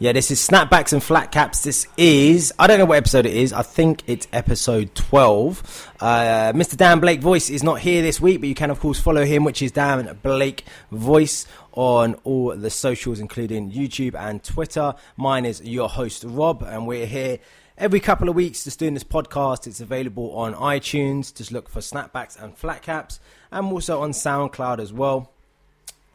[0.00, 1.62] Yeah, this is Snapbacks and Flat Caps.
[1.62, 3.52] This is, I don't know what episode it is.
[3.52, 5.92] I think it's episode 12.
[6.00, 6.76] Uh, Mr.
[6.76, 9.44] Dan Blake Voice is not here this week, but you can, of course, follow him,
[9.44, 14.94] which is Dan Blake Voice on all the socials, including YouTube and Twitter.
[15.16, 17.38] Mine is your host, Rob, and we're here
[17.78, 19.68] every couple of weeks just doing this podcast.
[19.68, 21.32] It's available on iTunes.
[21.32, 23.20] Just look for Snapbacks and Flat Caps,
[23.52, 25.33] and also on SoundCloud as well.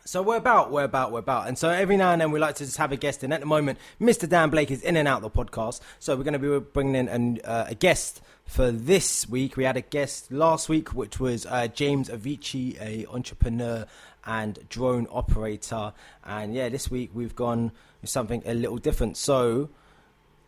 [0.10, 1.48] So we're about, we're about, we're about.
[1.48, 3.32] And so every now and then we like to just have a guest in.
[3.32, 4.28] At the moment, Mr.
[4.28, 5.82] Dan Blake is in and out the podcast.
[6.00, 9.56] So we're going to be bringing in an, uh, a guest for this week.
[9.56, 13.86] We had a guest last week, which was uh, James Avicii, a entrepreneur
[14.26, 15.94] and drone operator.
[16.24, 19.16] And yeah, this week we've gone with something a little different.
[19.16, 19.70] So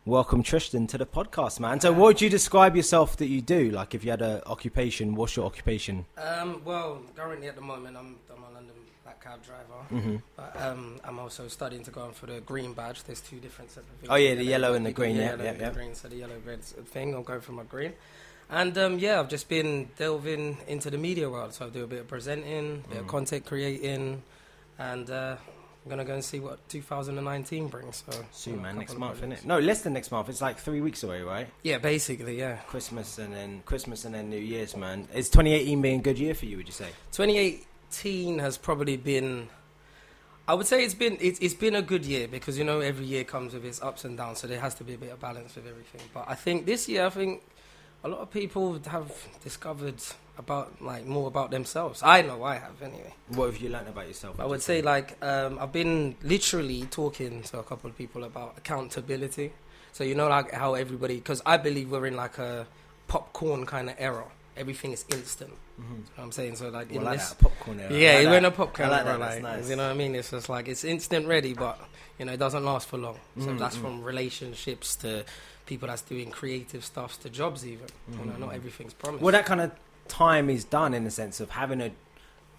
[0.06, 1.80] welcome Tristan to the podcast, man.
[1.82, 3.70] So what would you describe yourself that you do?
[3.70, 6.08] Like if you had an occupation, what's your occupation?
[6.18, 9.62] Um, well, currently at the moment, I'm, I'm a London black cab driver,
[9.92, 10.16] Mm-hmm.
[10.36, 13.04] but um, I'm also studying to go on for the green badge.
[13.04, 14.10] There's two different sets of things.
[14.12, 15.70] Oh, yeah, the yellow and the green, yeah, yeah, yeah.
[15.70, 15.96] the green.
[15.96, 17.94] So the yellow red thing, I'm going for my green.
[18.50, 21.54] And um, yeah, I've just been delving into the media world.
[21.54, 23.10] So I do a bit of presenting, a bit of Mm.
[23.10, 24.24] content creating,
[24.78, 25.38] and uh,
[25.84, 28.04] I'm gonna go and see what 2019 brings.
[28.10, 28.78] So Soon, man.
[28.78, 29.46] Next month, isn't it?
[29.46, 30.28] No, less than next month.
[30.30, 31.48] It's like three weeks away, right?
[31.64, 32.58] Yeah, basically, yeah.
[32.68, 35.08] Christmas and then Christmas and then New Year's, man.
[35.16, 36.58] Is 2018 being a good year for you?
[36.58, 36.90] Would you say?
[37.92, 39.50] 2018 has probably been
[40.48, 43.06] I would say it's been it's, it's been a good year because you know every
[43.06, 45.20] year comes with its ups and downs so there has to be a bit of
[45.20, 46.02] balance with everything.
[46.14, 47.44] But I think this year I think
[48.04, 49.12] a lot of people have
[49.44, 50.02] discovered
[50.38, 52.02] about like more about themselves.
[52.04, 53.14] I know I have anyway.
[53.30, 54.40] What have you learned about yourself?
[54.40, 58.58] I would say like um, I've been literally talking to a couple of people about
[58.58, 59.54] accountability.
[59.94, 62.66] So you know like how everybody because I believe we're in like a
[63.08, 64.26] popcorn kind of era
[64.58, 65.84] everything is instant Mhm.
[65.84, 67.94] you know what I'm saying so like Well, in like this popcorn era.
[67.94, 68.54] yeah, like you went that.
[68.54, 68.90] a popcorn.
[68.90, 69.20] I like era, that.
[69.20, 69.70] That's like, nice.
[69.70, 70.16] You know what I mean?
[70.16, 71.80] It's just like it's instant ready, but
[72.20, 73.18] you know it doesn't last for long.
[73.40, 73.82] So Mm, that's mm.
[73.82, 75.24] from relationships to
[75.66, 77.66] people that's doing creative stuffs to jobs.
[77.66, 78.56] Even you know, Mm, not mm.
[78.56, 79.24] everything's promised.
[79.24, 79.72] Well, that kind of
[80.08, 81.92] time is done in the sense of having a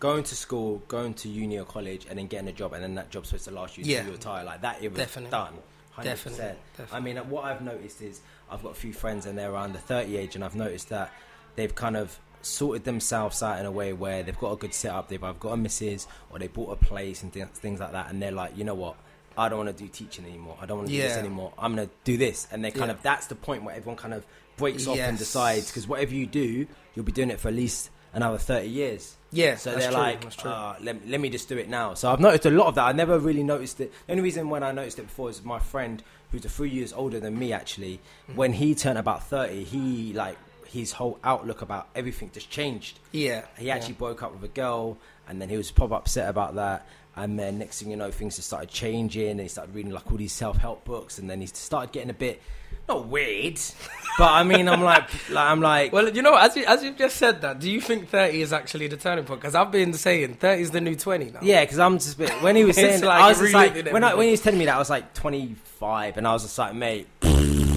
[0.00, 2.94] going to school, going to uni or college, and then getting a job, and then
[2.96, 3.98] that job's supposed to last you Yeah.
[3.98, 4.42] till you retire.
[4.44, 5.30] Like that, it was Definitely.
[5.30, 5.54] done.
[5.96, 6.04] 100%.
[6.04, 6.56] Definitely,
[6.90, 8.20] I mean, what I've noticed is
[8.50, 11.12] I've got a few friends and they're around the 30 age, and I've noticed that
[11.56, 15.08] they've kind of sorted themselves out in a way where they've got a good setup.
[15.08, 18.10] They've either got a missus or they bought a place and th- things like that,
[18.10, 18.96] and they're like, you know what?
[19.38, 20.58] I don't want to do teaching anymore.
[20.60, 21.52] I don't want to do this anymore.
[21.58, 22.46] I'm going to do this.
[22.50, 22.96] And they kind Yeah.
[22.96, 24.26] of, that's the point where everyone kind of
[24.58, 27.88] breaks off and decides because whatever you do, you'll be doing it for at least
[28.12, 29.16] another 30 years.
[29.30, 31.94] yeah, So they're true, like, uh, let, let me just do it now.
[31.94, 32.84] So I've noticed a lot of that.
[32.84, 33.90] I never really noticed it.
[34.06, 36.92] The only reason when I noticed it before is my friend, who's a few years
[36.92, 38.36] older than me, actually, Mm-hmm.
[38.36, 40.36] when he turned about 30, he, like,
[40.72, 42.98] his whole outlook about everything just changed.
[43.12, 44.96] yeah, He actually broke up with a girl,
[45.28, 46.86] and then he was proper upset about that.
[47.14, 49.32] And then next thing you know, things just started changing.
[49.32, 52.10] And he started reading like all these self help books, and then he started getting
[52.10, 52.40] a bit
[52.88, 53.60] not weird,
[54.18, 56.96] but I mean, I'm like, like I'm like, Well, you know, as you as you've
[56.96, 59.40] just said that, do you think thirty is actually the turning point?
[59.40, 61.40] Because I've been saying thirty is the new twenty now.
[61.42, 64.14] Yeah, because I'm just bit, when he was saying like I was like when I,
[64.14, 66.74] when he was telling me that I was like 25 and I was just like
[66.74, 67.08] mate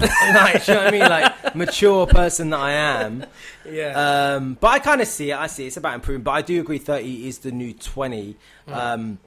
[0.34, 3.24] like you know what I mean like mature person that I am
[3.68, 5.68] yeah, um, but I kind of see it I see it.
[5.68, 8.36] it's about improving but I do agree 30 is the new 20
[8.68, 8.74] Mm.
[8.74, 9.18] um,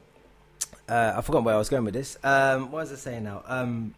[0.90, 3.44] uh, I forgot where I was going with this um, what was I saying now
[3.48, 3.94] um,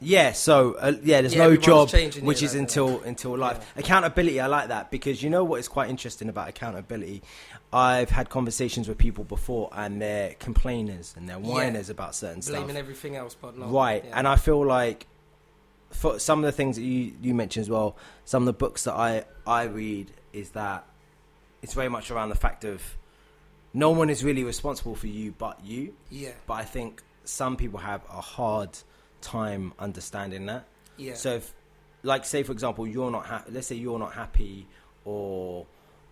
[0.00, 1.90] yeah so uh, yeah there's Yeah, no job
[2.22, 5.90] which is until until life accountability I like that because you know what is quite
[5.90, 7.22] interesting about accountability
[7.72, 11.46] I've had conversations with people before and they're complainers and they're Yeah.
[11.52, 13.66] whiners about certain blaming stuff blaming everything else, but no.
[13.66, 14.18] right yeah.
[14.18, 15.06] and I feel like
[15.96, 18.84] for some of the things that you you mentioned as well some of the books
[18.84, 20.86] that I I read is that
[21.62, 22.82] it's very much around the fact of
[23.72, 25.94] no one is really responsible for you but you.
[26.10, 28.78] Yeah, but I think some people have a hard
[29.20, 30.66] time understanding that.
[30.96, 31.54] Yeah, so if
[32.02, 34.66] like say for example you're not happy let's say you're not happy
[35.04, 35.66] or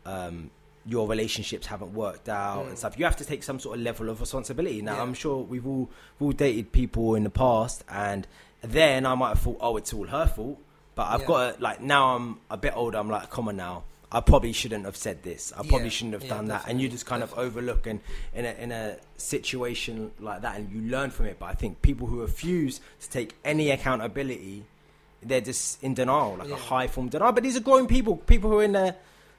[0.05, 0.50] um
[0.87, 2.69] your relationships haven't worked out Mm.
[2.69, 5.03] and stuff you have to take some sort of level of responsibility now Yeah.
[5.03, 8.26] i'm sure we've all we've all dated people in the past and
[8.62, 10.59] then i might have thought oh it's all her fault
[10.94, 11.26] but i've Yeah.
[11.26, 14.53] got to like now i'm a bit older i'm like come on now I probably
[14.53, 15.53] shouldn't have said this.
[15.56, 15.88] I probably Yeah.
[15.88, 16.67] shouldn't have done that.
[16.69, 17.99] And you just kind of overlook and
[18.32, 21.37] in a in a situation like that, and you learn from it.
[21.41, 24.62] But I think people who refuse to take any accountability,
[25.20, 27.32] they're just in denial, like a high form denial.
[27.32, 28.94] But these are growing people, people who are in their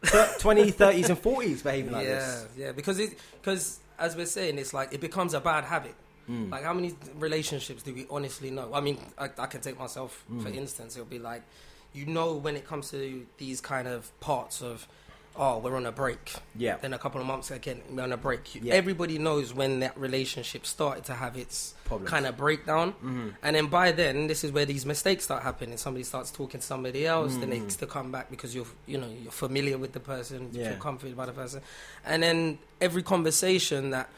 [0.05, 2.47] 20s, 30s, and 40s behaving like yeah, this.
[2.57, 2.71] yeah.
[2.71, 5.95] Because it because as we're saying, it's like it becomes a bad habit.
[6.29, 6.51] Mm.
[6.51, 8.71] Like how many relationships do we honestly know?
[8.73, 10.55] I mean, I, I can take myself for Mm.
[10.55, 10.95] instance.
[10.95, 11.43] It'll be like,
[11.93, 14.87] you know, when it comes to these kind of parts of
[15.37, 16.33] oh, we're on a break.
[16.55, 16.77] Yeah.
[16.77, 18.55] Then a couple of months again, we're on a break.
[18.55, 18.73] Yeah.
[18.73, 22.09] Everybody knows when that relationship started to have its Problems.
[22.09, 22.93] kind of breakdown.
[22.93, 23.29] Mm-hmm.
[23.43, 25.77] And then by then, this is where these mistakes start happening.
[25.77, 27.63] Somebody starts talking to somebody else, then Mm.
[27.65, 30.69] it's to come back because you're, you know, you're familiar with the person, you Yeah.
[30.71, 31.61] feel comforted by the person.
[32.05, 34.09] And then every conversation that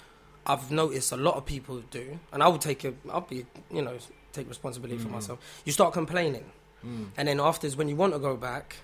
[0.46, 3.82] I've noticed a lot of people do, and I will take it, I'll be, you
[3.82, 3.98] know,
[4.34, 5.14] take responsibility for Mm.
[5.14, 5.40] myself.
[5.66, 6.46] You start complaining.
[6.86, 7.08] Mm.
[7.18, 8.78] And then afterwards, when you want to go back,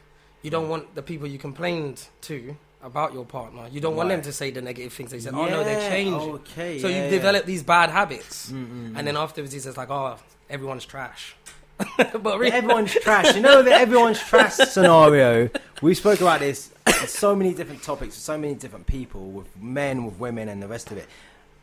[0.44, 3.68] you don't want the people you complained to about your partner.
[3.72, 5.10] You don't want them to say the negative things.
[5.12, 6.80] They said, "Oh no, they're changing." Okay.
[6.80, 7.10] so yeah, you've yeah.
[7.10, 8.94] developed these bad habits, Mm-mm.
[8.96, 10.18] and then afterwards, just like, "Oh,
[10.50, 11.36] everyone's trash."
[11.98, 13.36] but really, everyone's trash.
[13.36, 15.50] You know the everyone's trash scenario.
[15.82, 16.70] We spoke about this.
[17.08, 20.92] So many different topics, so many different people, with men, with women, and the rest
[20.92, 21.08] of it.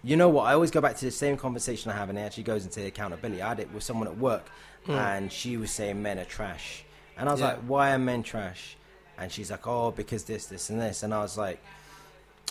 [0.02, 0.44] You know what?
[0.44, 2.84] I always go back to the same conversation I have, and it actually goes into
[2.86, 3.40] accountability.
[3.42, 4.46] I had it with someone at work,
[4.86, 4.94] Mm.
[4.96, 6.84] and she was saying men are trash,
[7.20, 7.48] and I was Yeah.
[7.48, 8.76] like, "Why are men trash?"
[9.18, 11.60] And she's like, "Oh, because this, this, and this," and I was like,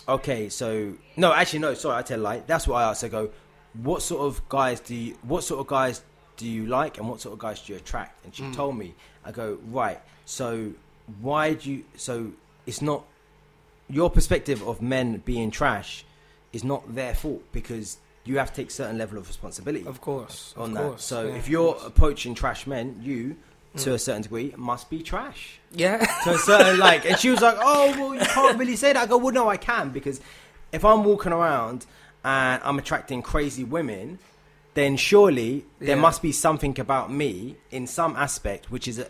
[0.08, 2.42] "Okay, so no, actually, no, sorry, I tell a lie.
[2.46, 3.04] That's what I asked.
[3.04, 3.30] I go,
[3.74, 6.02] what sort of guys do you, what sort of guys
[6.36, 8.54] do you like, and what sort of guys do you attract?" And she Mm.
[8.54, 8.94] told me.
[9.22, 10.00] I go, right.
[10.24, 10.72] So
[11.20, 11.84] why do you?
[11.96, 12.32] So
[12.66, 13.04] it's not
[13.88, 16.04] your perspective of men being trash
[16.54, 20.54] is not their fault because you have to take certain level of responsibility of course,
[20.56, 20.82] on of that.
[20.82, 21.04] course.
[21.04, 23.36] So yeah, if you're approaching trash men, you
[23.76, 27.04] to a certain degree must be trash yeah, to a certain like.
[27.06, 29.48] And she was like, "Oh, well, you can't really say that." I go, "Well, no,
[29.48, 30.20] I can because
[30.72, 31.86] if I'm walking around
[32.24, 34.18] and I'm attracting crazy women."
[34.74, 36.00] Then surely there Yeah.
[36.00, 39.08] must be something about me in some aspect which is a,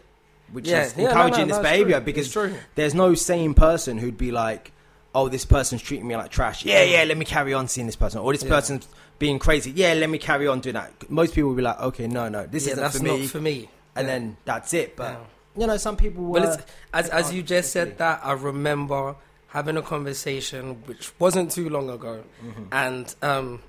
[0.53, 2.05] which yeah, is yeah, no, encouraging no, this it's behavior true.
[2.05, 2.55] because true.
[2.77, 4.73] there's no sane person who'd be like,
[5.15, 6.65] "Oh, this person's treating me like trash.
[6.65, 8.49] Yeah, yeah, let me carry on seeing this person." Or this Yeah.
[8.49, 9.71] person's being crazy.
[9.71, 10.93] Yeah, let me carry on doing that.
[11.11, 13.41] Most people will be like, "Okay, no, no, this yeah, isn't that's for not for
[13.41, 13.69] me.
[13.97, 14.13] And Yeah.
[14.15, 14.97] then that's it.
[14.97, 15.61] But Yeah.
[15.63, 16.25] you know, some people.
[16.25, 19.17] Well, uh, it's, as as you just said that, I remember
[19.49, 22.67] having a conversation which wasn't too long ago, Mhm.
[22.73, 23.63] and um,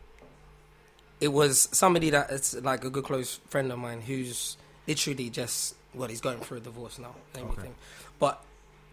[1.19, 4.57] it was somebody that it's like a good close friend of mine who's
[4.87, 7.69] literally just well, he's going through a divorce now and Okay.
[8.17, 8.43] but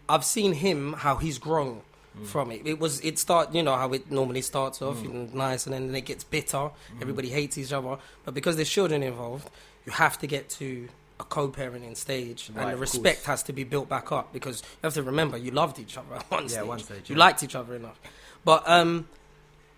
[0.09, 1.81] I've seen him how he's grown
[2.17, 2.25] Mm.
[2.27, 2.61] from it.
[2.65, 5.33] It was it start you know how it normally starts off Mm.
[5.33, 6.57] nice and then it gets bitter.
[6.57, 7.01] Mm-hmm.
[7.01, 9.49] Everybody hates each other, but because there's children involved,
[9.85, 13.63] you have to get to a co-parenting stage, Right, and the respect has to be
[13.63, 16.49] built back up because you have to remember you loved each other at one Yeah,
[16.49, 16.65] stage.
[16.65, 17.99] one stage, You liked each other enough,
[18.45, 19.07] but um,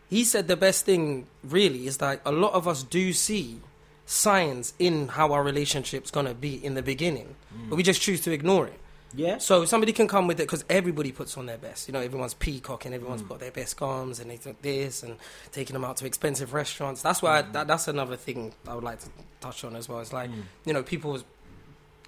[0.09, 3.59] he said the best thing really is that a lot of us do see
[4.05, 7.35] signs in how our relationship's gonna be in the beginning,
[7.69, 8.79] but we just choose to ignore it.
[9.15, 11.87] Yeah, So somebody can come with it because everybody puts on their best.
[11.87, 13.29] You know, everyone's peacocking, everyone's Mm.
[13.29, 15.17] got their best gums, and they do this and
[15.51, 17.01] taking them out to expensive restaurants.
[17.01, 19.09] That's why I, that, that's another thing I would like to
[19.41, 19.99] touch on as well.
[19.99, 20.43] It's like Mm.
[20.65, 21.19] you know people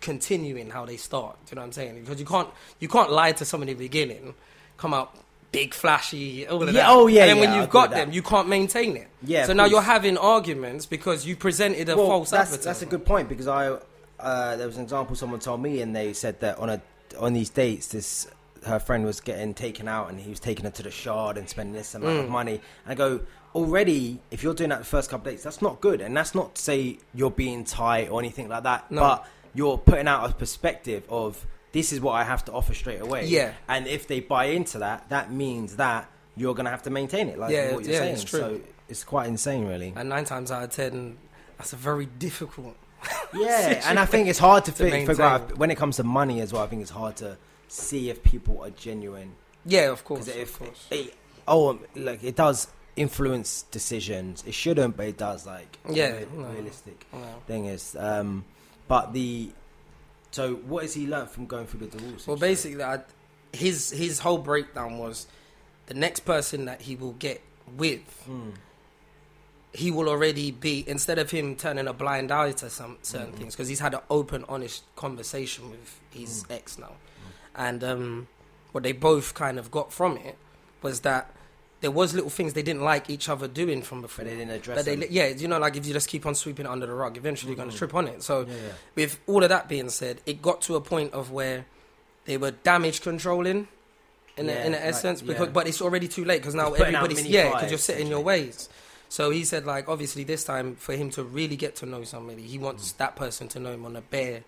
[0.01, 1.37] continuing how they start.
[1.45, 2.01] Do you know what I'm saying?
[2.01, 4.33] Because you can't you can't lie to someone in the beginning,
[4.77, 5.15] come out
[5.51, 6.89] big flashy, all of Yeah, that.
[6.89, 9.07] oh, yeah, And then yeah, when you've agree got them, you can't maintain it.
[9.21, 9.45] yeah.
[9.45, 13.05] so now you're having arguments because you presented a Well, false that's, that's a good
[13.05, 13.77] point because I
[14.19, 16.81] uh, there was an example someone told me and they said that on a
[17.19, 18.27] on these dates this
[18.65, 21.49] her friend was getting taken out and he was taking her to the shard and
[21.49, 22.29] spending this amount of Mm.
[22.29, 22.61] money.
[22.85, 23.19] And I go
[23.53, 26.33] already if you're doing that the first couple of dates that's not good and that's
[26.33, 29.01] not to say you're being tight or anything like that No.
[29.01, 33.01] but you're putting out a perspective of this is what I have to offer straight
[33.01, 33.25] away.
[33.27, 33.51] Yeah.
[33.67, 37.37] And if they buy into that, that means that you're gonna have to maintain it,
[37.37, 38.13] like Yeah, what you're yeah, saying.
[38.13, 38.39] it's true.
[38.39, 39.93] So it's quite insane, really.
[39.95, 41.17] and nine times out of ten,
[41.57, 42.75] that's a very difficult.
[43.33, 46.03] Yeah, and I think it's hard to, To fi- figure out when it comes to
[46.03, 46.61] money as well.
[46.63, 49.33] I think it's hard to see if people are genuine
[49.65, 50.27] Yeah, of course.
[50.27, 50.87] if of course.
[50.91, 51.13] it,
[51.47, 54.43] oh, like it does influence decisions.
[54.45, 55.45] It shouldn't, but it does.
[55.47, 56.45] Like Yeah, no.
[56.49, 57.19] realistic Yeah.
[57.47, 58.45] thing is, um,
[58.87, 59.51] but the
[60.31, 62.27] so what has he learned from going through the divorce?
[62.27, 62.99] Well, basically, I,
[63.51, 65.27] his his whole breakdown was
[65.87, 67.41] the next person that he will get
[67.77, 68.51] with, Mm,
[69.73, 73.37] he will already be instead of him turning a blind eye to some certain Mhm.
[73.37, 76.55] things because he's had an open, honest conversation with his Mm.
[76.55, 76.93] ex now,
[77.55, 78.27] and um,
[78.71, 80.35] what they both kind of got from it
[80.81, 81.31] was that
[81.81, 84.23] there was little things they didn't like each other doing from before.
[84.23, 85.11] but they didn't address But they, it.
[85.11, 87.49] yeah, you know, like if you just keep on sweeping it under the rug, eventually
[87.51, 88.23] you're going to trip on it.
[88.23, 88.71] So, Yeah, yeah.
[88.95, 91.65] with all of that being said, it got to a point of where
[92.25, 93.67] they were damage controlling
[94.37, 96.69] in Yeah, a, in a like, essence because but it's already too late because now
[96.69, 98.69] It's putting out everybody's yeah because you're set in your ways.
[99.17, 102.43] So he said like obviously this time for him to really get to know somebody,
[102.53, 102.97] he wants Mm.
[102.97, 104.43] that person to know him on a bare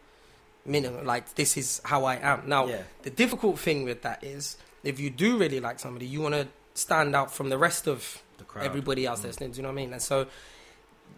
[0.65, 1.05] minimum.
[1.05, 2.39] Like this is how I am.
[2.48, 2.81] Now yeah.
[3.03, 6.48] the difficult thing with that is if you do really like somebody, you want to
[6.74, 8.65] stand out from the rest of The crowd.
[8.65, 9.24] everybody else Mm.
[9.24, 9.51] that's listening.
[9.51, 9.93] Do you know what I mean?
[9.93, 10.25] And so,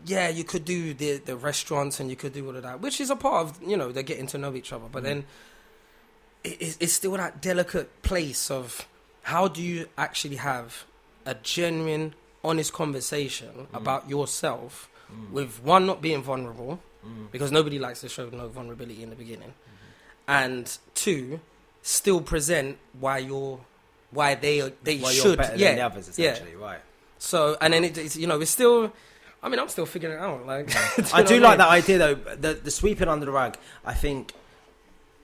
[0.05, 2.99] yeah, you could do the the restaurants and you could do all of that, which
[2.99, 4.87] is a part of you know they're getting to know each other.
[4.91, 5.09] But Mm.
[5.09, 5.19] then
[6.43, 8.87] it, it's- it's still that delicate place of
[9.31, 10.83] how do you actually have
[11.25, 12.13] a genuine,
[12.43, 13.77] honest conversation mm.
[13.77, 15.31] about yourself mm.
[15.31, 17.31] with one not being vulnerable mm.
[17.31, 20.31] because nobody likes to show no vulnerability in the beginning, mm-hmm.
[20.31, 21.39] and two,
[21.81, 23.59] still present why you're
[24.11, 26.37] why they they Well, should yeah than the others, yeah.
[26.59, 26.79] right?
[27.19, 28.93] So and then it, it's you know it's still.
[29.41, 30.47] I mean, I'm still figuring it out.
[30.47, 31.57] Like, you I do like mean?
[31.59, 32.15] that idea though.
[32.15, 33.55] The the sweeping under the rug.
[33.85, 34.33] I think,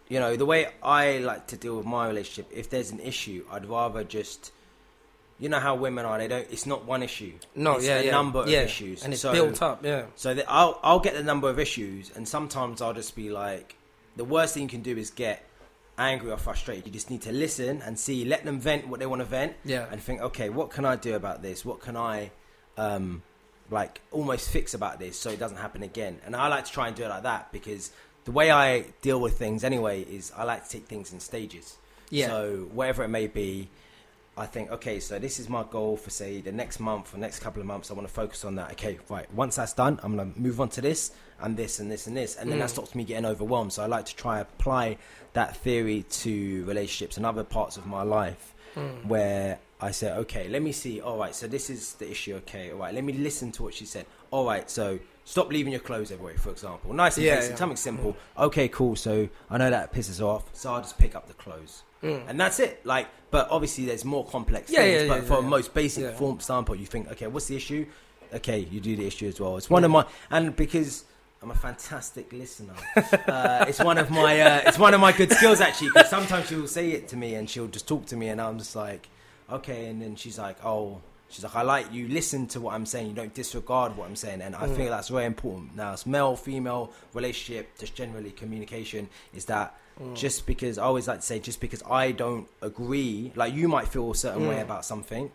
[0.07, 2.51] you know, the way I like to deal with my relationship.
[2.53, 4.51] If there's an issue, I'd rather just,
[5.43, 6.17] you know, how women are.
[6.17, 6.47] They don't.
[6.55, 7.33] It's not one issue.
[7.55, 8.61] No, it's yeah, a yeah, number of yeah.
[8.61, 9.83] issues, and it's So- built up.
[9.83, 13.75] Yeah, So I'll I'll get the number of issues, and sometimes I'll just be like,
[14.15, 15.37] the worst thing you can do is get
[15.97, 16.85] angry or frustrated.
[16.87, 19.53] You just need to listen and see, let them vent what they want to vent,
[19.65, 21.65] yeah, and think, okay, what can I do about this?
[21.65, 22.31] What can I,
[22.77, 23.21] um,
[23.69, 26.19] like, almost fix about this so it doesn't happen again?
[26.25, 27.91] And I like to try and do it like that because
[28.25, 31.77] the way I deal with things anyway is I like to take things in stages.
[32.09, 32.27] yeah.
[32.27, 33.69] So whatever it may be,
[34.35, 37.39] I think, okay, so this is my goal for say the next month or next
[37.39, 37.91] couple of months.
[37.91, 38.71] I want to focus on that.
[38.71, 39.31] Okay, right.
[39.33, 42.35] Once that's done, I'm gonna move on to this and this and this and this,
[42.37, 42.73] and then that Mm.
[42.73, 43.73] stops me getting overwhelmed.
[43.73, 44.97] So I like to try apply
[45.33, 49.05] that theory to relationships and other parts of my life Mm.
[49.05, 50.99] where I say, okay, let me see.
[50.99, 52.35] All right, so this is the issue.
[52.37, 54.07] Okay, all right, let me listen to what she said.
[54.31, 56.93] All right, so stop leaving your clothes everywhere, for example.
[56.93, 57.57] Nice and Yeah, basic, yeah.
[57.57, 58.15] something simple.
[58.37, 58.95] Okay, cool.
[58.95, 61.83] So I know that pisses off, so I'll just pick up the clothes.
[62.03, 62.23] Mm.
[62.27, 62.85] And that's it.
[62.85, 65.01] Like, but obviously there's more complex Yeah, things.
[65.03, 65.39] yeah, but yeah, for yeah.
[65.39, 66.11] a most basic Yeah.
[66.11, 67.85] form standpoint, you think, okay, what's the issue?
[68.33, 69.57] Okay, you do the issue as well.
[69.57, 71.05] It's one of my and because
[71.41, 72.73] I'm a fantastic listener.
[73.27, 75.89] uh, it's one of my uh, it's one of my good skills actually.
[75.89, 78.41] Because sometimes she will say it to me and she'll just talk to me, and
[78.41, 79.07] I'm just like,
[79.51, 79.85] okay.
[79.87, 81.01] And then she's like, oh,
[81.33, 83.07] she's like, I like you listen to what I'm saying.
[83.07, 84.75] You don't disregard what I'm saying, and I Mm.
[84.75, 85.75] think that's very important.
[85.75, 90.15] Now, it's male female relationship, just generally communication is that Mm.
[90.15, 93.87] just because I always like to say, just because I don't agree, like you might
[93.89, 94.61] feel a certain way Mm.
[94.63, 95.31] about something,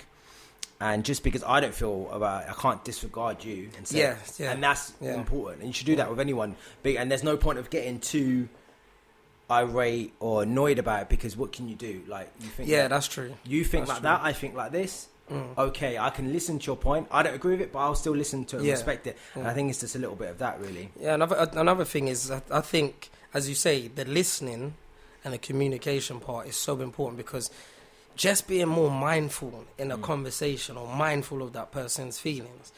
[0.80, 4.52] and just because I don't feel about, I can't disregard you and say, Yeah, yeah.
[4.52, 5.14] and that's Yeah.
[5.14, 6.56] important, and you should do that with anyone.
[6.84, 8.48] And there's no point of getting too
[9.50, 12.02] irate or annoyed about it because what can you do?
[12.06, 13.34] Like you think, yeah, like- that's true.
[13.44, 15.08] you think that's like that, I think like this.
[15.30, 15.56] Mm.
[15.58, 17.06] Okay, I can listen to your point.
[17.10, 18.72] I don't agree with it, but I'll still listen to it and Yeah.
[18.74, 19.16] respect it.
[19.34, 20.90] And I think it's just a little bit of that, really.
[21.00, 24.74] Yeah, another another thing is that I think, as you say, the listening
[25.24, 27.50] and the communication part is so important because
[28.16, 30.02] just being more mindful in a Mm.
[30.02, 32.72] conversation or mindful of that person's feelings,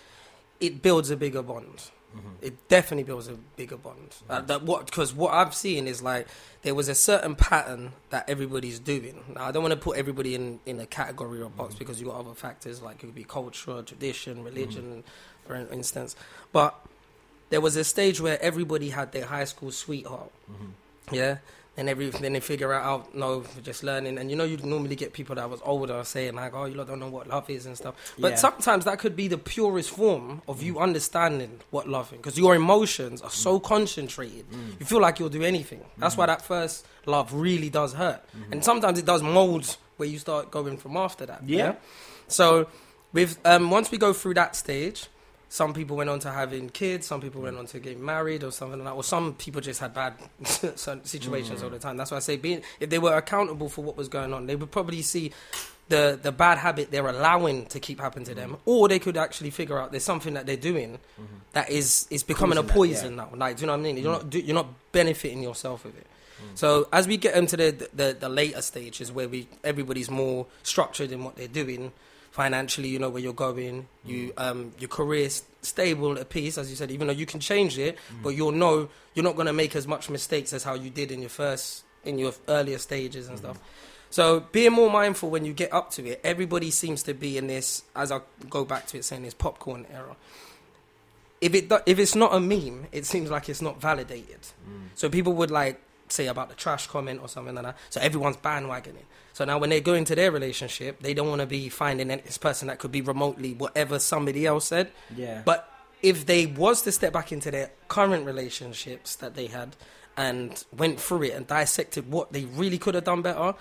[0.61, 1.91] it builds a bigger bond.
[2.17, 2.29] Mm-hmm.
[2.43, 4.17] It definitely builds a bigger bond.
[4.29, 6.27] Uh, that what because what I've seen is like
[6.63, 9.23] there was a certain pattern that everybody's doing.
[9.35, 12.07] Now I don't want to put everybody in in a category or box because you
[12.07, 15.05] got other factors like it could be culture, tradition, religion,
[15.47, 16.17] for instance.
[16.53, 16.75] But
[17.51, 20.33] there was a stage where everybody had their high school sweetheart.
[20.51, 21.15] Mm-hmm.
[21.15, 21.39] Yeah.
[21.77, 24.19] And every then they figure out, oh, no, just learning.
[24.19, 26.89] And you know, you'd normally get people that was older saying like, "Oh, you lot
[26.89, 28.37] don't know what love is and stuff." But Yeah.
[28.37, 33.23] sometimes that could be the purest form of you understanding what loving, because your emotions
[33.23, 34.51] are so concentrated.
[34.51, 34.81] Mm.
[34.81, 35.85] You feel like you'll do anything.
[35.97, 36.29] That's why mm.
[36.29, 38.53] that first love really does hurt, mm-hmm.
[38.53, 41.43] and sometimes it does mold where you start going from after that.
[41.47, 41.75] Yeah.
[42.27, 42.67] So,
[43.13, 45.07] with um, once we go through that stage,
[45.53, 48.53] some people went on to having kids, some people went on to getting married or
[48.53, 50.15] something like that, or some people just had bad
[50.45, 51.73] situations all mm.
[51.73, 51.97] the time.
[51.97, 54.55] That's why I say, being if they were accountable for what was going on, they
[54.55, 55.33] would probably see
[55.89, 58.59] the the bad habit they're allowing to keep happen to them, mm.
[58.65, 61.35] or they could actually figure out there's something that they're doing mm-hmm.
[61.53, 63.29] that is is becoming Causing a that, poison now.
[63.35, 63.97] Like, do you know what I mean?
[63.97, 64.31] You're not mm.
[64.31, 66.07] do, you're not benefiting yourself with it.
[66.55, 71.13] So as we get into the, the the later stages where we everybody's more structured
[71.13, 71.93] in what they're doing
[72.31, 74.51] financially, you know where you're going, you mm.
[74.51, 77.97] um your career's stable at peace, as you said, even though you can change it,
[77.97, 78.23] mm.
[78.23, 81.21] but you'll know you're not gonna make as much mistakes as how you did in
[81.21, 83.41] your first in your earlier stages and mm.
[83.41, 83.59] stuff.
[84.11, 87.47] So being more mindful when you get up to it, everybody seems to be in
[87.47, 90.17] this as I go back to it saying this popcorn era.
[91.41, 94.41] If it if it's not a meme, it seems like it's not validated.
[94.95, 97.77] So people would like say about the trash comment or something like that.
[97.89, 99.07] So everyone's bandwagoning.
[99.41, 102.37] So now when they go into their relationship, they don't want to be finding this
[102.37, 104.93] person that could be remotely whatever somebody else said.
[105.17, 105.41] Yeah.
[105.47, 105.67] But
[106.03, 109.77] if they was to step back into their current relationships that they had
[110.15, 113.55] and went through it and dissected what they really could have done better,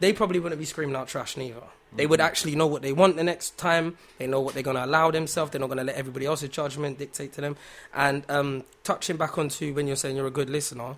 [0.00, 1.62] they probably wouldn't be screaming out trash neither.
[1.96, 3.96] They would actually know what they want the next time.
[4.18, 5.52] They know what they're going to allow themselves.
[5.52, 7.56] They're not going to let everybody else's judgment dictate to them.
[7.94, 10.96] And um, touching back onto when you're saying you're a good listener,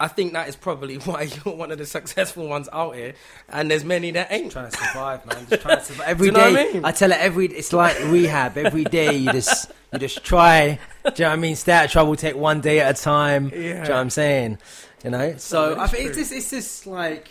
[0.00, 3.14] I think that is probably why you're one of the successful ones out here,
[3.48, 4.50] and there's many that ain't.
[4.52, 5.46] trying to survive, man.
[5.48, 6.06] Just trying to survive.
[6.08, 6.82] Every what I mean?
[6.94, 7.46] tell it every.
[7.46, 8.56] It's like rehab.
[8.58, 11.54] Every day, you just you just try you know what I mean?
[11.56, 13.50] Stay out of trouble, take one day at a time.
[13.50, 13.80] Do you know Yeah.
[13.82, 14.58] what I'm saying?
[15.04, 15.36] You know?
[15.36, 17.28] So I think it's just, it's just like,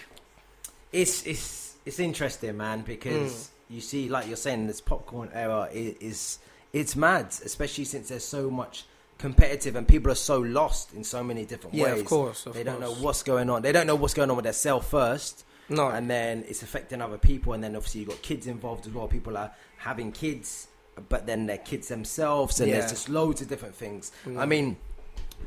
[0.92, 3.32] it's, it's, it's interesting, man, because
[3.70, 3.76] Mm.
[3.76, 6.40] you see, like you're saying, this popcorn era is, is,
[6.72, 8.86] it's mad, especially since there's so much
[9.28, 12.02] competitive and people are so lost in so many different Yeah, ways.
[12.02, 12.46] of course.
[12.46, 13.62] Of they don't know what's going on.
[13.62, 15.88] They don't know what's going on with their self first No.
[15.88, 19.08] and then it's affecting other people and then obviously you've got kids involved as well
[19.08, 20.68] people are having kids
[21.10, 22.80] but then they're kids themselves and Yeah.
[22.80, 24.40] there's just loads of different things Mm.
[24.40, 24.76] i mean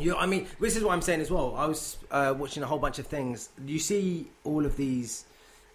[0.00, 2.66] you i mean this is what i'm saying as well i was uh, watching a
[2.66, 5.24] whole bunch of things you see all of these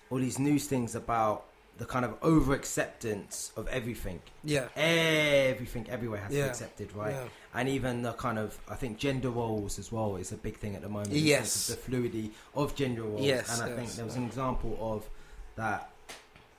[0.10, 1.38] all these news things about
[1.82, 4.68] the kind of over acceptance of everything yeah.
[4.76, 7.24] everything everywhere has to be accepted right Yeah.
[7.56, 10.76] and even the kind of I think gender roles as well is a big thing
[10.76, 11.14] at the moment.
[11.14, 11.68] Yes.
[11.68, 13.26] the fluidity of gender roles.
[13.26, 14.22] Yes, and I yes, think there was yeah.
[14.22, 15.10] an example of
[15.56, 15.90] that.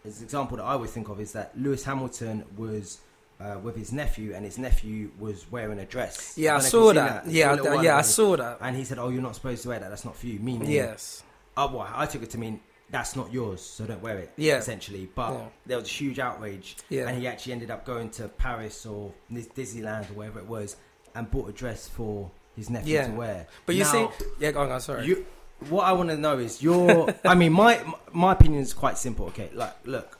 [0.02, 2.99] There's an example that I always think of is that Lewis Hamilton was.
[3.41, 6.35] Uh, with his nephew, and his nephew was wearing a dress.
[6.37, 7.26] Yeah, I if saw you've that.
[7.26, 8.59] Yeah, I- yeah, I saw that.
[8.61, 9.88] And he said, "Oh, you're not supposed to wear that.
[9.88, 11.25] That's not for you." Meaning, Yes.
[11.57, 12.61] Oh, well, I took it to mean
[12.92, 14.32] that's not yours, so don't wear it.
[14.37, 14.58] Yeah.
[14.58, 15.08] essentially.
[15.12, 15.46] But Yeah.
[15.66, 17.08] there was a huge outrage, Yeah.
[17.08, 20.76] and he actually ended up going to Paris or Disneyland or wherever it was,
[21.14, 23.06] and bought a dress for his nephew Yeah.
[23.08, 23.46] to wear.
[23.66, 24.08] But you Now, see,
[24.38, 25.06] yeah, go on, go on, sorry.
[25.06, 25.26] you,
[25.70, 27.12] what I want to know is your.
[27.25, 27.82] I mean, my
[28.12, 29.26] my opinion is quite simple.
[29.26, 30.18] Okay, like look.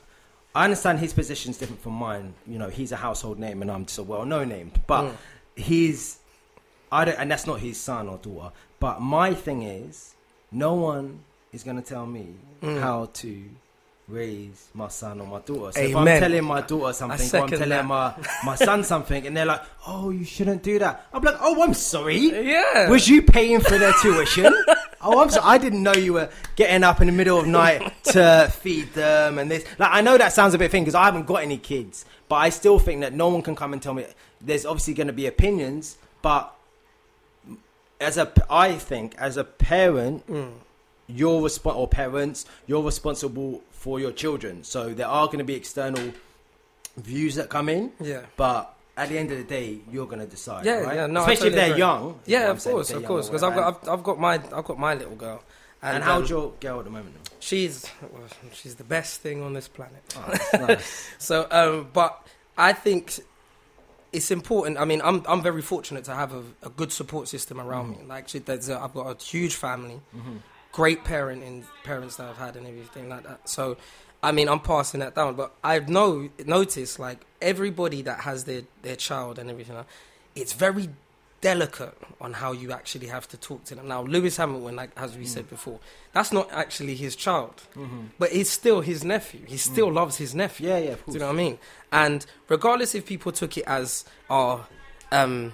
[0.55, 2.35] I understand his position is different from mine.
[2.47, 4.71] You know, he's a household name and I'm just a well-known name.
[4.87, 5.15] But Mm.
[5.57, 6.19] he's,
[6.91, 8.53] I don't, and that's not his son or daughter.
[8.79, 10.15] But my thing is,
[10.51, 11.21] no one
[11.53, 12.27] is going to tell me
[12.63, 12.81] Mm.
[12.81, 13.45] how to
[14.09, 15.73] raise my son or my daughter.
[15.73, 17.85] So if I'm telling my daughter something, or I'm telling that.
[17.87, 21.63] my my son something, and they're like, "Oh, you shouldn't do that," I'm like, "Oh,
[21.63, 22.89] I'm sorry." yeah.
[22.89, 24.53] Was you paying for their tuition?
[25.03, 25.45] oh, I'm sorry.
[25.47, 29.39] I didn't know you were getting up in the middle of night to feed them
[29.39, 29.65] and this.
[29.79, 32.37] Like, I know that sounds a bit thing because I haven't got any kids, but
[32.37, 34.05] I still think that no one can come and tell me.
[34.41, 36.53] There's obviously going to be opinions, but
[38.01, 40.53] as a, I think as a parent, Mm.
[41.07, 44.65] You're resp- or parents, you're responsible for your children.
[44.65, 46.13] So there are going to be external
[46.97, 48.23] views that come in, Yeah.
[48.37, 50.65] but at the end of the day, you're going to decide.
[50.67, 50.97] Yeah, right?
[50.97, 51.79] yeah, no, especially if they're agree.
[51.79, 52.21] young.
[52.27, 53.29] Yeah, of course, of course.
[53.29, 55.43] Because I've got, I've, I've got my, I've got my little girl,
[55.83, 57.17] And, and, how's um, your girl at the moment?
[57.41, 60.03] she's, well, she's the best thing on this planet.
[60.17, 60.35] Oh,
[60.67, 61.09] nice.
[61.19, 62.25] So, um, but
[62.57, 63.19] I think
[64.13, 64.77] it's important.
[64.79, 67.99] I mean, I'm I'm very fortunate to have a, a good support system around me.
[68.07, 70.39] Like, she, there's a, I've got a huge family, Mhm.
[70.73, 73.49] Great parenting parents that I've had, and everything like that.
[73.49, 73.77] So,
[74.23, 75.35] I mean, I'm passing that down.
[75.35, 79.87] But I've know noticed like everybody that has their their child and everything, like,
[80.35, 80.89] it's very
[81.43, 83.89] delicate on how you actually have to talk to them.
[83.89, 85.81] Now, Lewis Hamilton, like as we said before,
[86.13, 88.11] that's not actually his child, Mhm.
[88.17, 89.45] but it's still his nephew.
[89.47, 90.69] He still loves his nephew.
[90.69, 91.59] Yeah, yeah, Do you know what I mean?
[91.91, 94.65] And regardless if people took it as, oh,
[95.11, 95.53] um,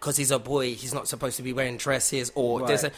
[0.00, 2.92] because he's a boy, he's not supposed to be wearing dresses, or there's a.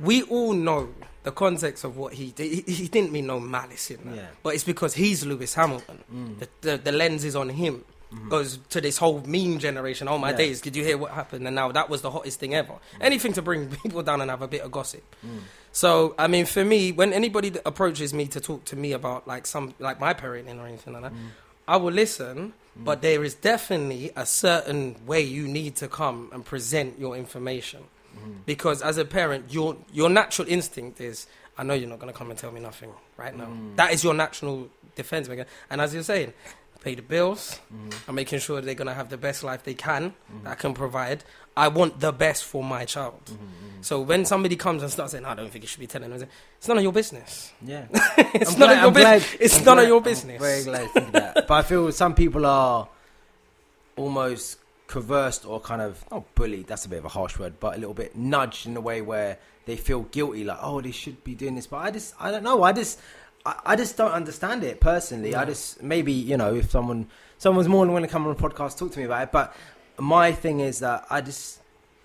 [0.00, 0.88] We all know
[1.22, 2.66] the context of what he did.
[2.66, 4.26] He, he didn't mean no malice in that, Yeah.
[4.42, 5.98] but it's because he's Lewis Hamilton.
[6.12, 6.38] Mm.
[6.40, 7.84] The, the the lens is on him.
[8.28, 10.06] Goes to this whole meme generation.
[10.06, 10.36] Oh my Yeah.
[10.36, 10.60] days!
[10.60, 11.46] Did you hear what happened?
[11.46, 12.74] And now that was the hottest thing ever.
[13.00, 15.02] Anything to bring people down and have a bit of gossip.
[15.26, 15.38] Mm.
[15.72, 19.46] So I mean, for me, when anybody approaches me to talk to me about like
[19.46, 21.12] some like my parenting or anything like that,
[21.66, 22.52] I will listen.
[22.76, 27.80] But there is definitely a certain way you need to come and present your information,
[28.18, 28.44] Mm.
[28.46, 31.26] because as a parent, your your natural instinct is,
[31.58, 33.46] I know you're not going to come and tell me nothing right now.
[33.46, 33.76] Mm.
[33.76, 35.52] That is your natural defense mechanism.
[35.70, 36.32] And as you're saying,
[36.80, 37.60] pay the bills.
[37.72, 37.94] Mm.
[38.08, 40.74] I'm making sure they're going to have the best life they can that I can
[40.74, 41.22] provide.
[41.56, 43.20] I want the best for my child.
[43.82, 46.28] So when somebody comes and starts saying, "I don't think you should be telling them,"
[46.58, 47.52] it's none of your business.
[47.60, 47.86] Yeah.
[47.92, 49.36] it's I'm none glad- of your glad- business.
[49.40, 50.40] It's none glad- of your business.
[50.40, 51.34] very glad to that.
[51.48, 52.88] But I feel some people are
[53.96, 54.58] almost
[54.92, 56.66] coerced or kind of not bullied.
[56.66, 59.00] That's a bit of a harsh word, but a little bit nudged in a way
[59.02, 61.66] where they feel guilty, like oh, they should be doing this.
[61.66, 62.62] But I just, I don't know.
[62.62, 63.00] I just,
[63.46, 65.34] I, I just don't understand it personally.
[65.34, 67.06] I just maybe you know if someone,
[67.38, 69.32] someone's more than willing to come on a podcast talk to me about it.
[69.32, 69.54] But
[69.98, 71.60] my thing is that I just.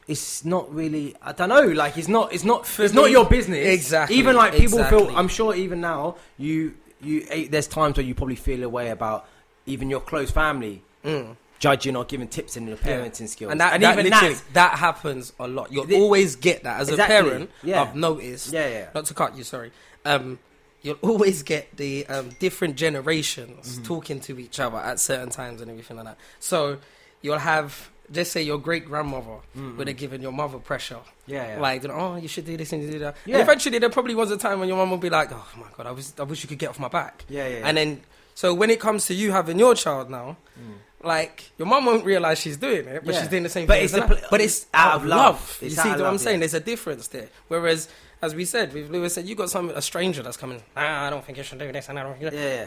[0.09, 1.15] It's not really.
[1.21, 1.63] I don't know.
[1.67, 2.31] Like it's not.
[2.33, 2.65] It's not.
[2.65, 3.67] For it's not your business.
[3.67, 7.25] Exactly, Even like people feel I'm sure even now you you.
[7.29, 9.27] eh, There's times where you probably feel a way about
[9.65, 11.35] even your close family Mm.
[11.59, 13.51] Judging or giving tips in your parenting skills.
[13.51, 15.71] And that, that even that's that happens a lot.
[15.71, 17.49] You'll The- always get that as Exactly, a parent.
[17.63, 17.81] yeah.
[17.81, 18.53] I've noticed.
[18.53, 18.89] yeah, yeah.
[18.93, 19.71] Not to cut you, sorry.
[20.05, 20.39] Um,
[20.83, 23.83] you'll always get the um, different generations Mm-hmm.
[23.83, 26.17] talking to each other at certain times and everything like that.
[26.39, 26.77] So
[27.21, 30.95] you'll have, just say, your great grandmother would have given your mother pressure.
[30.95, 31.31] Mm-hmm.
[31.31, 31.59] Yeah, yeah.
[31.59, 33.17] Like, oh, you should do this and you do that.
[33.25, 33.35] Yeah.
[33.35, 35.65] And eventually, there probably was a time when your mum would be like, oh my
[35.75, 37.25] God, I, was, I wish you could get off my back.
[37.27, 37.61] yeah, yeah.
[37.67, 38.01] And then,
[38.35, 40.73] so when it comes to you having your child now, Mm.
[41.07, 43.21] Like your mum won't realize she's doing it, but Yeah.
[43.21, 43.83] she's doing the same But thing.
[43.85, 45.19] it's the pl- but it's out out of love.
[45.19, 45.57] love.
[45.61, 46.35] You see what I'm saying?
[46.35, 46.39] yeah.
[46.41, 47.29] There's a difference there.
[47.47, 47.87] Whereas,
[48.21, 50.61] as we said, with Lewis said, you got some a stranger that's coming.
[50.75, 52.19] Ah, I don't think you should do this, and I don't.
[52.21, 52.65] You Yeah, yeah.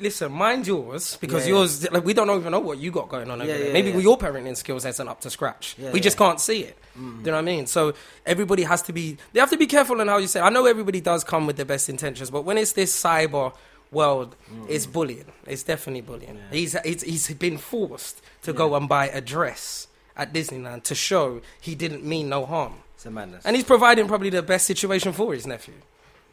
[0.00, 1.90] Listen, mind yours because Yeah, yours.
[1.90, 3.72] Like, we don't even know what you got going on over there.
[3.72, 5.74] Maybe your parenting skills isn't up to scratch.
[5.78, 6.16] Yeah, we just.
[6.16, 6.24] Mm.
[6.26, 6.76] can't see it.
[6.94, 7.66] Do you know what I mean?
[7.66, 7.92] So
[8.24, 9.18] everybody has to be.
[9.34, 10.40] They have to be careful in how you say.
[10.40, 13.52] I know everybody does come with the best intentions, but when it's this cyber
[13.92, 14.36] world,
[14.68, 15.26] is bullying.
[15.46, 16.36] It's definitely bullying.
[16.36, 16.42] Yeah.
[16.58, 21.40] He's, he's he's been forced to go and buy a dress at Disneyland to show
[21.60, 23.44] he didn't mean no harm, It's a madness.
[23.44, 25.74] and he's providing probably the best situation for his nephew.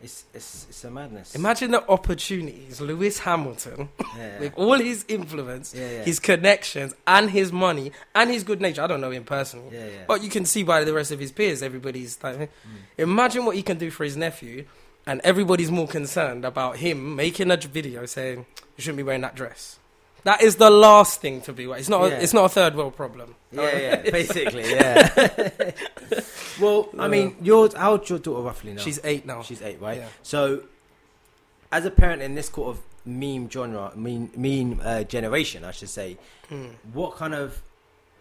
[0.02, 1.36] it's, it's, it's a madness.
[1.36, 4.40] Imagine the opportunities Lewis Hamilton, Yeah.
[4.42, 6.04] with all his influence, Yeah, yeah.
[6.04, 8.82] his connections, and his money, and his good nature.
[8.82, 9.92] I don't know him personally, Yeah, yeah.
[10.08, 12.50] but you can see by the rest of his peers, everybody's like, Mm.
[12.98, 14.66] imagine what he can do for his nephew,
[15.06, 18.46] and everybody's more concerned about him making a video saying
[18.78, 19.80] you shouldn't be wearing that dress.
[20.24, 21.66] That is the last thing to be.
[21.66, 22.10] It's not.
[22.10, 22.18] Yeah.
[22.18, 23.36] A, it's not a third world problem.
[23.52, 25.32] Yeah, yeah, basically, yeah.
[26.62, 27.74] well, I mean, yours.
[27.74, 28.82] How old's your daughter roughly now?
[28.82, 29.42] She's eight now.
[29.44, 29.98] she's eight, right?
[29.98, 30.08] Yeah.
[30.22, 30.64] So,
[31.74, 35.90] as a parent in this sort of meme genre, meme meme uh, generation, I should
[35.90, 36.68] say, Hmm.
[36.94, 37.62] what kind of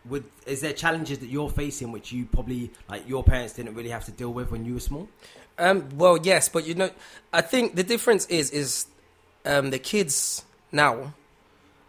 [0.09, 3.91] would is there challenges that you're facing which you probably like your parents didn't really
[3.91, 5.09] have to deal with when you were small?
[5.59, 6.91] Um, well, yes, but you know,
[7.33, 8.87] I think the difference is is
[9.45, 11.15] um, the kids now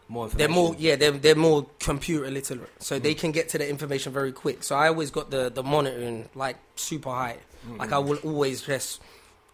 [0.10, 3.68] More they're more yeah they're they're more computer literate, so they can get to the
[3.70, 4.64] information very quick.
[4.64, 7.38] So I always got the the monitoring like super high.
[7.80, 9.02] Like I will always just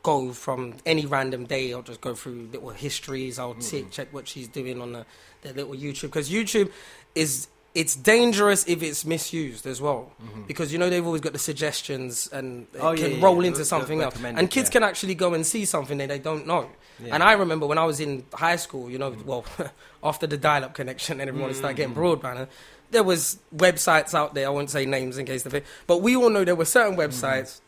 [0.02, 1.74] go from any random day.
[1.74, 3.38] I'll just go through little histories.
[3.38, 5.06] I'll tick, check what she's doing on the,
[5.42, 6.72] the little YouTube because YouTube
[7.14, 10.12] is it's dangerous if it's misused as well.
[10.48, 13.48] Because you know they've always got the suggestions and it Oh, can yeah, roll yeah.
[13.50, 14.74] into The- something the else and kids yeah.
[14.74, 16.70] can actually go and see something that they don't know.
[17.10, 19.46] And I remember when I was in high school you know well
[20.04, 22.48] after the dial-up connection and everyone started getting broadband
[22.92, 24.48] there was websites out there.
[24.48, 26.98] I won't say names in case of it but we all know there were certain
[26.98, 27.62] websites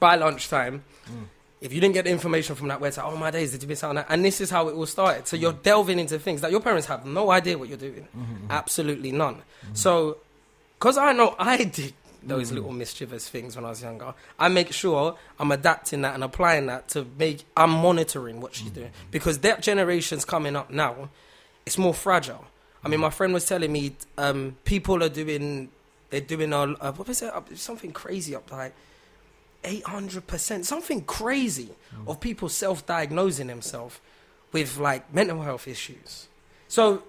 [0.00, 0.82] by lunchtime
[1.60, 3.82] if you didn't get the information from that website, oh my days, did you miss
[3.82, 4.06] out on that?
[4.08, 5.26] And this is how it all started.
[5.26, 8.06] So you're delving into things that your parents have no idea what you're doing.
[8.50, 9.42] Absolutely none.
[9.72, 10.18] So,
[10.78, 14.72] because I know I did those little mischievous things when I was younger, I make
[14.72, 18.90] sure I'm adapting that and applying that to make, I'm monitoring what she's doing.
[19.10, 21.10] Because that generation's coming up now,
[21.66, 22.44] it's more fragile.
[22.84, 25.70] I mean, my friend was telling me um, people are doing,
[26.10, 28.74] they're doing, a, uh, what was it, something crazy up like,
[29.64, 31.70] 800%, something crazy
[32.06, 34.00] of people self diagnosing themselves
[34.52, 36.28] with like mental health issues.
[36.68, 37.02] So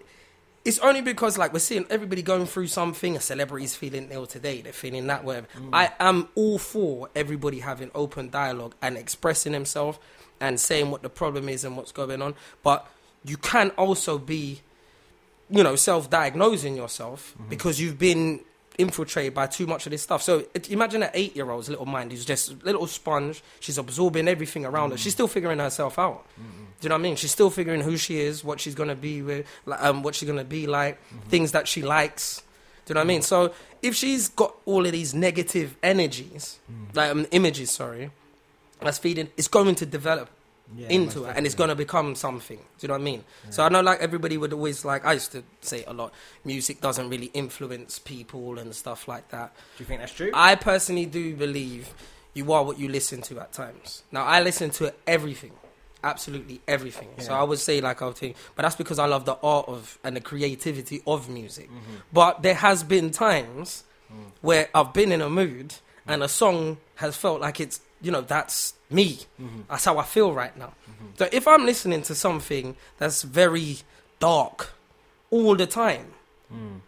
[0.66, 4.62] it's only because like we're seeing everybody going through something, a celebrity's feeling ill today,
[4.62, 5.42] they're feeling that way.
[5.58, 5.70] Mm.
[5.74, 10.00] I am all for everybody having open dialogue and expressing themselves
[10.40, 12.36] and saying what the problem is and what's going on.
[12.64, 12.88] But
[13.24, 14.62] you can also be,
[15.50, 17.50] you know, self diagnosing yourself mm-hmm.
[17.50, 18.42] because you've been
[18.80, 20.24] infiltrated by too much of this stuff.
[20.24, 23.44] So imagine an eight year old's little mind who's just a little sponge.
[23.60, 24.98] She's absorbing everything around her.
[24.98, 26.26] She's still figuring herself out.
[26.38, 26.42] Do
[26.86, 27.16] you know what I mean?
[27.18, 30.46] She's still figuring who she is, what she's gonna be with, um, what she's gonna
[30.46, 32.42] be like, things that she likes.
[32.86, 33.22] Do you know what I mean?
[33.22, 36.58] So if she's got all of these negative energies,
[36.94, 38.12] like um, images, sorry,
[38.80, 40.30] that's feeding, it's going to develop
[40.76, 42.58] Yeah, into it and it's going to become something.
[42.58, 43.24] Do you know what i mean?
[43.50, 46.14] So i know like everybody would always like i used to say a lot
[46.46, 49.52] music doesn't really influence people and stuff like that.
[49.78, 50.30] Do you think that's true?
[50.34, 51.94] i personally do believe
[52.36, 54.04] you are what you listen to at times.
[54.12, 55.54] Now i listen to everything
[56.04, 57.10] absolutely everything.
[57.18, 59.98] So i would say like i'll think but that's because i love the art of
[60.04, 61.68] and the creativity of music.
[61.70, 61.96] Mm-hmm.
[62.14, 64.32] but there has been times Mm.
[64.42, 65.76] where i've been in a mood
[66.08, 69.62] and a song has felt like it's you know that's me Mm-hmm.
[69.70, 70.74] that's how I feel right now.
[71.18, 73.78] So if I'm listening to something that's very
[74.20, 74.72] dark
[75.32, 76.14] all the time,
[76.52, 76.80] Mm.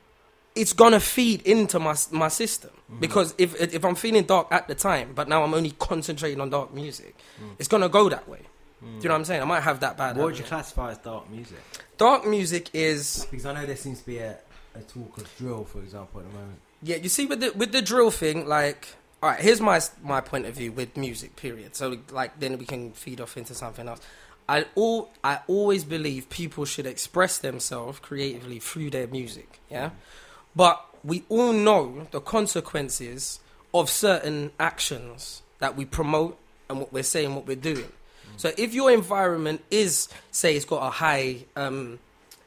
[0.55, 2.99] it's gonna feed into my my system Mm-hmm.
[2.99, 6.49] because if if I'm feeling dark at the time, but now I'm only concentrating on
[6.49, 7.13] dark music,
[7.59, 8.39] it's gonna go that way.
[8.81, 9.41] Do you know what I'm saying?
[9.43, 10.15] I might have that bad.
[10.15, 10.19] Mm.
[10.19, 11.59] What would you classify as dark music?
[11.97, 14.37] dark music is Because I know there seems to be a,
[14.73, 16.59] a talk of drill, for example, at the moment.
[16.81, 18.87] Yeah, you see with the with the drill thing, like,
[19.21, 21.35] all right, here's my my point of view with music.
[21.35, 21.75] Period.
[21.75, 24.01] So like, then we can feed off into something else.
[24.49, 29.59] I all I always believe people should express themselves creatively through their music.
[29.69, 29.91] Yeah,
[30.55, 33.39] but we all know the consequences
[33.73, 36.37] of certain actions that we promote
[36.69, 37.91] and what we're saying, what we're doing.
[38.37, 41.99] So if your environment is, say, it's got a high um,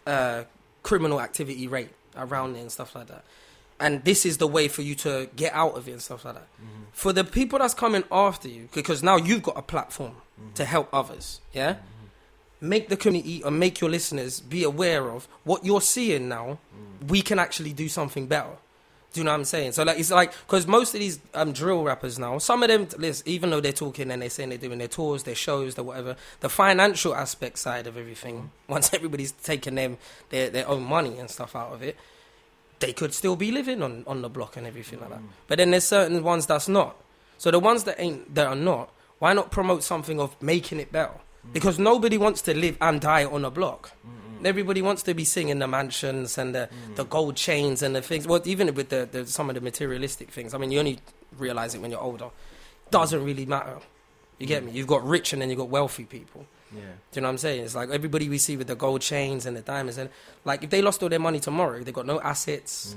[0.06, 0.44] uh,
[0.82, 3.24] criminal activity rate around it and stuff like that,
[3.80, 6.34] and this is the way for you to get out of it and stuff like
[6.34, 6.48] that.
[6.56, 6.82] Mm-hmm.
[6.92, 10.52] For the people that's coming after you, because now you've got a platform mm-hmm.
[10.54, 11.74] to help others, yeah.
[11.74, 12.68] Mm-hmm.
[12.68, 16.58] make the community and make your listeners be aware of what you're seeing now.
[16.74, 17.08] Mm.
[17.08, 18.56] We can actually do something better.
[19.14, 19.72] Do you know what I'm saying?
[19.72, 22.88] So like it's like because most of these um, drill rappers now, some of them,
[22.98, 25.84] listen, even though they're talking and they're saying they're doing their tours, their shows, their
[25.84, 28.50] whatever, the financial aspect side of everything.
[28.66, 29.98] Once everybody's taken them
[30.30, 31.96] their their own money and stuff out of it,
[32.80, 35.20] they could still be living on on the block and everything like that.
[35.46, 36.96] But then there's certain ones that's not.
[37.38, 40.92] So the ones that ain't that are not, why not promote something of making it
[40.92, 41.14] better?
[41.52, 43.92] Because nobody wants to live and die on a block.
[44.44, 48.26] Everybody wants to be singing the mansions and the, the gold chains and the things.
[48.26, 50.52] Well, even with the, the some of the materialistic things.
[50.52, 50.98] I mean, you only
[51.38, 52.28] realize it when you're older.
[52.90, 53.78] Doesn't really matter.
[54.38, 54.72] You get me?
[54.72, 56.46] You've got rich and then you've got wealthy people.
[56.74, 56.80] Yeah.
[56.82, 57.64] Do you know what I'm saying?
[57.64, 60.10] It's like everybody we see with the gold chains and the diamonds, and
[60.44, 62.94] like if they lost all their money tomorrow, they got no assets,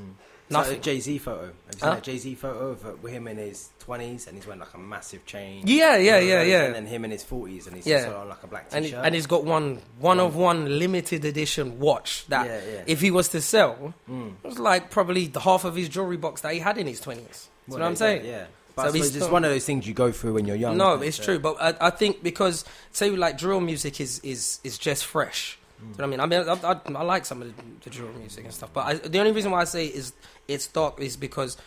[0.49, 0.71] Nothing.
[0.75, 0.81] nothing.
[0.81, 1.41] Jay Z photo.
[1.41, 1.93] Have you seen Huh?
[1.95, 4.73] that Jay Z photo of uh, with him in his twenties and he's wearing like
[4.73, 5.63] a massive chain.
[5.65, 6.63] Yeah, yeah, yeah, yeah.
[6.63, 8.13] And then him in his forties and he's Yeah.
[8.13, 9.03] on like a black t-shirt.
[9.05, 12.83] and he's got one one of one limited edition watch that Yeah, yeah.
[12.87, 14.35] if he was to sell, Mm.
[14.43, 16.99] it was like probably the half of his jewelry box that he had in his
[17.01, 17.49] twenties.
[17.67, 18.25] Do you know what I'm saying?
[18.25, 18.45] Yeah.
[18.77, 20.77] But So it's still- one of those things you go through when you're young.
[20.77, 24.59] No, it's So- true, but I, I think because say like drill music is is
[24.63, 25.57] is just fresh.
[25.79, 26.19] Do you know what I mean?
[26.19, 28.85] I mean, I, I, I like some of the, the drill music and stuff, but
[28.85, 30.13] I, the only reason why I say is
[30.47, 31.57] it's dark is because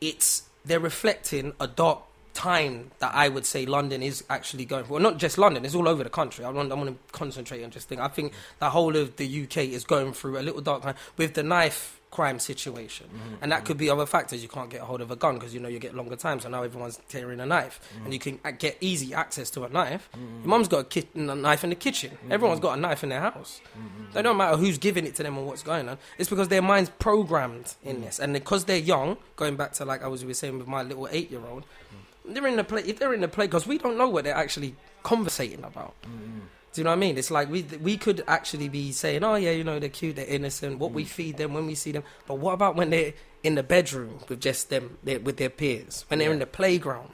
[0.00, 2.00] it's they're reflecting a dark
[2.34, 4.94] time that I would say London is actually going for.
[4.94, 6.44] Well, not just London; it's all over the country.
[6.44, 8.00] I want, I want to concentrate on just thing.
[8.00, 11.34] I think the whole of the UK is going through a little dark time with
[11.34, 13.66] the knife crime situation, mm-hmm, and that mm-hmm.
[13.66, 14.42] could be other factors.
[14.42, 16.40] You can't get a hold of a gun because you know you get longer time,
[16.40, 18.04] so now everyone's carrying a knife, mm-hmm.
[18.04, 20.08] and you can get easy access to a knife.
[20.42, 22.12] Your mum's got a, ki- a knife in the kitchen.
[22.30, 23.60] Everyone's got a knife in their house.
[24.14, 25.98] They don't matter who's giving it to them or what's going on.
[26.18, 29.18] It's because their mind's programmed in this, and because they're young.
[29.36, 31.64] Going back to like I was we saying with my little eight-year-old,
[32.24, 32.82] they're in the play.
[32.82, 35.94] If they're in the play, because we don't know what they're actually conversating about.
[36.76, 37.16] Do you know what I mean?
[37.16, 40.26] It's like we we could actually be saying, oh yeah, you know they're cute, they're
[40.26, 40.78] innocent.
[40.78, 41.08] What we mm.
[41.08, 44.42] feed them when we see them, but what about when they're in the bedroom with
[44.42, 46.04] just them, with their peers?
[46.08, 47.08] When they're in the playground.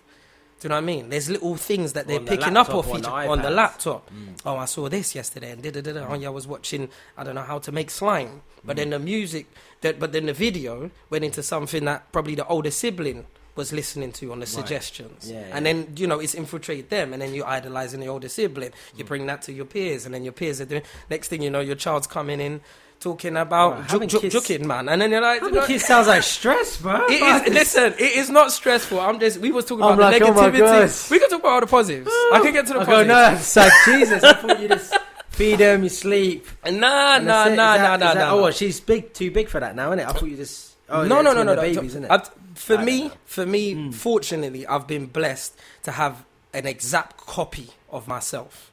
[0.58, 1.10] Do you know what I mean?
[1.10, 4.10] There's little things that they're the picking up off on each the on the laptop.
[4.10, 4.34] Mm.
[4.44, 5.90] Oh, I saw this yesterday, and da da da.
[5.90, 6.20] Oh, mm.
[6.20, 6.88] yeah, I was watching.
[7.16, 9.46] I don't know how to make slime, but then the music,
[9.82, 14.12] that but then the video went into something that probably the older sibling was listening
[14.12, 15.72] to on the suggestions, Yeah, and yeah.
[15.72, 18.72] then you know it's infiltrated them, and then you're idolizing the older sibling.
[18.96, 19.08] You mm.
[19.08, 20.82] bring that to your peers, and then your peers are doing.
[21.10, 22.60] Next thing you know, your child's coming in
[23.00, 25.66] talking about Right, juk, having juk, kids- juking, man, and then you're like, you know,
[25.66, 27.04] kids sounds like stress, bro.
[27.10, 27.52] it is.
[27.54, 29.00] Listen, it is not stressful.
[29.00, 29.38] I'm just.
[29.38, 31.08] We was talking I'm about like, oh my negativity.
[31.08, 31.10] God.
[31.10, 32.10] we can talk about all the positives.
[32.32, 33.08] I can get to the I go, positives.
[33.08, 34.24] no, it's like Jesus.
[34.24, 34.94] I thought you just
[35.30, 36.46] feed them, you sleep.
[36.64, 38.32] Nah, and nah, nah, nah, nah, nah.
[38.32, 40.08] Oh, she's big, too big for that now, isn't it?
[40.08, 40.76] I thought you just.
[40.88, 41.62] Oh, no, yeah, no, no, no, the no.
[41.62, 42.10] Babies, To- isn't it?
[42.10, 42.28] I've-
[42.62, 48.06] For I me, for me, fortunately, I've been blessed to have an exact copy of
[48.08, 48.70] myself.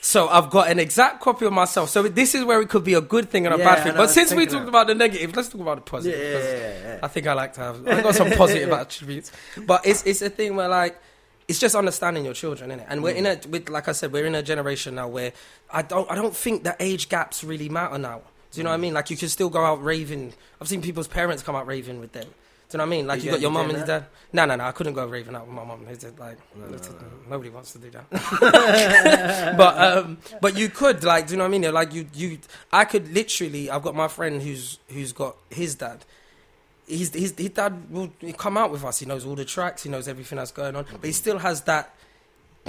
[0.00, 1.90] So I've got an exact copy of myself.
[1.90, 3.94] So this is where it could be a good thing and a Yeah, bad thing.
[3.96, 4.68] But since we talked that.
[4.68, 6.18] about the negative, let's talk about the positive.
[6.18, 6.98] yeah, yeah.
[7.02, 7.86] I think I like to have.
[7.86, 9.32] I got some positive attributes,
[9.66, 10.98] but it's it's a thing where like
[11.48, 12.86] it's just understanding your children, innit?
[12.88, 15.32] And we're in a with like I said, we're in a generation now where
[15.70, 18.22] I don't I don't think the age gaps really matter now.
[18.52, 18.94] Do you know what I mean?
[18.94, 20.32] Like you can still go out raving.
[20.60, 22.28] I've seen people's parents come out raving with them.
[22.70, 23.06] Do you know what I mean?
[23.06, 24.06] Like You you, got your you mum and your dad.
[24.30, 24.64] No, no, no.
[24.64, 25.86] I couldn't go raving out with my mum.
[25.88, 26.36] It's just like
[26.70, 26.90] it's-
[27.28, 29.54] nobody wants to do that.
[29.56, 31.72] but um, but you could like, do you know what I mean?
[31.72, 32.38] Like you you,
[32.70, 33.70] I could literally.
[33.70, 36.04] I've got my friend who's who's got his dad.
[36.86, 38.98] His, his, his dad will come out with us.
[38.98, 39.82] He knows all the tracks.
[39.82, 40.84] He knows everything that's going on.
[40.90, 41.94] But he still has that.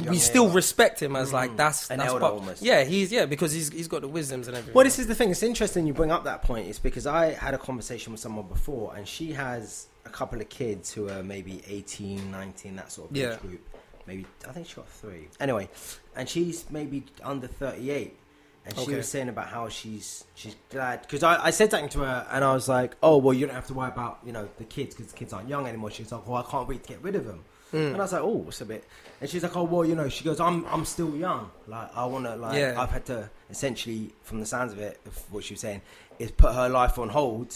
[0.08, 0.56] We still elder.
[0.56, 1.58] respect him as like mm.
[1.58, 2.62] that's An that's elder part- almost.
[2.62, 4.74] Yeah, he's yeah because he's he's got the wisdoms and everything.
[4.76, 5.32] Well, this is the thing.
[5.32, 6.68] It's interesting you bring up that point.
[6.68, 10.50] It's because I had a conversation with someone before, and she has a couple of
[10.50, 13.34] kids who are maybe 18, 19, that sort of Yeah.
[13.34, 13.62] age group.
[14.08, 15.28] Maybe I think she got three.
[15.40, 15.70] Anyway,
[16.16, 18.18] and she's maybe under thirty-eight,
[18.66, 18.96] and she Okay.
[18.96, 22.44] was saying about how she's she's glad because I, I said something to her, and
[22.44, 24.96] I was like, oh well, you don't have to worry about you know the kids
[24.96, 25.92] because the kids aren't young anymore.
[25.92, 27.44] She's like, well, I can't wait to get rid of them.
[27.74, 27.88] Mm.
[27.94, 28.84] And I was like, oh, what's a bit?
[29.22, 31.52] And she's like, oh, well, you know, she goes, I'm, I'm still young.
[31.68, 32.76] Like, I want to, like, Yeah.
[32.82, 35.82] I've had to essentially, from the sounds of it, of what she was saying,
[36.18, 37.56] is put her life on hold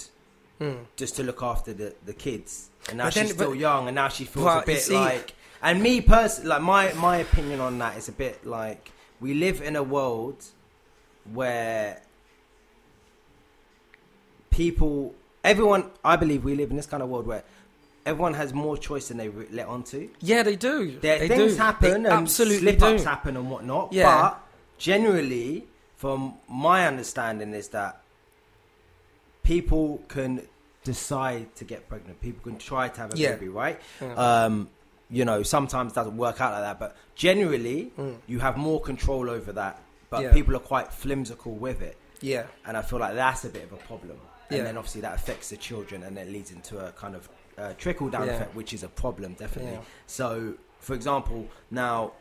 [0.60, 0.86] Mm.
[0.96, 2.70] just to look after the, the kids.
[2.90, 4.94] And now But she's then- still but- young, and now she feels a bit see-
[4.94, 5.34] like.
[5.64, 9.62] And me personally, like my my opinion on that is a bit like we live
[9.62, 10.44] in a world
[11.34, 12.02] where
[14.52, 17.44] people, everyone, I believe we live in this kind of world where
[18.06, 20.10] everyone has more choice than they let on to.
[20.20, 20.98] Yeah, they do.
[21.00, 21.58] There, they things do.
[21.58, 23.94] happen They and absolutely slip ups happen and whatnot.
[23.94, 24.22] Yeah.
[24.22, 24.40] But
[24.78, 28.02] generally, from my understanding, is that
[29.44, 30.42] people can
[30.84, 32.20] decide to get pregnant.
[32.22, 33.34] People can try to have a Yeah.
[33.36, 33.80] baby, right?
[34.02, 34.14] Yeah.
[34.16, 34.70] Um,
[35.10, 36.80] you know, sometimes it doesn't work out like that.
[36.80, 37.92] But generally,
[38.28, 39.80] you have more control over that.
[40.10, 40.24] But Mm.
[40.24, 40.34] Yeah.
[40.34, 42.44] people are quite flimsical with it, Yeah.
[42.66, 44.18] and I feel like that's a bit of a problem.
[44.50, 47.74] And then obviously that affects the children, and it leads into a kind of uh,
[47.78, 48.34] trickle down Yeah.
[48.34, 49.74] effect, which is a problem definitely.
[49.74, 49.82] Yeah.
[50.08, 52.14] So, for example, now.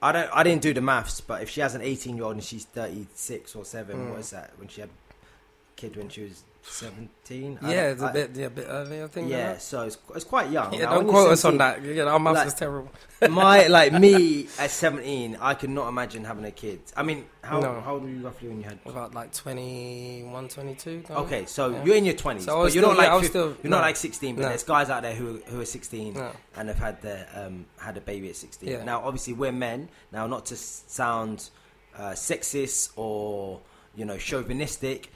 [0.00, 0.30] I don't.
[0.32, 3.64] I didn't do the maths, but if she has an eighteen-year-old and she's thirty-six or
[3.64, 4.10] seven, Mm.
[4.10, 4.52] what is that?
[4.56, 7.58] When she had a kid when she was seventeen?
[7.62, 9.30] Yeah, it's a bit, yeah, a bit early, I think.
[9.30, 10.72] Yeah, Yeah, so it's, it's quite young.
[10.74, 11.94] yeah Now, don't quote us on 17 that.
[11.96, 12.90] Yeah, our maths Like- is terrible.
[13.30, 17.58] my like me at 17 i could not imagine having a kid i mean how,
[17.58, 17.80] No.
[17.80, 21.02] how old were you roughly when you had About like 21, 22.
[21.10, 21.84] okay so Yeah.
[21.84, 23.70] you're in your 20s So but you're not still- yeah, I like fif- still- you're
[23.70, 24.48] not like 16 but No.
[24.50, 26.30] there's guys out there who who are 16 No.
[26.56, 28.84] and have had their um had a baby at 16 Yeah.
[28.84, 31.50] now obviously we're men now not to sound
[31.98, 33.60] uh, sexist or
[33.96, 35.10] you know chauvinistic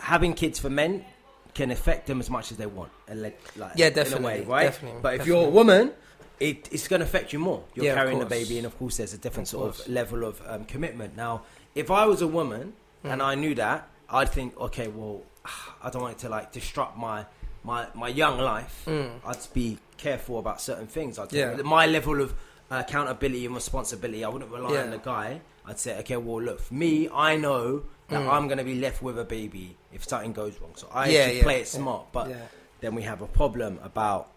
[0.00, 1.04] having kids for men
[1.54, 3.38] can affect them as much as they want like,
[3.74, 5.40] Yeah, in a definitely, way right definitely, but if definitely.
[5.40, 5.92] you're a woman
[6.40, 7.64] it, it's going to affect you more.
[7.74, 10.22] You're Yeah, carrying the baby, and of course, there's a different Of sort of level
[10.22, 11.16] of um, commitment.
[11.16, 11.42] Now,
[11.74, 13.24] if I was a woman and Mm.
[13.24, 15.22] I knew that, I'd think, okay, well,
[15.82, 17.26] I don't want it to like disrupt my
[17.64, 18.84] my my young life.
[18.86, 19.10] Mm.
[19.26, 21.18] I'd be careful about certain things.
[21.18, 21.56] I'd Yeah.
[21.64, 22.34] my level of
[22.70, 24.24] uh, accountability and responsibility.
[24.24, 25.40] I wouldn't rely on the guy.
[25.66, 28.32] I'd say, okay, well, look, for me, I know that Mm.
[28.32, 30.72] I'm going to be left with a baby if something goes wrong.
[30.76, 32.06] So I Yeah, yeah, play it yeah, smart.
[32.12, 32.36] But yeah.
[32.80, 34.28] then we have a problem about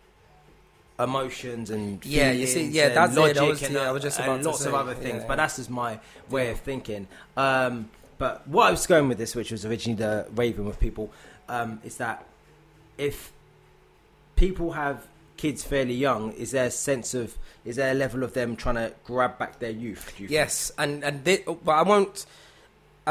[1.00, 3.20] emotions and Yeah, you see, yeah, and that's it.
[3.20, 5.22] I logic was- and, yeah, I was just about to lots of other things.
[5.22, 7.08] yeah, But that's just my way of thinking.
[7.38, 11.12] Um, but what I was going with this, which was originally the raving with people,
[11.50, 12.26] um, is that
[12.98, 13.32] if
[14.36, 15.08] people have
[15.38, 18.76] kids fairly young, is there a sense of is there a level of them trying
[18.76, 20.14] to grab back their youth?
[20.18, 20.32] Do you think?
[20.32, 22.26] Yes, and and thi- but I won't.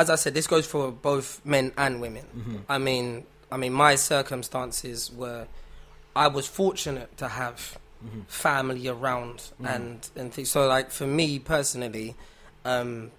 [0.00, 2.24] As I said, this goes for both men and women.
[2.36, 2.56] Mm-hmm.
[2.74, 3.06] I mean,
[3.52, 5.46] I mean, my circumstances were,
[6.24, 7.58] I was fortunate to have
[8.04, 8.22] Mhm.
[8.28, 9.74] family around Mhm.
[9.74, 10.48] and and things.
[10.50, 12.08] So, like for me personally,
[12.64, 13.10] um,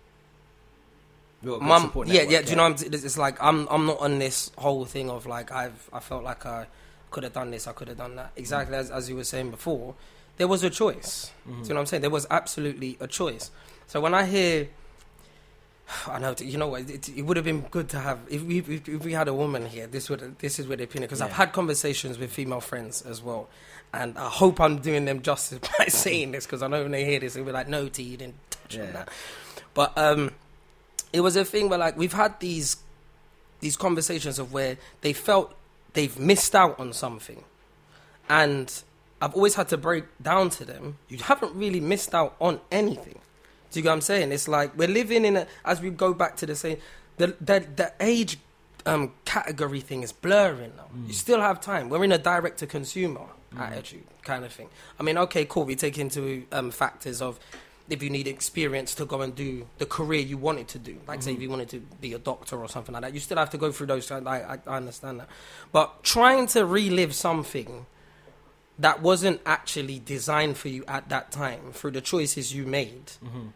[1.44, 2.42] You've got a good mum, yeah, network, yeah.
[2.44, 2.66] Do you know?
[2.66, 2.76] I'm,
[3.08, 6.46] it's like I'm I'm not on this whole thing of like I've I felt like
[6.46, 6.68] I
[7.12, 8.32] could have done this, I could have done that.
[8.36, 9.96] Exactly as as you were saying before,
[10.38, 11.32] there was a choice.
[11.48, 11.62] Mhm.
[11.64, 12.02] Do you know what I'm saying?
[12.02, 13.50] There was absolutely a choice.
[13.88, 14.70] So when I hear,
[16.08, 16.90] I know, you know what?
[16.90, 19.34] It, it would have been good to have if we if, if we had a
[19.34, 19.88] woman here.
[19.88, 23.22] This would this is where the opinion because I've had conversations with female friends as
[23.22, 23.50] well,
[23.94, 27.06] and I hope I'm doing them justice by saying this because I know when they
[27.06, 29.10] hear this they'll be like, "No, T, you didn't touch on that."
[29.74, 30.32] But um,
[31.14, 32.78] it was a thing where like we've had these
[33.60, 35.56] these conversations of where they felt
[35.94, 37.44] they've missed out on something,
[38.30, 38.84] and
[39.22, 40.98] I've always had to break down to them.
[41.10, 43.20] You haven't really missed out on anything.
[43.72, 44.32] Do you get what I'm saying?
[44.32, 46.78] It's like we're living in a as we go back to the same
[47.18, 48.38] the the, the age
[48.86, 50.88] um, category thing is blurring now.
[51.06, 51.90] You still have time.
[51.90, 54.70] We're in a direct to consumer attitude kind of thing.
[55.00, 55.66] I mean, okay, cool.
[55.66, 57.40] We take into um, factors of
[57.90, 60.98] if you need experience to go and do the career you wanted to do.
[61.08, 63.38] Like, say, if you wanted to be a doctor or something like that, you still
[63.38, 64.10] have to go through those.
[64.10, 65.28] I, I, I understand that,
[65.72, 67.86] but trying to relive something
[68.80, 73.08] that wasn't actually designed for you at that time through the choices you made.
[73.24, 73.48] Mm-hmm.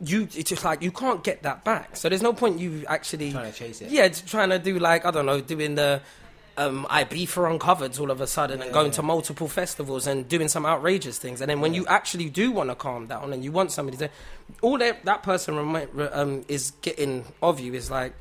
[0.00, 1.96] You, it's just like you can't get that back.
[1.96, 3.90] So there's no point you actually Trying to chase it.
[3.90, 6.00] yeah, trying to do like I don't know, doing the
[6.58, 6.86] um,
[7.26, 8.92] for uncovered all of a sudden and going yeah.
[8.92, 11.40] to multiple festivals and doing some outrageous things.
[11.40, 14.10] And then when you actually do want to calm down and you want somebody to,
[14.60, 18.12] all that that person remi- um, is getting of you is like,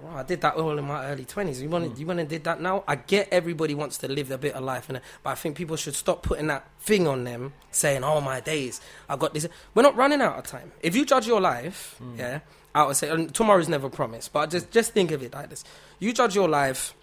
[0.00, 1.60] "Wow, I did that all in my early twenties.
[1.62, 2.00] You want to, hmm.
[2.00, 2.84] you want to did that now?
[2.86, 5.76] I get everybody wants to live a bit of life, and but I think people
[5.76, 9.82] should stop putting that thing on them, saying, "Oh my days, I got this." We're
[9.82, 10.72] not running out of time.
[10.82, 12.18] If you judge your life, hmm.
[12.18, 12.40] yeah,
[12.74, 15.64] I would say, and tomorrow's never promised, but just just think of it like this:
[15.98, 16.94] you judge your life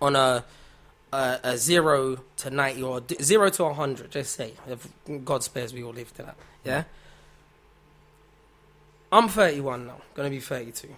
[0.00, 0.44] on a
[1.12, 4.10] a, a zero to ninety or d- zero to hundred.
[4.10, 4.88] Just say, if
[5.24, 6.36] God spares, we all live to that.
[6.64, 6.84] Yeah.
[9.12, 10.88] I'm 31 now, gonna be 32.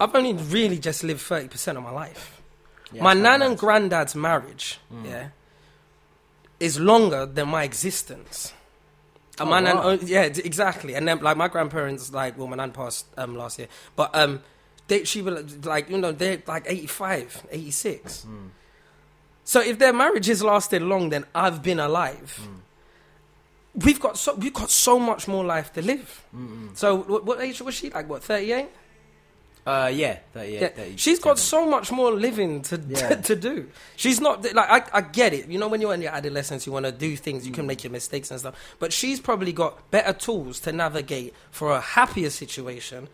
[0.00, 2.40] I've only really just lived 30% of my life.
[2.92, 3.60] Yeah, my nan and nice.
[3.60, 5.06] granddad's marriage, Mm.
[5.06, 5.28] yeah,
[6.60, 8.52] is longer than my existence.
[9.38, 9.82] And Oh, my nan, wow.
[9.84, 10.94] oh, yeah, exactly.
[10.94, 14.42] And then, like, my grandparents, like, well, my nan passed um, last year, but um,
[14.88, 18.26] they, she was like, you know, they're like 85, 86.
[18.28, 18.48] Mm.
[19.44, 22.38] So if their marriage has lasted long, then I've been alive.
[22.42, 22.58] Mm.
[23.84, 26.24] We've got so we've got so much more life to live.
[26.36, 26.76] Mm-mm.
[26.76, 27.88] So what, what age was she?
[27.88, 28.68] Like what, thirty eight?
[29.64, 30.96] Uh, yeah, 38, Yeah, 37.
[30.96, 33.14] she's got so much more living to Yeah.
[33.16, 33.68] to, do.
[33.96, 35.48] She's not like I, I get it.
[35.48, 37.46] You know, when you're in your adolescence, you want to do things.
[37.46, 38.56] You can make your mistakes and stuff.
[38.80, 43.08] But she's probably got better tools to navigate for a happier situation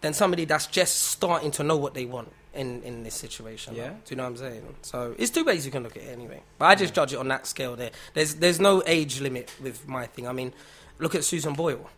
[0.00, 3.74] than somebody that's just starting to know what they want in in this situation.
[3.76, 3.90] Yeah.
[3.90, 4.74] do you know what I'm saying?
[4.82, 6.42] So it's two ways you can look at it anyway.
[6.58, 7.76] But I just judge it on that scale.
[7.76, 10.26] There, there's there's no age limit with my thing.
[10.26, 10.52] I mean,
[10.98, 11.88] look at Susan Boyle.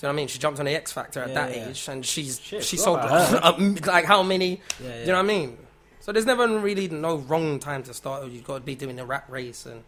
[0.00, 0.28] Do you know what I mean?
[0.28, 1.68] She jumped on the X Factor at Yeah, that yeah.
[1.68, 3.40] age, and she's Shit, she sold her.
[3.42, 4.60] um, like how many?
[4.82, 4.92] Yeah.
[4.92, 5.58] Do you know what I mean?
[6.00, 8.26] So there's never really no wrong time to start.
[8.30, 9.84] You've got to be doing the rat race and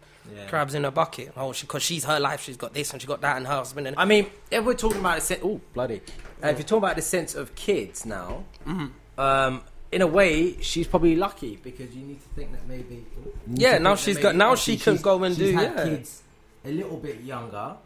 [0.49, 1.33] crabs in a bucket.
[1.37, 2.43] Oh, she because she's her life.
[2.43, 3.87] She's got this and she got that and her husband.
[3.87, 6.03] And I mean, if we're talking about the sense, oh bloody,
[6.45, 9.19] uh, if you're talking about the sense of kids now, Mm-hmm.
[9.21, 13.05] um, in a way, she's probably lucky because you need to think that maybe.
[13.55, 15.85] Yeah, now she's got- now she can go and she's do, had yeah.
[15.85, 16.23] kids
[16.65, 17.77] a little bit younger.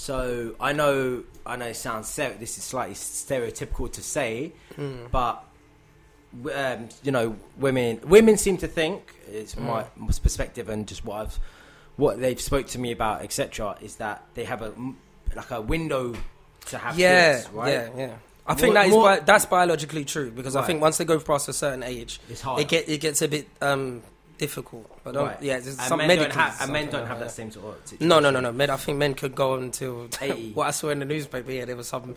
[0.00, 5.04] So I know, I know, it sounds ser- this is slightly stereotypical to say, Hmm.
[5.12, 5.44] but
[6.54, 9.66] um, you know, women women seem to think it's Hmm.
[9.66, 9.82] my
[10.22, 11.38] perspective and just what I've
[11.96, 13.76] what they've spoke to me about, etc.
[13.82, 14.72] Is that they have a
[15.36, 16.14] like a window
[16.70, 17.68] to have yeah, kids, right?
[17.70, 18.14] yeah, yeah.
[18.46, 21.04] I More- think that is more- bi- that's biologically true because I think once they
[21.04, 22.58] go past a certain age, It's hard.
[22.62, 24.02] it get it gets a bit um,
[24.40, 24.90] difficult.
[25.04, 25.42] But don't, Right.
[25.42, 27.30] yeah, there's and some men don't have, and men don't like have that that.
[27.30, 28.08] same sort of situation.
[28.08, 28.50] No, no, no, no.
[28.52, 30.52] Men, I think men could go until 80.
[30.54, 31.52] what I saw in the newspaper.
[31.52, 32.16] Yeah, there was some.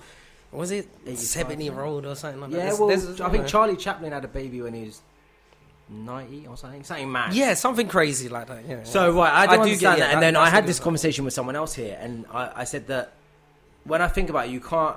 [0.51, 2.57] Was it seventy year old or something like that?
[2.57, 5.01] Yeah, There's- well, there's- I think Charlie Chaplin had a baby when he was
[5.89, 7.33] ninety or something, something mad.
[7.33, 8.63] Yeah, something crazy like that.
[8.67, 8.83] Yeah.
[8.83, 9.97] So right, I do, I do get- that.
[9.97, 12.63] yeah, and that- then I had this conversation with someone else here, and I, I
[12.65, 13.13] said that
[13.83, 14.95] when I think about it, you can't,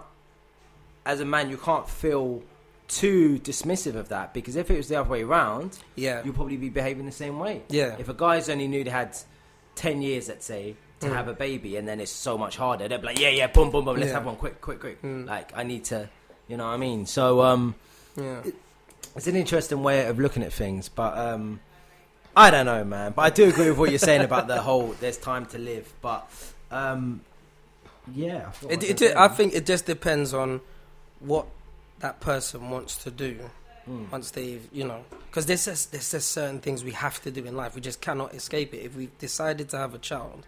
[1.05, 2.43] as a man, you can't feel
[2.89, 6.57] too dismissive of that because if it was the other way around, yeah, you'll probably
[6.57, 7.62] be behaving the same way.
[7.68, 9.16] yeah, If a guy's only knew they had
[9.74, 11.12] ten years, let's say, to Mm.
[11.14, 13.70] have a baby, and then it's so much harder, they'd be like, yeah, yeah, boom,
[13.70, 14.14] boom, boom, let's Yeah.
[14.14, 15.03] have one, quick, quick, quick.
[15.03, 15.26] Mm.
[15.26, 16.09] Like I need to,
[16.49, 17.07] you know what I mean?
[17.07, 17.74] So um,
[18.16, 18.43] yeah.
[19.14, 21.61] it's an interesting way of looking at things, but um,
[22.37, 23.12] I don't know, man.
[23.16, 25.93] But I do agree with what you're saying about the whole "there's time to live."
[26.03, 26.30] But
[26.70, 27.20] um,
[28.14, 30.61] yeah, I, It, I it, I think it just depends on
[31.20, 31.47] what
[32.01, 33.38] that person wants to do
[33.88, 34.11] Mm.
[34.11, 37.44] once they've, you know, because there's just, there's just certain things we have to do
[37.44, 37.76] in life.
[37.76, 38.78] We just cannot escape it.
[38.78, 40.44] If we've decided to have a child,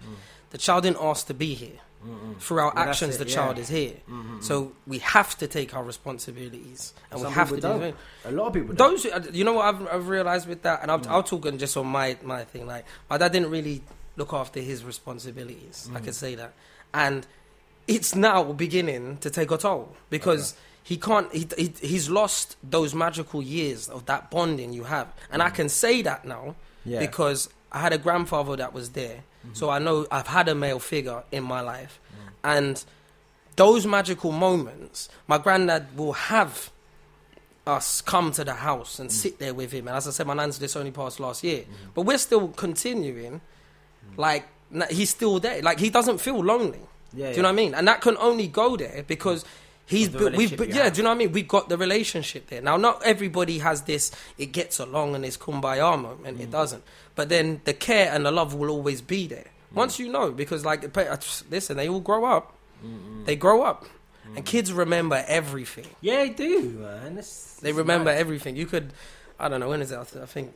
[0.51, 1.79] the child didn't ask to be here.
[2.05, 2.41] Mm-mm.
[2.41, 3.35] Through our Well, actions, it, the yeah.
[3.37, 3.95] child is here.
[4.11, 4.43] Mhm.
[4.43, 7.83] So we have to take our responsibilities, and Some we have to do don't.
[7.83, 7.97] it.
[8.25, 8.75] a lot of people.
[8.75, 9.03] Don't.
[9.03, 11.07] Those, uh, you know what I've, I've realized with that, and I'll, Mm.
[11.11, 12.67] I'll talk on just on my my thing.
[12.67, 13.83] Like my dad didn't really
[14.17, 15.89] look after his responsibilities.
[15.95, 16.05] I Mm.
[16.05, 16.55] can say that,
[16.93, 17.25] and
[17.87, 21.33] it's now beginning to take a toll because he can't.
[21.33, 25.55] He, he he's lost those magical years of that bonding you have, and I mm.
[25.55, 26.55] can say that now
[26.85, 27.01] yeah.
[27.01, 29.55] because I had a grandfather that was there, mm-hmm.
[29.55, 32.33] so I know I've had a male figure in my life, mm.
[32.45, 32.85] and
[33.57, 36.71] those magical moments, my granddad will have
[37.67, 39.13] us come to the house and mm.
[39.13, 39.89] sit there with him.
[39.89, 41.91] And as I said, my nan's just only passed last year, mm-hmm.
[41.95, 43.41] but we're still continuing.
[44.17, 44.47] Like
[44.91, 45.63] he's still there.
[45.63, 46.81] Like he doesn't feel lonely.
[47.13, 47.75] yeah, Do you know what I mean?
[47.75, 49.45] And that can only go there because
[49.89, 50.35] he's built.
[50.37, 50.93] We've, but yeah, have.
[50.93, 51.33] do you know what I mean?
[51.33, 52.63] We've got the relationship there.
[52.63, 54.13] Now, not everybody has this.
[54.37, 56.39] It gets along and it's kumbaya moment.
[56.39, 56.41] Mm.
[56.41, 56.85] It doesn't.
[57.15, 59.47] But then the care and the love will always be there.
[59.75, 60.97] Once you know, because like
[61.51, 62.55] listen, they all grow up.
[63.25, 63.85] They grow up,
[64.37, 65.87] and kids remember everything.
[66.01, 67.17] Yeah, they do, man.
[67.17, 68.57] This, They this remember is everything.
[68.57, 68.93] You could,
[69.39, 69.99] I don't know when is it?
[69.99, 70.55] I think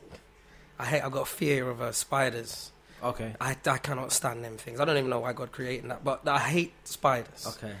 [0.79, 1.01] I hate.
[1.01, 2.71] I got a fear of uh, spiders.
[3.03, 3.35] Okay.
[3.41, 4.79] I, I cannot stand them things.
[4.79, 7.45] I don't even know why God created that, but I hate spiders.
[7.45, 7.73] Okay.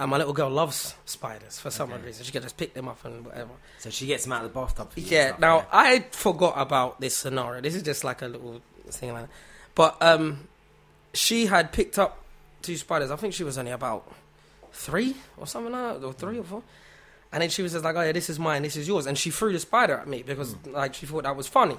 [0.00, 2.06] And my little girl loves spiders for some Okay.
[2.06, 2.24] reason.
[2.24, 3.50] She can just pick them up and whatever.
[3.78, 4.90] So she gets them out of the bathtub.
[4.92, 5.36] For Yeah.
[5.38, 7.60] Now I forgot about this scenario.
[7.60, 9.30] This is just like a little thing like that.
[9.74, 10.48] But um,
[11.12, 12.24] she had picked up
[12.62, 13.10] two spiders.
[13.10, 14.10] I think she was only about
[14.72, 16.62] three or something like that, or three or four.
[17.32, 18.62] And then she was just like, "Oh yeah, this is mine.
[18.62, 21.36] This is yours." And she threw the spider at me because like she thought that
[21.36, 21.76] was funny.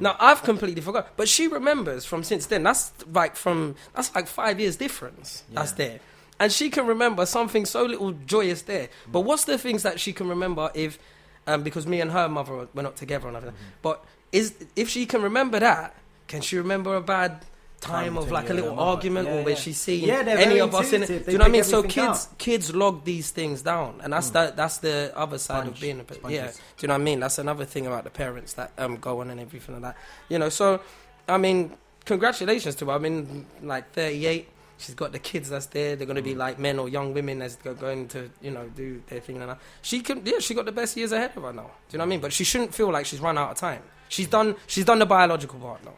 [0.00, 2.62] Now I've completely forgot, but she remembers from since then.
[2.62, 5.42] That's like from that's like five years difference.
[5.52, 6.00] That's there,
[6.40, 8.88] and she can remember something so little joyous there.
[9.10, 10.98] But what's the things that she can remember if,
[11.46, 13.58] um, because me and her mother were not together and everything.
[13.82, 15.94] But is if she can remember that,
[16.26, 17.42] can she remember a bad
[17.80, 19.60] time, Time of like a little argument Yeah, or where yeah.
[19.60, 21.06] she's seen Yeah, any of us in it?
[21.26, 21.64] Do you know what I mean?
[21.64, 25.76] So kids kids log these things down, and that's the that's the other side Sponge.
[25.76, 26.46] of being a pa- yeah.
[26.46, 27.20] Do you know what I mean?
[27.20, 29.96] That's another thing about the parents that um go on and everything like that.
[30.30, 30.80] You know, so
[31.28, 31.76] I mean,
[32.06, 32.92] congratulations to her.
[32.92, 34.48] I mean, like 38.
[34.84, 35.96] She's got the kids that's there.
[35.96, 36.32] They're going to Mm.
[36.32, 39.40] be like men or young women that's go- going to, you know, do their thing.
[39.42, 41.62] And she can, yeah, she got the best years ahead of her now.
[41.62, 42.20] Do you know what I mean?
[42.20, 43.82] But she shouldn't feel like she's run out of time.
[44.08, 44.56] She's done.
[44.66, 45.92] She's done the biological part now.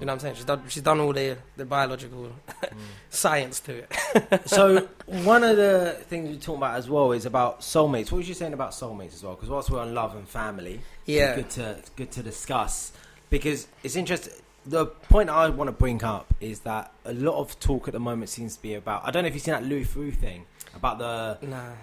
[0.00, 0.34] You know what I'm saying?
[0.36, 0.62] She's done.
[0.68, 2.30] She's done all the the biological
[3.10, 4.40] science to it.
[4.48, 8.10] so one of the things we talk about as well is about soulmates.
[8.10, 9.34] What was you saying about soulmates as well?
[9.34, 11.34] Because whilst we're on love and family, Yeah.
[11.36, 12.92] good to good to discuss
[13.30, 14.32] because it's interesting.
[14.68, 18.00] The point I want to bring up is that a lot of talk at the
[18.00, 19.02] moment seems to be about.
[19.06, 20.44] I don't know if you've seen that Louis Theroux thing
[20.74, 21.38] about the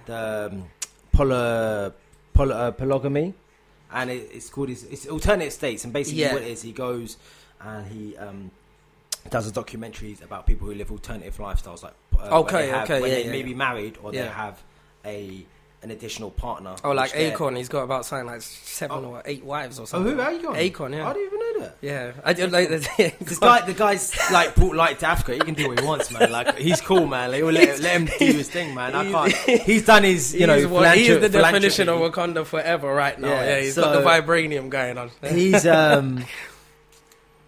[0.05, 0.65] the um,
[1.11, 1.91] poly,
[2.33, 3.33] poly, uh, polygamy,
[3.91, 5.83] and it, it's called it's, it's alternate states.
[5.83, 6.33] And basically, Yeah.
[6.33, 7.17] what it is, he goes
[7.59, 8.51] and he um,
[9.31, 12.83] does a documentaries about people who live alternative lifestyles, like uh, Okay, when they have,
[12.83, 14.61] okay, yeah, they yeah, may be married or they have
[15.03, 15.43] a
[15.85, 16.75] an additional partner.
[16.83, 19.09] Oh, like Akon, they're- he's got about something like seven Oh.
[19.09, 20.13] or eight wives or Oh, something.
[20.17, 20.19] who?
[20.21, 20.55] Akon?
[20.71, 21.07] Akon, yeah.
[21.07, 21.77] I didn't even know that.
[21.81, 22.69] Yeah, I did like
[23.19, 25.33] This guy, the guy's like brought light to Africa.
[25.33, 26.31] He can do what he wants, man.
[26.31, 27.31] Like he's cool, man.
[27.31, 28.95] Like, let, let him do his thing, man.
[28.95, 29.61] I can't.
[29.61, 31.99] He's done his, you know, he's, what, he's philanthrop- the definition of.
[32.01, 33.29] Wakanda forever right now.
[33.29, 35.11] Yeah, Yeah, he's so- got the vibranium going on.
[35.23, 36.25] He's um.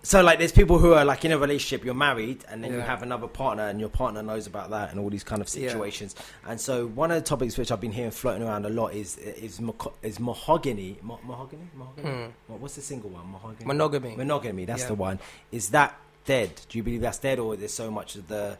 [0.08, 1.84] So like, there's people who are like in a relationship.
[1.84, 5.02] You're married, and then you have another partner, and your partner knows about that, and
[5.02, 5.68] all these kind of Yeah.
[5.68, 6.16] situations.
[6.48, 9.18] And so one of the topics which I've been hearing floating around a lot is
[9.18, 9.60] is
[10.02, 10.98] is mahogany.
[11.02, 11.68] Mo- mahogany.
[11.76, 12.08] Mahogany.
[12.10, 12.30] Hmm.
[12.48, 13.30] What, what's the single one?
[13.30, 13.66] Mahogany.
[13.66, 14.16] Monogamy.
[14.16, 14.88] Monogamy, that's Yeah.
[14.88, 15.20] the one.
[15.52, 16.52] Is that dead?
[16.70, 18.58] Do you believe that's dead, or is there so much of the?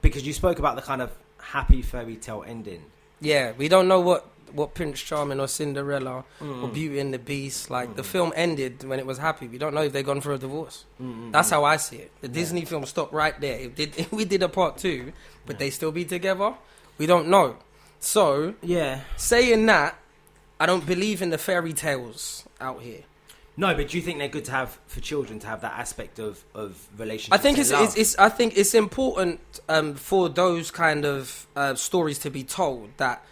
[0.00, 2.84] Because you spoke about the kind of happy fairy tale ending.
[3.20, 6.62] Yeah, we don't know what what Prince Charming or Cinderella Mm.
[6.62, 7.70] or Beauty and the Beast.
[7.70, 8.06] Like the Mm.
[8.06, 9.46] film ended when it was happy.
[9.48, 10.84] We don't know if they've gone through a divorce.
[11.02, 12.10] Mm, That's how I see it.
[12.20, 12.34] The Yeah.
[12.34, 13.58] Disney film stopped right there.
[13.58, 15.12] If, did, if we did a part two,
[15.46, 15.58] but Yeah.
[15.60, 16.54] they still be together,
[16.98, 17.56] we don't know.
[18.00, 19.00] So Yeah.
[19.16, 19.96] saying that,
[20.60, 23.02] I don't believe in the fairy tales out here.
[23.56, 26.18] No, but do you think they're good to have for children to have that aspect
[26.18, 27.34] of of relationship?
[27.38, 29.38] I think it's, it's, it's I think it's important
[29.68, 33.24] um, for those kind of uh, stories to be told that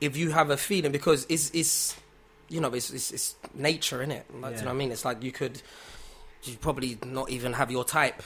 [0.00, 1.96] if you have a feeling because it's it's
[2.48, 4.26] you know it's it's, it's nature in it.
[4.40, 4.92] Like, Do you know what I mean?
[4.92, 5.60] It's like you could
[6.44, 8.22] you probably not even have your type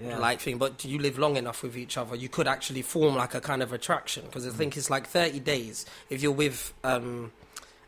[0.00, 0.18] yeah.
[0.18, 3.34] like thing, but you live long enough with each other, you could actually form like
[3.34, 7.32] a kind of attraction because I think it's like thirty days if you're with um,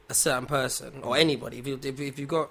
[0.09, 1.59] a certain person or anybody.
[1.59, 2.51] If you if, if you got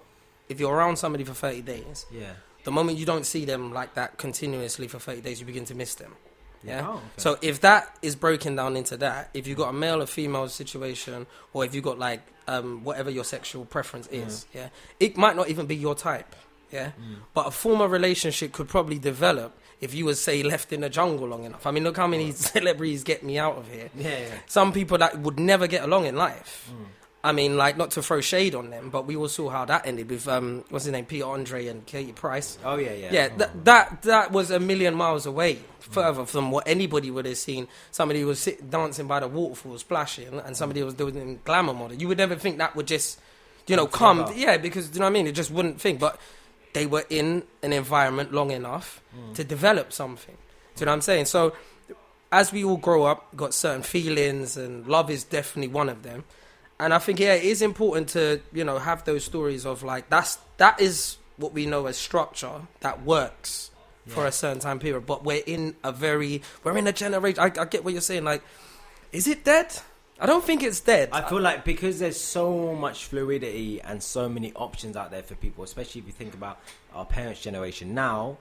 [0.50, 2.34] if you're around somebody for thirty days, yeah.
[2.64, 5.76] the moment you don't see them like that continuously for 30 days, you begin to
[5.76, 6.16] miss them.
[6.64, 6.88] Yeah.
[6.88, 7.02] Oh, okay.
[7.18, 10.48] So if that is broken down into that, if you've got a male or female
[10.48, 15.36] situation, or if you've got like um, whatever your sexual preference is, yeah, it might
[15.36, 16.36] not even be your type.
[16.72, 16.92] Yeah.
[17.00, 17.18] Mm.
[17.34, 21.28] But a former relationship could probably develop if you was say left in the jungle
[21.28, 21.66] long enough.
[21.68, 23.90] I mean, look how many celebrities get me out of here.
[23.96, 24.38] yeah, yeah.
[24.46, 26.72] Some people that would never get along in life.
[26.72, 26.86] Mm.
[27.24, 29.86] I mean, like not to throw shade on them, but we all saw how that
[29.86, 32.58] ended with um, what's his name, Peter Andre and Katie Price.
[32.66, 33.10] Oh yeah, yeah.
[33.14, 33.50] Yeah, Oh.
[33.66, 37.68] that that was a million miles away, further from what anybody would have seen.
[37.92, 41.96] Somebody was sit, dancing by the waterfall, splashing, and somebody was doing glamour model.
[41.96, 43.20] You would never think that would just,
[43.68, 44.26] you know, Come.
[44.36, 45.28] Yeah, because do you know what I mean.
[45.28, 46.20] It just wouldn't think, but
[46.74, 49.36] they were in an environment long enough Mm.
[49.36, 50.38] to develop something.
[50.76, 51.26] Do you know what I'm saying?
[51.26, 51.54] So,
[52.32, 56.24] as we all grow up, got certain feelings, and love is definitely one of them.
[56.82, 60.10] And I think yeah, it is important to you know have those stories of like
[60.10, 63.70] that's that is what we know as structure that works
[64.08, 65.06] for a certain time period.
[65.06, 67.40] But we're in a very we're in a generation.
[67.40, 68.24] I, I get what you're saying.
[68.24, 68.42] Like,
[69.12, 69.78] is it dead?
[70.20, 71.10] I don't think it's dead.
[71.12, 75.36] I feel like because there's so much fluidity and so many options out there for
[75.36, 76.60] people, especially if you think about
[76.94, 78.38] our parents' generation now.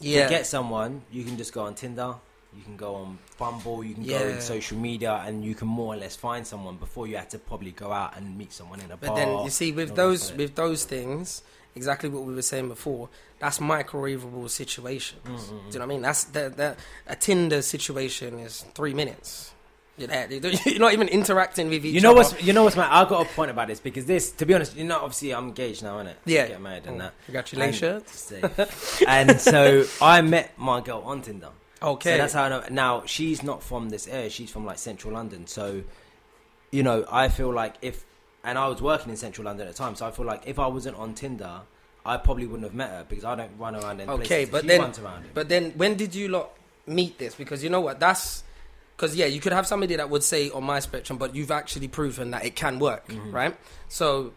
[0.00, 2.14] yeah, To get someone, you can just go on Tinder,
[2.56, 4.28] you can go on Bumble, you can go Yeah.
[4.34, 7.38] in social media, and you can more or less find someone before you had to
[7.38, 9.08] probably go out and meet someone in a But bar.
[9.10, 11.42] But then you see, with and all the rest those with those things,
[11.74, 13.08] exactly what we were saying before.
[13.38, 15.20] That's microwavable situations.
[15.26, 16.02] Mm, mm, Do you know what I mean?
[16.02, 19.52] That's that that a Tinder situation is three minutes.
[19.98, 20.28] You're, there.
[20.66, 22.18] You're not even interacting with each You know other.
[22.18, 24.52] what's you know what's my I got a point about this because this to be
[24.52, 26.48] honest you know obviously I'm engaged now isn't it Yeah.
[26.48, 28.32] get married and Oh, that Congratulations.
[28.42, 28.68] and,
[29.08, 31.48] and so I met my girl on Tinder
[31.82, 32.12] okay.
[32.12, 32.62] So that's how I know.
[32.70, 35.46] Now she's not from this area; she's from like central London.
[35.46, 35.82] So,
[36.70, 38.04] you know, I feel like if,
[38.44, 40.58] and I was working in central London at the time, so I feel like if
[40.58, 41.60] I wasn't on Tinder,
[42.04, 44.50] I probably wouldn't have met her because I don't run around in Okay, places.
[44.52, 45.30] but She then- runs around it.
[45.34, 46.50] But then, when did you lot
[46.86, 47.34] meet this?
[47.34, 48.44] Because you know what, that's
[48.96, 51.88] because yeah, you could have somebody that would say on my spectrum, but you've actually
[51.88, 53.32] proven that it can work, Mhm.
[53.32, 53.56] right?
[53.88, 54.32] So,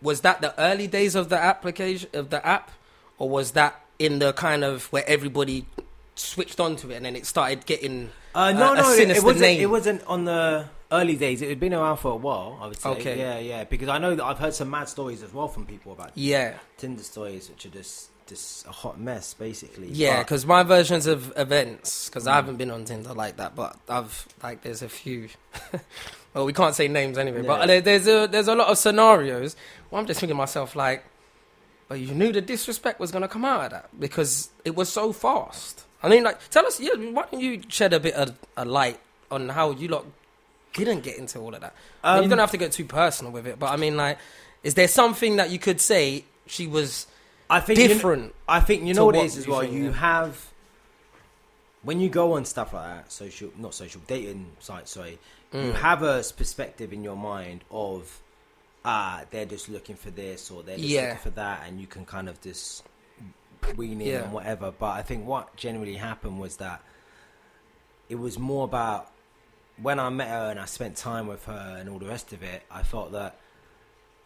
[0.00, 2.70] was that the early days of the application of the app,
[3.18, 5.66] or was that in the kind of where everybody
[6.14, 8.10] switched onto it and then it started getting?
[8.34, 9.40] Uh, no, a no, it, wasn't.
[9.40, 9.60] name.
[9.60, 11.40] It wasn't on the early days.
[11.42, 12.58] It had been around for a while.
[12.60, 12.88] I would say.
[12.90, 13.18] Okay.
[13.18, 13.64] Yeah, yeah.
[13.64, 16.54] Because I know that I've heard some mad stories as well from people about Yeah,
[16.76, 19.86] Tinder stories, which are just just a hot mess, basically.
[19.88, 20.22] yeah.
[20.22, 22.30] Because my versions of events, because Mm.
[22.30, 25.28] I haven't been on Tinder like that, but I've like there's a few.
[26.34, 27.66] well, we can't say names anyway, Yeah.
[27.66, 29.56] but there's a there's a lot of scenarios
[29.90, 31.04] where I'm just thinking to myself like,
[31.88, 35.12] but you knew the disrespect was gonna come out of that because it was so
[35.12, 35.83] fast.
[36.04, 39.00] I mean, like, tell us, yeah, why don't you shed a bit of a light
[39.30, 40.04] on how you lot
[40.74, 41.74] didn't get into all of that?
[42.02, 44.18] I mean, you don't have to get too personal with it, but I mean, like,
[44.62, 47.06] is there something that you could say she was
[47.48, 48.34] I think you different?
[48.48, 49.60] I think you to know what it what is as you well.
[49.62, 49.92] think, You yeah.
[49.92, 50.50] have
[51.82, 55.18] when you go on stuff like that, social not social dating sites, sorry,
[55.52, 55.74] you Mm.
[55.74, 58.20] have a s- perspective in your mind of
[58.86, 61.02] ah, they're just looking for this or they're just Yeah.
[61.02, 62.82] looking for that, and you can kind of just
[63.76, 64.22] wean in Yeah.
[64.24, 64.70] and whatever.
[64.70, 66.80] But I think what generally happened was that
[68.08, 69.10] it was more about
[69.80, 72.42] when I met her and I spent time with her and all the rest of
[72.42, 72.62] it.
[72.70, 73.38] I felt that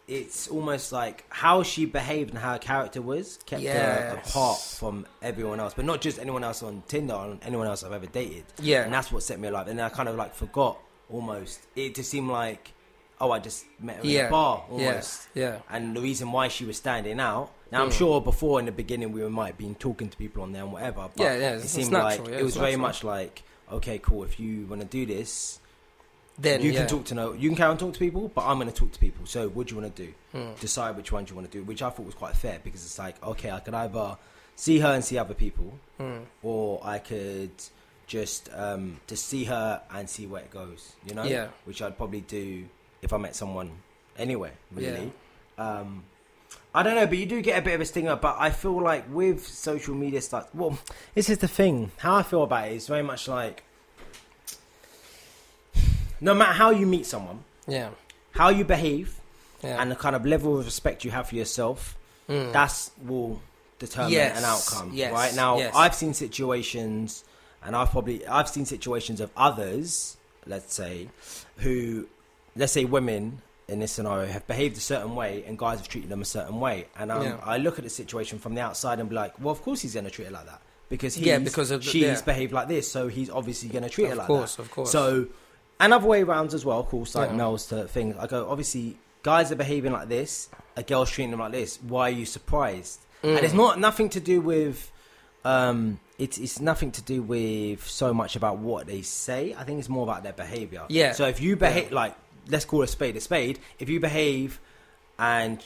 [0.07, 5.07] it's almost like how she behaved and how her character was kept her apart from
[5.21, 8.45] everyone else, but not just anyone else on Tinder, on anyone else I've ever dated.
[8.61, 8.85] Yeah.
[8.85, 9.69] and that's what set me alive.
[9.69, 10.79] And I kind of like forgot
[11.11, 11.61] almost.
[11.77, 12.73] It just seemed like,
[13.21, 14.27] oh, I just met her in Yeah.
[14.29, 14.87] a bar Yeah.
[14.89, 15.29] almost.
[15.35, 15.59] Yeah.
[15.71, 17.51] And the reason why she was standing out.
[17.73, 20.53] Now I'm sure before in the beginning we might have been talking to people on
[20.53, 21.09] there and whatever.
[21.15, 22.89] But Yeah, yeah, it seemed natural, like yeah, it was very natural.
[22.89, 23.43] much like,
[23.73, 24.25] okay, cool.
[24.25, 25.61] If you want to do this,
[26.41, 26.79] Then you yeah.
[26.81, 28.75] can talk to no, you can carry on talk to people, but I'm going to
[28.75, 29.27] talk to people.
[29.27, 30.13] So what do you want to do?
[30.35, 30.59] Mm.
[30.61, 32.99] Decide which ones you want to do, which I thought was quite fair because it's
[32.99, 34.17] like, okay, I could either
[34.55, 36.23] see her and see other people, Mm.
[36.45, 37.51] or I could
[38.07, 40.93] just um, just see her and see where it goes.
[41.05, 41.49] You know, Yeah.
[41.65, 42.67] which I'd probably do
[43.03, 43.71] if I met someone
[44.17, 44.53] anywhere.
[44.73, 45.13] Really,
[45.59, 46.05] um,
[46.75, 48.17] I don't know, but you do get a bit of a stinger.
[48.17, 50.79] But I feel like with social media stuff, well,
[51.15, 51.91] this is the thing.
[51.99, 53.65] How I feel about it is very much like
[56.21, 57.91] no matter how you meet someone, Yeah.
[58.33, 59.21] how you behave,
[59.63, 59.81] Yeah.
[59.81, 61.97] and the kind of level of respect you have for yourself,
[62.29, 62.53] Mm.
[62.53, 63.41] that's will
[63.79, 64.91] determine Yes, an outcome.
[64.93, 65.73] yes, right now, yes.
[65.75, 67.25] I've seen situations,
[67.63, 71.09] and I've probably I've seen situations of others, let's say,
[71.59, 72.09] who,
[72.59, 76.11] let's say, women in this scenario have behaved a certain way, and guys have treated
[76.11, 77.37] them a certain way, and um, Yeah.
[77.43, 79.95] I look at the situation from the outside and be like, well, of course he's
[79.95, 82.21] going to treat her like that because he's, Yeah, because of the- she's yeah.
[82.23, 84.63] behaved like this, so he's obviously going to treat her Of like course, that.
[84.63, 84.95] of course.
[84.95, 85.27] of course.
[85.27, 85.27] So,
[85.81, 87.37] another way around as well, of course, like Yeah.
[87.37, 88.17] males to things.
[88.19, 91.79] I go, obviously, guys are behaving like this, a girl's treating them like this.
[91.83, 93.01] Why are you surprised?
[93.23, 93.37] Mm.
[93.37, 94.91] And it's not nothing to do with,
[95.45, 99.55] um, it's it's nothing to do with so much about what they say.
[99.59, 100.83] I think it's more about their behavior.
[100.89, 101.13] Yeah.
[101.13, 102.15] So if you behave like,
[102.49, 103.59] let's call a spade a spade.
[103.79, 104.61] If you behave
[105.19, 105.63] and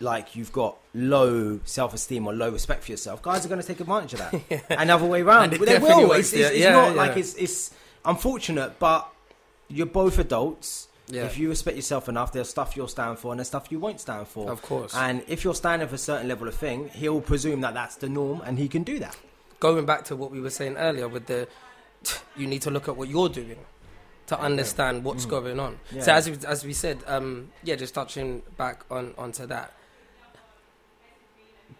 [0.00, 3.66] like you've got low self esteem or low respect for yourself, guys are going to
[3.66, 4.64] take advantage of that.
[4.70, 6.12] And other way around, they will.
[6.12, 6.94] It's, it's, yeah, it's yeah, not yeah.
[6.94, 7.74] like it's it's
[8.04, 9.08] unfortunate, but
[9.68, 10.88] you're both adults.
[11.08, 11.24] Yeah.
[11.24, 14.00] If you respect yourself enough, there's stuff you'll stand for and there's stuff you won't
[14.00, 14.50] stand for.
[14.50, 14.92] Of course.
[14.94, 18.08] And if you're standing for a certain level of thing, he'll presume that that's the
[18.08, 19.16] norm and he can do that.
[19.60, 21.46] Going back to what we were saying earlier with the,
[22.36, 23.58] you need to look at what you're doing
[24.26, 25.74] to understand what's going on.
[25.74, 25.96] Mm.
[25.96, 26.02] Yeah.
[26.02, 29.72] So as we, as we said, um, yeah, just touching back on onto that.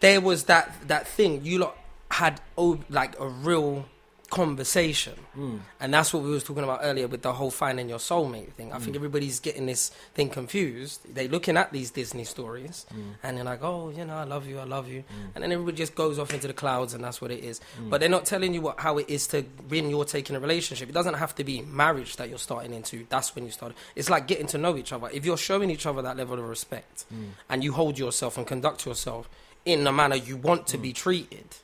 [0.01, 1.77] There was that that thing you lot
[2.11, 3.87] had oh, like a real
[4.27, 5.61] conversation, Mm.
[5.81, 8.73] and that's what we was talking about earlier with the whole finding your soulmate thing.
[8.73, 8.83] I Mm.
[8.83, 11.01] think everybody's getting this thing confused.
[11.15, 13.15] They're looking at these Disney stories, Mm.
[13.23, 15.05] and they're like, "Oh, you know, I love you, I love you,"
[15.35, 17.61] and then everybody just goes off into the clouds, and that's what it is.
[17.81, 20.89] But they're not telling you what how it is to when you're taking a relationship.
[20.89, 23.07] It doesn't have to be marriage that you're starting into.
[23.09, 23.75] That's when you start.
[23.95, 25.09] It's like getting to know each other.
[25.13, 27.05] If you're showing each other that level of respect,
[27.49, 29.29] and you hold yourself and conduct yourself
[29.65, 31.57] in the manner you want to be treated,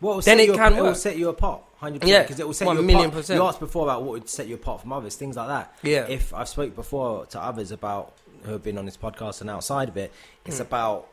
[0.00, 2.26] Will Then it can it will set you apart, hundred Yeah, percent.
[2.28, 3.22] Because it will set one you million apart.
[3.22, 3.38] percent.
[3.40, 5.74] You asked before about what would set you apart from others, things like that.
[5.82, 6.06] Yeah.
[6.06, 9.88] If I've spoke before to others about who have been on this podcast and outside
[9.88, 10.12] of it,
[10.44, 10.62] it's Hmm.
[10.62, 11.08] about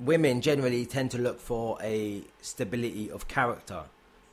[0.00, 3.84] women generally tend to look for a stability of character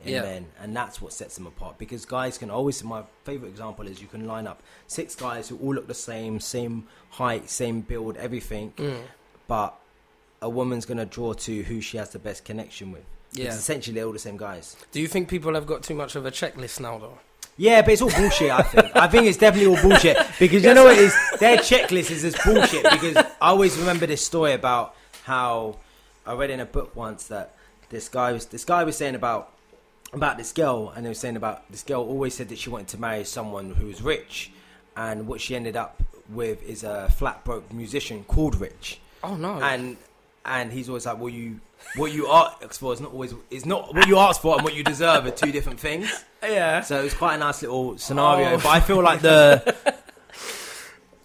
[0.03, 0.21] in Yeah.
[0.23, 1.77] men, and that's what sets them apart.
[1.77, 2.83] Because guys can always.
[2.83, 6.39] My favorite example is you can line up six guys who all look the same,
[6.39, 9.01] same height, same build, everything, Mm.
[9.47, 9.75] but
[10.41, 13.03] a woman's gonna draw to who she has the best connection with.
[13.33, 13.45] Yeah.
[13.45, 14.75] It's essentially they're all the same guys.
[14.91, 17.17] do you think people have got too much of a checklist now, though?
[17.57, 18.49] Yeah, but it's all bullshit.
[18.51, 18.95] I think.
[18.95, 21.15] I think it's definitely all bullshit because you know what it is.
[21.39, 22.83] Their checklist is just bullshit.
[22.89, 25.77] Because I always remember this story about how
[26.25, 27.55] I read in a book once that
[27.89, 29.51] this guy was this guy was saying about
[30.13, 32.87] about this girl, and they were saying about this girl always said that she wanted
[32.89, 34.51] to marry someone who was rich,
[34.97, 39.61] and what she ended up with is a flat broke musician called Rich, Oh no!
[39.61, 39.97] and
[40.45, 41.59] and he's always like, well, you
[41.95, 44.73] what you ask for is not always is not what you ask for and what
[44.75, 46.23] you deserve are two different things.
[46.43, 46.81] yeah.
[46.81, 48.51] So it was quite a nice little scenario.
[48.53, 48.57] Oh.
[48.57, 49.75] But I feel like the.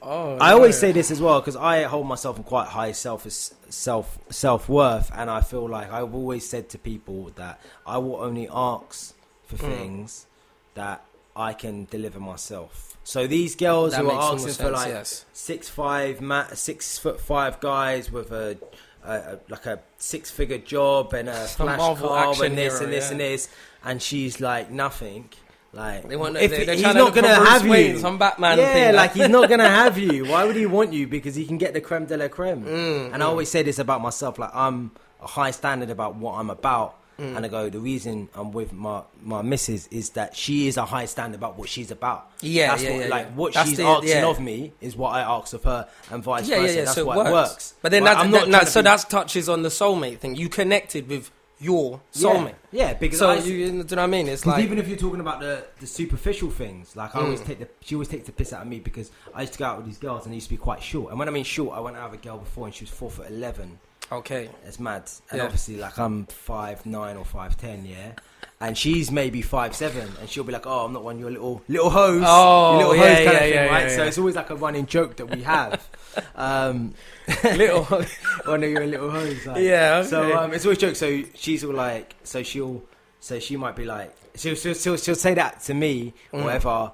[0.09, 0.57] Oh, I no.
[0.57, 4.69] always say this as well because I hold myself in quite high self self self
[4.69, 9.15] worth, and I feel like I've always said to people that I will only ask
[9.47, 9.77] for Mm.
[9.77, 10.27] things
[10.75, 11.03] that
[11.35, 12.97] I can deliver myself.
[13.03, 15.25] So these girls That who are asking sense, for like yes.
[15.33, 18.59] six five ma- six foot five guys with a,
[19.07, 22.93] a, a like a six figure job and a flash car and this hero, and
[22.93, 23.11] this yeah.
[23.13, 23.49] and this,
[23.85, 25.29] and she's like nothing.
[25.73, 28.73] Like They want- if they- they're he's not gonna have Wayne, you, some Batman yeah,
[28.73, 30.25] thing, like he's not gonna have you.
[30.31, 31.07] Why would he want you?
[31.07, 32.65] Because he can get the creme de la creme.
[32.65, 36.35] Mm, and I always say this about myself: like I'm a high standard about what
[36.39, 37.37] I'm about, Mm.
[37.37, 40.85] and I go, the reason I'm with my my missus is that she is a
[40.85, 42.31] high standard about what she's about.
[42.43, 44.27] Yeah, that's yeah, what, yeah, like what That's she's the- asking yeah.
[44.27, 46.73] of me is what I ask of her, and vice yeah, versa.
[46.73, 46.85] yeah, yeah.
[46.85, 47.51] That's so what it works.
[47.53, 47.75] works.
[47.81, 48.15] But then Right?
[48.15, 50.37] that's, that, not no, trying to so be- that touches on the soulmate thing.
[50.37, 52.55] You connected with your soulmate.
[52.71, 54.29] Yeah, because So I, you, you know what I mean?
[54.29, 57.47] It's like even if you're talking about the, the superficial things, like I always Mm.
[57.47, 59.65] take the she always takes the piss out of me because I used to go
[59.65, 61.09] out with these girls and they used to be quite short.
[61.11, 62.91] And when I mean short, I went out with a girl before and she was
[62.91, 63.79] four foot eleven.
[64.13, 65.11] Okay, It's mad.
[65.31, 65.45] And Yeah.
[65.45, 68.13] obviously, like I'm five nine or five ten, yeah.
[68.59, 71.31] And she's maybe five seven, and she'll be like, "Oh, I'm not one of your
[71.31, 74.17] little little hoes, Oh, little yeah, hoes kind yeah, of thing, yeah, right?" So it's
[74.19, 75.87] always like a running joke that we have.
[76.37, 76.95] um,
[77.45, 79.63] little one of your little hoes, like.
[79.63, 79.97] yeah.
[79.99, 80.09] Okay.
[80.09, 80.97] So um, it's always joke.
[80.97, 82.83] So she's all like, so she'll,
[83.21, 86.45] so she might be like, she'll she'll, she'll, she'll say that to me Mm.
[86.45, 86.93] whatever,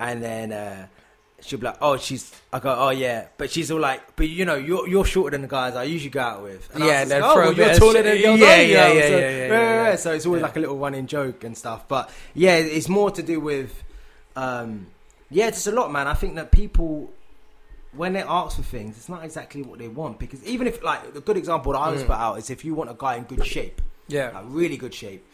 [0.00, 0.86] and then uh,
[1.44, 2.32] she'll be like, oh, she's.
[2.52, 5.42] I go, oh yeah, but she's all like, but you know, you're you're shorter than
[5.42, 6.68] the guys I usually go out with.
[6.74, 9.16] And Yeah, was like, oh, well, you're taller than girls yeah, I yeah, yeah, So,
[9.18, 9.48] yeah, yeah, yeah,
[9.90, 9.96] yeah.
[9.96, 10.46] So it's always Yeah.
[10.46, 11.86] like a little running joke and stuff.
[11.88, 13.82] But yeah, it's more to do with,
[14.36, 14.86] um,
[15.30, 16.06] yeah, it's a lot, man.
[16.08, 17.12] I think that people
[17.96, 21.00] when they ask for things, it's not exactly what they want because even if like
[21.14, 22.06] a good example that I always Mm.
[22.06, 24.92] put out is if you want a guy in good shape, yeah, like really good
[24.94, 25.24] shape,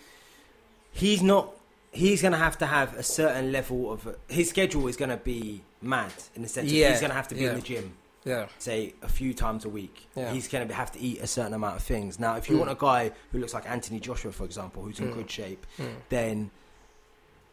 [0.93, 1.55] he's not.
[1.93, 6.12] He's gonna have to have a certain level of his schedule is gonna be mad
[6.35, 7.51] in the sense Yeah, he's gonna have to be yeah.
[7.51, 7.93] in the gym
[8.24, 10.07] yeah, say a few times a week.
[10.14, 10.31] Yeah.
[10.31, 12.18] He's going to have to eat a certain amount of things.
[12.18, 12.59] Now, if you Mm.
[12.59, 15.14] want a guy who looks like Anthony Joshua, for example, who's in Mm.
[15.14, 15.95] good shape, Mm.
[16.11, 16.51] then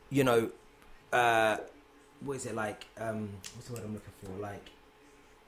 [0.09, 0.49] you know,
[1.13, 1.57] uh,
[2.21, 2.85] what is it like?
[2.99, 4.31] Um, what's the word I'm looking for?
[4.41, 4.69] Like,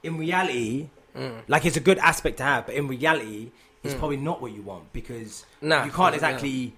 [0.02, 1.42] in reality, Mm.
[1.48, 3.50] like it's a good aspect to have, but in reality,
[3.82, 3.98] it's Mm.
[3.98, 6.72] probably not what you want because Nah, you can't exactly.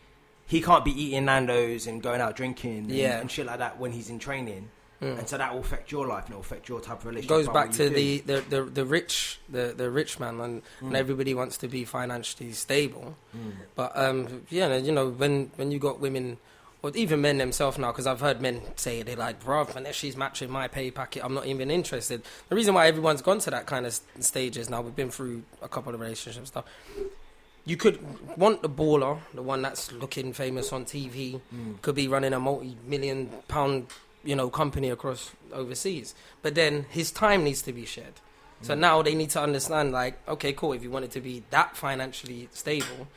[0.47, 3.21] He can't be eating Nando's and going out drinking and, Yeah.
[3.21, 4.71] and shit like that when he's in training,
[5.03, 5.19] Mm.
[5.19, 7.31] and so that will affect your life and it will affect your type of relationship.
[7.31, 10.93] It goes back to the, the, the, the rich the, the rich man and, and
[10.93, 10.97] Mm.
[10.97, 13.53] everybody wants to be financially stable Mm.
[13.75, 16.39] but um yeah you know when when you got women
[16.85, 20.17] or even men themselves now because I've heard men say they're like bruv unless she's
[20.17, 23.67] matching my pay packet I'm not even interested the reason why everyone's gone to that
[23.67, 26.65] kind of stages now we've been through a couple of relationship stuff
[27.65, 27.99] you could
[28.37, 31.81] want the baller the one that's looking famous on TV Mm.
[31.83, 33.87] could be running a multi-million pound
[34.25, 38.15] you know company across overseas but then his time needs to be shared
[38.63, 38.79] so Mm.
[38.79, 41.77] now they need to understand like okay cool if you want it to be that
[41.77, 43.09] financially stable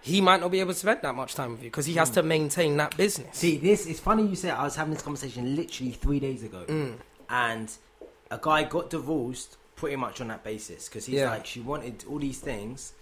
[0.00, 2.10] he might not be able to spend that much time with you because he has
[2.10, 2.14] Mm.
[2.14, 4.50] to maintain that business See, this is funny you say.
[4.50, 6.96] I was having this conversation literally three days ago, Mm.
[7.30, 7.70] and
[8.30, 11.30] a guy got divorced pretty much on that basis because he's Yeah.
[11.30, 12.92] like, she wanted all these things,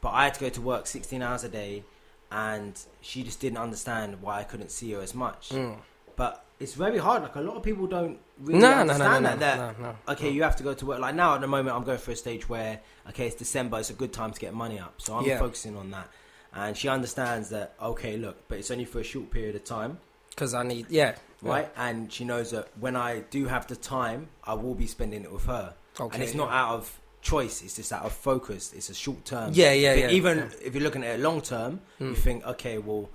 [0.00, 1.84] but I had to go to work sixteen hours a day,
[2.30, 5.50] and she just didn't understand why I couldn't see her as much.
[5.50, 5.76] Mm.
[6.16, 7.22] But it's very hard.
[7.22, 9.56] Like a lot of people don't really no understand no that.
[9.58, 10.12] no, that no.
[10.12, 11.00] okay, you have to go to work.
[11.00, 13.78] Like now, at the moment, I'm going for a stage where okay, it's December.
[13.80, 15.38] It's a good time to get money up, so I'm Yeah.
[15.38, 16.08] focusing on that.
[16.54, 19.98] And she understands that okay, look, but it's only for a short period of time
[20.30, 21.68] because I need yeah right?
[21.76, 25.32] And she knows that when I do have the time, I will be spending it
[25.32, 25.74] with her.
[25.98, 28.72] okay and it's not out of choice; it's just out of focus.
[28.78, 29.50] It's a short term.
[29.54, 30.66] yeah yeah But yeah even yeah.
[30.66, 32.16] if you're looking at it long term, you Mm.
[32.26, 33.08] think, okay, well,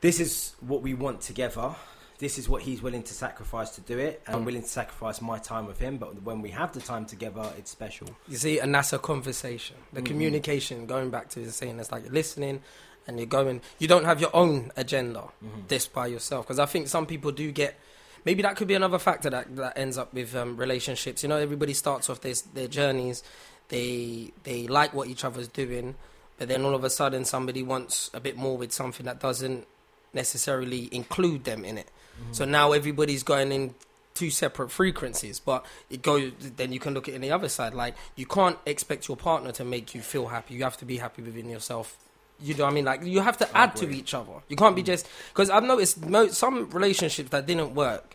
[0.00, 1.74] this is what we want together.
[2.18, 4.46] This is what he's willing to sacrifice to do it, and I'm Mm.
[4.46, 5.98] willing to sacrifice my time with him.
[5.98, 8.08] But when we have the time together, it's special.
[8.26, 9.76] You see, and that's a conversation.
[9.92, 10.06] The Mhm.
[10.06, 12.62] communication, going back to the saying, it's like you're listening
[13.06, 15.68] and you're going, you don't have your own agenda Mhm.
[15.68, 16.46] this by yourself.
[16.46, 17.78] Because I think some people do get,
[18.24, 21.22] maybe that could be another factor that, that ends up with um, relationships.
[21.22, 23.22] You know, everybody starts off their, their journeys,
[23.68, 25.96] they, they like what each other's doing,
[26.38, 29.66] but then all of a sudden somebody wants a bit more with something that doesn't
[30.14, 31.88] necessarily include them in it.
[32.22, 32.32] Mm-hmm.
[32.32, 33.74] So now everybody's going in
[34.14, 36.32] two separate frequencies, but it goes.
[36.56, 37.74] Then you can look at it in the other side.
[37.74, 40.54] Like you can't expect your partner to make you feel happy.
[40.54, 41.96] You have to be happy within yourself.
[42.40, 42.84] You know what I mean?
[42.84, 44.32] Like you have to I add to each other.
[44.48, 44.86] You can't be Mm.
[44.86, 48.14] just because I've noticed mo- some relationships that didn't work.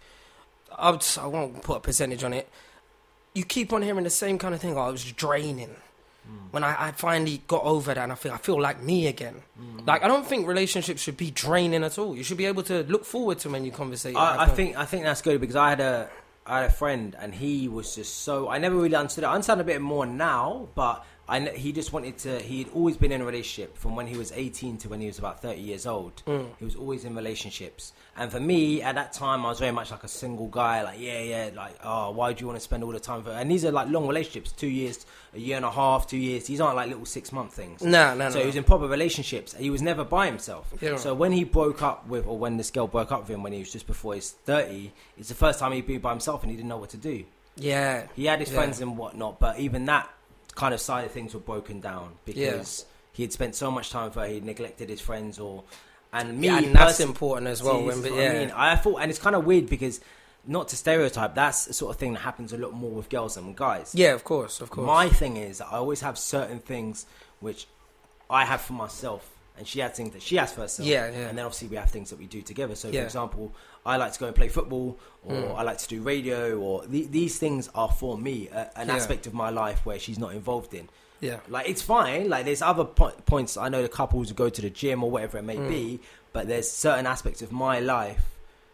[0.78, 2.48] I would, I won't put a percentage on it.
[3.34, 4.78] You keep on hearing the same kind of thing.
[4.78, 5.76] Oh, it was draining.
[6.28, 6.52] Mm.
[6.52, 9.42] When I, I finally got over that, and I feel I feel like me again.
[9.60, 9.88] Mm.
[9.88, 12.16] Like I don't think relationships should be draining at all.
[12.16, 14.16] You should be able to look forward to when you conversate.
[14.16, 16.10] I, I think I think that's good because I had a
[16.46, 19.28] I had a friend and he was just so I never really understood it.
[19.28, 22.40] I understand a bit more now, but I he just wanted to.
[22.40, 25.08] He had always been in a relationship from when he was eighteen to when he
[25.08, 26.22] was about thirty years old.
[26.28, 26.48] Mm.
[26.60, 29.92] He was always in relationships, and for me at that time, I was very much
[29.92, 30.84] like a single guy.
[30.84, 33.30] Like yeah, yeah, like oh, why do you want to spend all the time for?
[33.32, 36.46] And these are like long relationships, two years, a year and a half, two years.
[36.48, 37.82] These aren't like little six month things.
[37.82, 38.30] No, no, no.
[38.32, 39.54] So he was in proper relationships.
[39.54, 40.74] He was never by himself.
[40.82, 40.98] Yeah.
[40.98, 43.54] So when he broke up with, or when this girl broke up with him when
[43.54, 46.52] he was just before his 30, it's the first time he'd been by himself and
[46.52, 47.24] he didn't know what to do.
[47.56, 48.56] yeah, He had his Yeah.
[48.58, 50.10] friends and whatnot, but even that
[50.56, 54.06] kind of side of things were broken down because he had spent so much time
[54.06, 55.64] with her, he neglected his friends, or
[56.14, 57.84] and me, Yeah, and that's important as well.
[57.84, 58.52] When, but yeah, I mean.
[58.52, 60.02] I thought, and it's kind of weird because
[60.46, 63.36] not to stereotype, that's the sort of thing that happens a lot more with girls
[63.36, 63.94] than with guys.
[63.96, 64.86] yeah, of course, of course.
[64.88, 67.06] My thing is, I always have certain things
[67.40, 67.68] which
[68.30, 70.88] I have for myself, and she has things that she has for herself.
[70.88, 71.28] Yeah, yeah.
[71.30, 72.76] And then obviously we have things that we do together.
[72.76, 73.02] So, Yeah.
[73.02, 73.54] for example,
[73.86, 75.56] I like to go and play football, or Mm.
[75.58, 78.96] I like to do radio, or the, these things are for me, uh, an Yeah.
[78.96, 80.88] aspect of my life where she's not involved in.
[81.20, 82.30] yeah, Like it's fine.
[82.30, 83.56] Like there's other po- points.
[83.58, 85.70] I know the couples who go to the gym or whatever it may Mm.
[85.70, 86.00] be,
[86.34, 88.24] but there's certain aspects of my life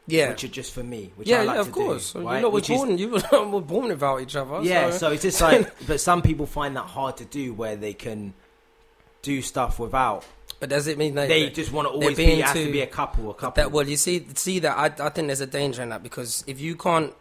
[0.09, 1.11] yeah, which are just for me.
[1.17, 2.13] Which yeah, I like yeah, to of course.
[2.13, 2.41] Do, You right?
[2.41, 2.97] know, we're Which is- born.
[2.97, 3.19] You were
[3.61, 4.61] born without each other.
[4.63, 7.75] yeah, so, so it's just like, but some people find that hard to do where
[7.75, 8.33] they can
[9.21, 10.23] do stuff without.
[10.59, 12.39] But does it mean that They just want to always be.
[12.41, 13.61] has to be a couple, a couple.
[13.63, 16.43] That well, you see, see that I, I think there's a danger in that because
[16.47, 17.13] if you can't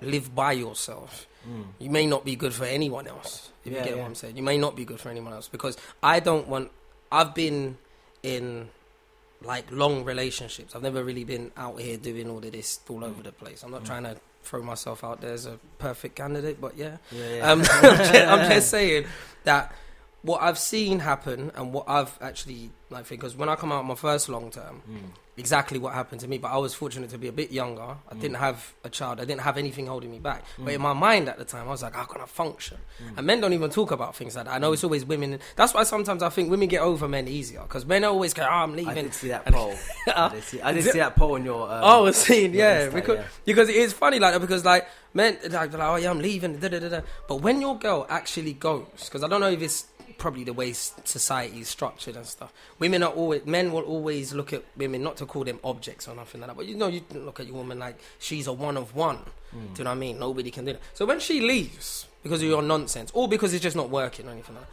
[0.00, 1.64] live by yourself, Mm.
[1.78, 3.50] you may not be good for anyone else.
[3.66, 4.00] If Yeah, you get yeah.
[4.00, 6.70] what I'm saying, you may not be good for anyone else because I don't want.
[7.12, 7.76] I've been
[8.22, 8.70] in
[9.42, 10.74] like long relationships.
[10.74, 13.62] I've never really been out here doing all of this all over the place.
[13.62, 13.86] I'm not Mm.
[13.86, 16.96] trying to throw myself out there as a perfect candidate, but yeah.
[17.12, 17.50] Yeah, yeah.
[17.52, 19.04] Um, I'm, just, I'm just saying
[19.44, 19.70] that
[20.24, 23.94] what I've seen happen and what I've actually like because when I come out my
[23.94, 25.10] first long term, Mm.
[25.36, 26.38] exactly what happened to me.
[26.38, 27.82] But I was fortunate to be a bit younger.
[28.10, 28.20] I Mm.
[28.20, 29.20] didn't have a child.
[29.20, 30.44] I didn't have anything holding me back.
[30.58, 30.74] But Mm.
[30.76, 32.78] in my mind at the time, I was like, how can I function?
[33.02, 33.18] Mm.
[33.18, 34.54] And men don't even talk about things like that.
[34.54, 35.40] I know it's always women.
[35.56, 38.48] That's why sometimes I think women get over men easier because men always go, oh,
[38.64, 38.86] I'm leaving.
[38.86, 39.04] I leaving.
[39.10, 39.74] did see that poll.
[40.14, 41.62] I did see, I did see that poll on your.
[41.64, 43.24] Um, Oh, I was seeing, yeah, Insta, because yeah.
[43.44, 46.20] because it is funny like that because like men like, they're like oh yeah I'm
[46.20, 47.00] leaving, da, da, da, da.
[47.28, 49.86] but when your girl actually goes, because I don't know if it's
[50.24, 52.50] probably the way society is structured and stuff.
[52.78, 56.14] Women are always men will always look at women not to call them objects or
[56.14, 58.78] nothing like that, but you know you look at your woman like she's a one
[58.78, 59.18] of one.
[59.18, 59.74] Mm.
[59.74, 60.18] Do you know what I mean?
[60.18, 60.80] Nobody can do that.
[60.94, 64.30] So when she leaves because of your nonsense or because it's just not working or
[64.30, 64.70] anything like that.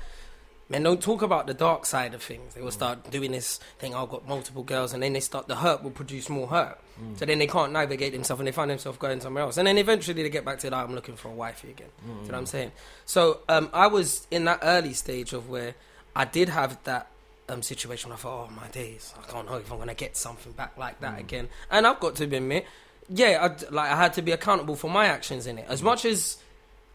[0.70, 2.54] Men don't talk about the dark side of things.
[2.54, 3.94] They will start doing this thing.
[3.94, 5.48] I've got multiple girls, and then they start.
[5.50, 6.80] The hurt will produce more hurt.
[7.02, 7.20] Mm.
[7.20, 9.58] So then they can't navigate themselves, and they find themselves going somewhere else.
[9.58, 10.76] And then eventually they get back to that.
[10.76, 11.90] I'm looking for a wifey again.
[12.06, 12.72] Do you know what I'm saying?
[13.06, 15.76] So um, I was in that early stage of where
[16.16, 17.08] I did have that
[17.50, 18.10] um, situation.
[18.10, 20.78] Where I thought, oh my days, I can't know if I'm gonna get something back
[20.78, 21.20] like that Mm.
[21.20, 21.50] again.
[21.70, 22.66] And I've got to admit,
[23.10, 25.66] yeah, I, like I had to be accountable for my actions in it.
[25.68, 26.38] As much as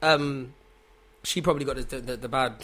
[0.00, 0.54] um,
[1.24, 2.54] she probably got the, the, the bad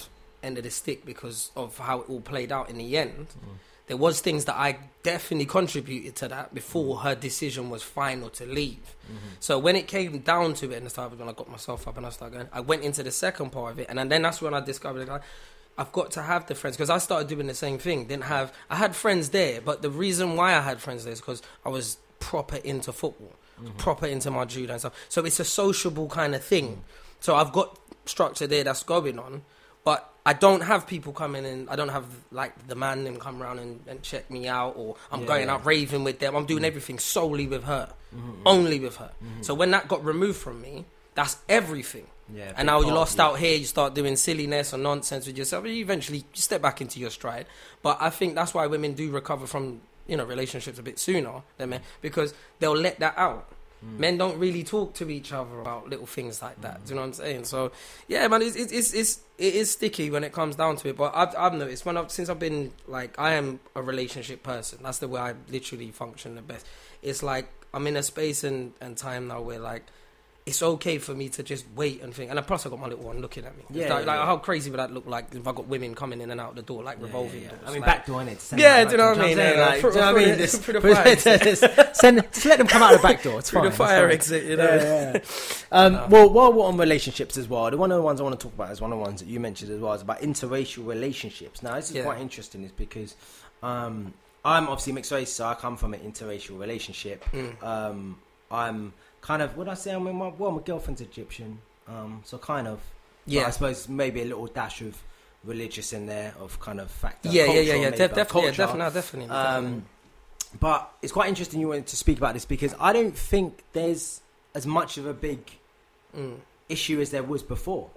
[0.43, 3.28] end of the stick because of how it all played out in the end.
[3.28, 3.55] Mm.
[3.88, 8.47] There was things that I definitely contributed to that before her decision was final to
[8.47, 8.97] leave.
[9.05, 9.16] Mm-hmm.
[9.40, 11.97] So when it came down to it, and I started when I got myself up
[11.97, 14.40] and I started going, I went into the second part of it, and then that's
[14.40, 15.22] when I discovered like,
[15.76, 18.07] I've got to have the friends because I started doing the same thing.
[18.07, 21.20] Didn't have I had friends there, but the reason why I had friends there is
[21.20, 23.76] because I was proper into football, Mm-hmm.
[23.76, 24.95] proper into my judo and stuff.
[25.09, 26.82] So it's a sociable kind of thing.
[27.20, 29.43] So I've got structure there that's going on,
[30.25, 31.68] I don't have people coming in.
[31.68, 34.97] I don't have like the man them come around and, and check me out, or
[35.11, 36.37] I'm Yeah, going out raving with them.
[36.37, 36.68] I'm doing mm.
[36.68, 38.43] everything solely with her, mm-hmm.
[38.47, 39.11] only with her.
[39.23, 39.43] Mm-hmm.
[39.43, 42.07] So when that got removed from me, that's everything.
[42.33, 43.25] Yeah, and now you part, lost yeah.
[43.25, 43.57] out here.
[43.57, 45.66] You start doing silliness or nonsense with yourself.
[45.66, 47.47] You eventually you step back into your stride.
[47.83, 51.43] But I think that's why women do recover from you know relationships a bit sooner
[51.59, 53.49] than men because they'll let that out.
[53.85, 53.99] Mm.
[53.99, 56.85] Men don't really talk to each other about little things like that.
[56.85, 57.45] Do you know what I'm saying?
[57.45, 57.72] So
[58.09, 60.97] yeah, man, it's it's it's, it is sticky when it comes down to it.
[60.97, 64.78] But I've I've noticed when I've since I've been like I am a relationship person.
[64.83, 66.66] That's the way I literally function the best.
[67.03, 69.85] It's like I'm in a space and, and time now where like
[70.45, 72.30] it's okay for me to just wait and think.
[72.30, 73.62] And plus, I got my little one looking at me.
[73.70, 74.26] Yeah, like, yeah, like yeah.
[74.26, 76.62] how crazy would that look like if I got women coming in and out the
[76.62, 77.61] door like Yeah, revolving yeah, doors?
[77.64, 78.53] I mean, like, back door in it.
[78.57, 79.38] Yeah, do you know what I mean?
[79.38, 80.38] Like, do you know what I mean?
[80.38, 81.16] Just- through the fire
[81.95, 83.38] send, just let them come out the back door.
[83.38, 83.70] It's through fine.
[83.70, 84.64] the fire exit, you know.
[84.64, 85.20] Yeah, yeah.
[85.72, 88.38] Um, well, while we're on relationships as well, the one of the ones I want
[88.38, 89.95] to talk about is one of the ones that you mentioned as well.
[89.95, 91.62] Is about interracial relationships.
[91.62, 93.16] Now, this is quite interesting, is because
[93.62, 94.12] um,
[94.45, 97.24] I'm obviously mixed race, so I come from an interracial relationship.
[97.32, 97.62] Mm.
[97.62, 98.18] Um,
[98.51, 98.93] I'm
[99.23, 99.95] kind of what I say.
[99.95, 101.59] I mean, my, well, my girlfriend's Egyptian,
[101.89, 102.81] um, so kind of.
[103.25, 103.47] Yeah.
[103.47, 105.01] I suppose maybe a little dash of
[105.45, 107.29] religious in there, of kind of factor.
[107.31, 109.29] Yeah, yeah, yeah, yeah, but definitely, yeah, definitely, no, definitely.
[109.29, 109.66] definitely.
[109.68, 109.85] Um,
[110.61, 114.20] but it's quite interesting you wanted to speak about this because I don't think there's
[114.55, 115.51] as much of a big
[116.14, 116.37] Mm.
[116.68, 117.89] issue as there was before.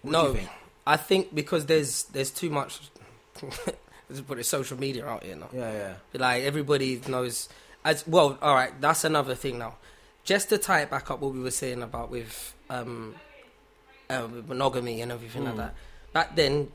[0.00, 0.32] What No.
[0.32, 0.48] think?
[0.86, 2.80] I think because there's there's too much.
[4.08, 5.48] Let's put it social media out here now.
[5.52, 5.94] Yeah, yeah.
[6.18, 7.48] Like everybody knows.
[7.84, 8.72] As well, all right.
[8.80, 9.74] That's another thing now.
[10.24, 13.14] Just to tie it back up, what we were saying about with um,
[14.08, 15.58] uh, monogamy and everything like Mm.
[15.58, 15.74] that.
[16.12, 16.70] Back then,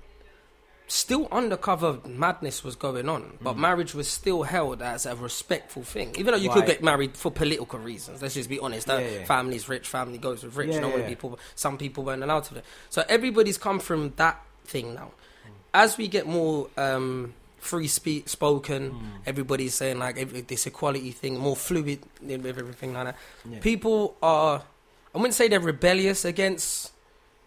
[0.88, 3.60] still undercover madness was going on, but Mm.
[3.60, 6.14] marriage was still held as a respectful thing.
[6.18, 8.22] Even though you could get married for political reasons.
[8.22, 8.88] Let's just be honest.
[8.88, 9.26] Yeah, yeah.
[9.26, 10.72] family's rich, family goes with rich.
[10.74, 11.40] Yeah, no yeah, one people.
[11.56, 12.62] Some people weren't allowed to.
[12.90, 15.12] So everybody's come from that thing now.
[15.74, 19.00] as we get more um, free speak spoken, Mm.
[19.26, 23.16] everybody's saying like this equality thing, more fluid with everything like that.
[23.50, 23.60] Yeah.
[23.60, 24.64] People are,
[25.14, 26.92] I wouldn't say they're rebellious against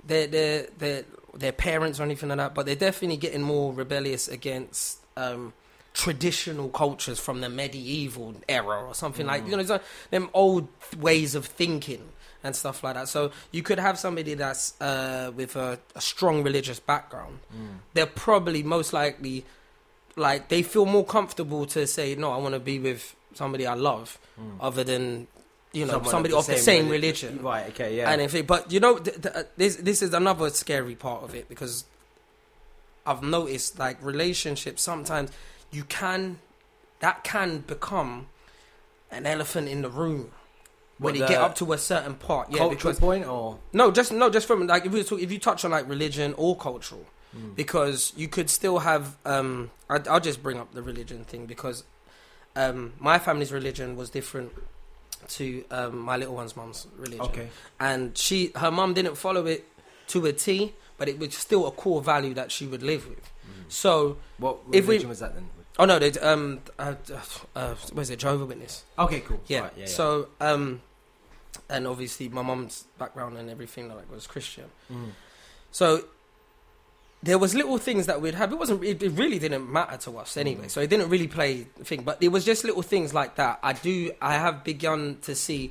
[0.07, 1.05] their their their
[1.35, 5.53] their parents or anything like that, but they're definitely getting more rebellious against um,
[5.95, 10.67] traditional cultures from the medieval era or something like you know, it's like them old
[10.99, 12.09] ways of thinking
[12.43, 13.07] and stuff like that.
[13.09, 17.39] So you could have somebody that's uh, with a, a strong religious background.
[17.55, 17.79] Mm.
[17.93, 19.45] They're probably most likely
[20.21, 23.75] like they feel more comfortable to say no, I want to be with somebody I
[23.75, 24.57] love, Mm.
[24.61, 25.27] other than
[25.73, 27.43] you know Someone somebody of the same religion.
[27.43, 27.69] Right.
[27.71, 27.97] Okay.
[27.97, 28.11] Yeah.
[28.11, 31.23] And if it, but you know, th- th- uh, this this is another scary part
[31.23, 31.85] of it because
[33.07, 35.31] I've noticed like relationships sometimes
[35.71, 36.39] you can
[37.01, 38.27] that can become
[39.11, 40.31] an elephant in the room
[40.99, 42.51] when you get up to a certain part.
[42.51, 45.31] Yeah, cultural because point or no, just no, just from like if you talk, if
[45.33, 47.05] you touch on like religion or cultural,
[47.37, 47.55] Mm.
[47.55, 49.17] because you could still have.
[49.25, 51.85] Um, I, I'll just bring up the religion thing because
[52.57, 54.53] um, my family's religion was different
[55.29, 57.49] to um, my little one's mum's religion okay.
[57.79, 59.65] and she her mum didn't follow it
[60.09, 63.31] to a T, but it was still a core value that she would live with.
[63.69, 65.49] So, What If we- religion was that then?
[65.79, 66.95] oh no, they um, uh,
[67.55, 68.85] uh, was it Jehovah Witness?
[68.99, 69.21] Okay.
[69.21, 69.41] Cool.
[69.47, 69.61] Yeah.
[69.61, 69.87] Right, yeah, yeah.
[69.87, 70.83] So um,
[71.69, 74.65] and obviously my mum's background and everything like was Christian.
[74.93, 75.11] Mm.
[75.71, 76.05] So
[77.23, 78.51] there was little things that we'd have.
[78.53, 78.83] It wasn't.
[78.85, 80.67] It, it really didn't matter to us anyway.
[80.67, 80.71] Mm.
[80.71, 82.03] So it didn't really play thing.
[82.03, 83.59] But it was just little things like that.
[83.63, 84.13] I do.
[84.23, 85.71] I have begun to see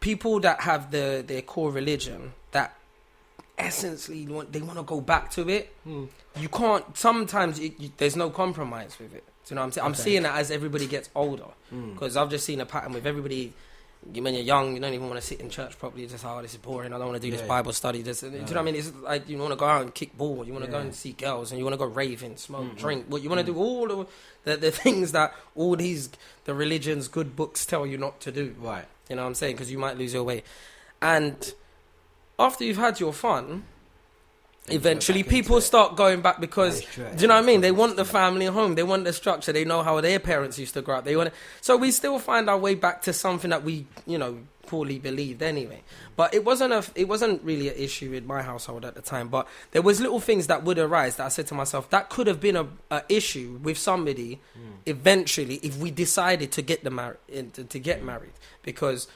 [0.00, 2.76] people that have the their core religion that
[3.58, 5.74] essentially want, they want to go back to it.
[5.86, 6.08] Mm.
[6.40, 6.96] You can't.
[6.96, 9.24] Sometimes it, you, there's no compromise with it.
[9.46, 9.84] Do you know what I'm saying?
[9.86, 10.02] I'm Okay.
[10.02, 11.94] seeing that as everybody gets older Mm.
[11.94, 13.52] because I've just seen a pattern with everybody.
[14.12, 16.02] You- When you're young, you don't even want to sit in church properly.
[16.02, 16.92] You're just oh, this is boring.
[16.92, 18.02] I don't want to do this Bible study.
[18.02, 18.74] This, do you know what I mean?
[18.76, 20.44] It's like you want to go out and kick ball.
[20.46, 22.76] You want to go and see girls, and you want to go raving, smoke, Mm,
[22.76, 23.06] drink.
[23.08, 23.54] What you want to mm.
[23.54, 24.08] do all of
[24.44, 26.10] the, the things that all these
[26.44, 28.54] the religions, good books tell you not to do.
[28.58, 28.86] Right.
[29.08, 29.54] You know what I'm saying?
[29.56, 30.42] Because you might lose your way.
[31.02, 31.52] And
[32.38, 33.64] after you've had your fun, Then you go
[34.68, 37.06] eventually people start going back because That is true.
[37.16, 37.60] do you know what I mean?
[37.60, 38.74] They want the family home.
[38.74, 39.52] They want the structure.
[39.52, 41.04] They know how their parents used to grow up.
[41.04, 41.28] They want.
[41.28, 41.34] it.
[41.60, 45.42] So we still find our way back to something that we, you know, poorly believed
[45.42, 45.82] anyway.
[46.16, 46.82] But it wasn't a.
[46.94, 49.28] It wasn't really an issue in my household at the time.
[49.28, 52.26] But there was little things that would arise that I said to myself that could
[52.26, 54.76] have been a, a issue with somebody Mm.
[54.86, 59.08] eventually if we decided to get the mar- in- to, to get married because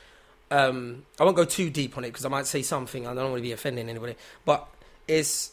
[0.50, 3.30] um, I won't go too deep on it because I might say something I don't
[3.30, 4.66] want to be offending anybody but
[5.08, 5.52] it's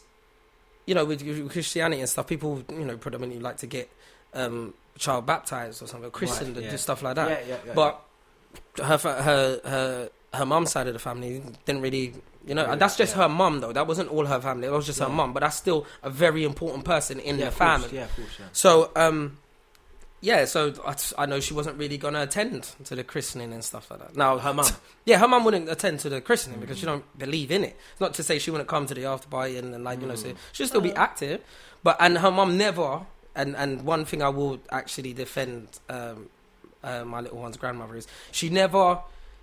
[0.86, 3.90] you know with, Christianity and stuff people you know predominantly like to get
[4.34, 6.70] um, child baptized or something christened Right, and yeah.
[6.70, 7.46] just stuff like that.
[7.46, 8.00] Yeah, yeah, but
[8.76, 12.14] her her her her mum's side of the family didn't really
[12.46, 13.72] you know and that's just her mum though.
[13.72, 14.68] That wasn't all her family.
[14.68, 17.50] It was just her mum but that's still a very important person in yeah, the
[17.50, 18.40] family Course, yeah, of course.
[18.52, 19.38] So, um,
[20.20, 23.62] yeah, so I, I know she wasn't really going to attend to the christening and
[23.62, 24.16] stuff like that.
[24.16, 24.66] Now, Her mum.
[25.04, 26.80] yeah, her mum wouldn't attend to the christening because Mm.
[26.80, 27.76] she don't believe in it.
[28.00, 30.14] Not to say she wouldn't come to the after party and, and like you know,
[30.14, 30.18] Mm.
[30.18, 31.00] say she'll still be Uh.
[31.02, 31.40] active,
[31.82, 33.06] but and her mum never.
[33.34, 36.30] And and one thing I will actually defend um,
[36.82, 39.00] uh, my little one's grandmother is she never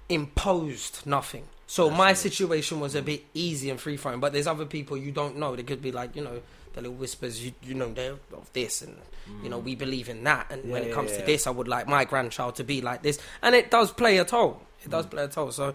[0.09, 1.43] imposed nothing.
[1.67, 2.19] So That's my nice.
[2.19, 5.55] situation was a bit easy and free flowing, but there's other people you don't know.
[5.55, 6.41] They could be like, you know,
[6.73, 8.95] the little whispers, you, you know, they're of this and
[9.41, 10.47] you know, we believe in that.
[10.49, 11.19] And Yeah, when it comes yeah.
[11.21, 13.19] to this, I would like my grandchild to be like this.
[13.41, 14.61] And it does play a toll.
[14.83, 15.11] It does Mm.
[15.11, 15.51] play a toll.
[15.53, 15.73] So,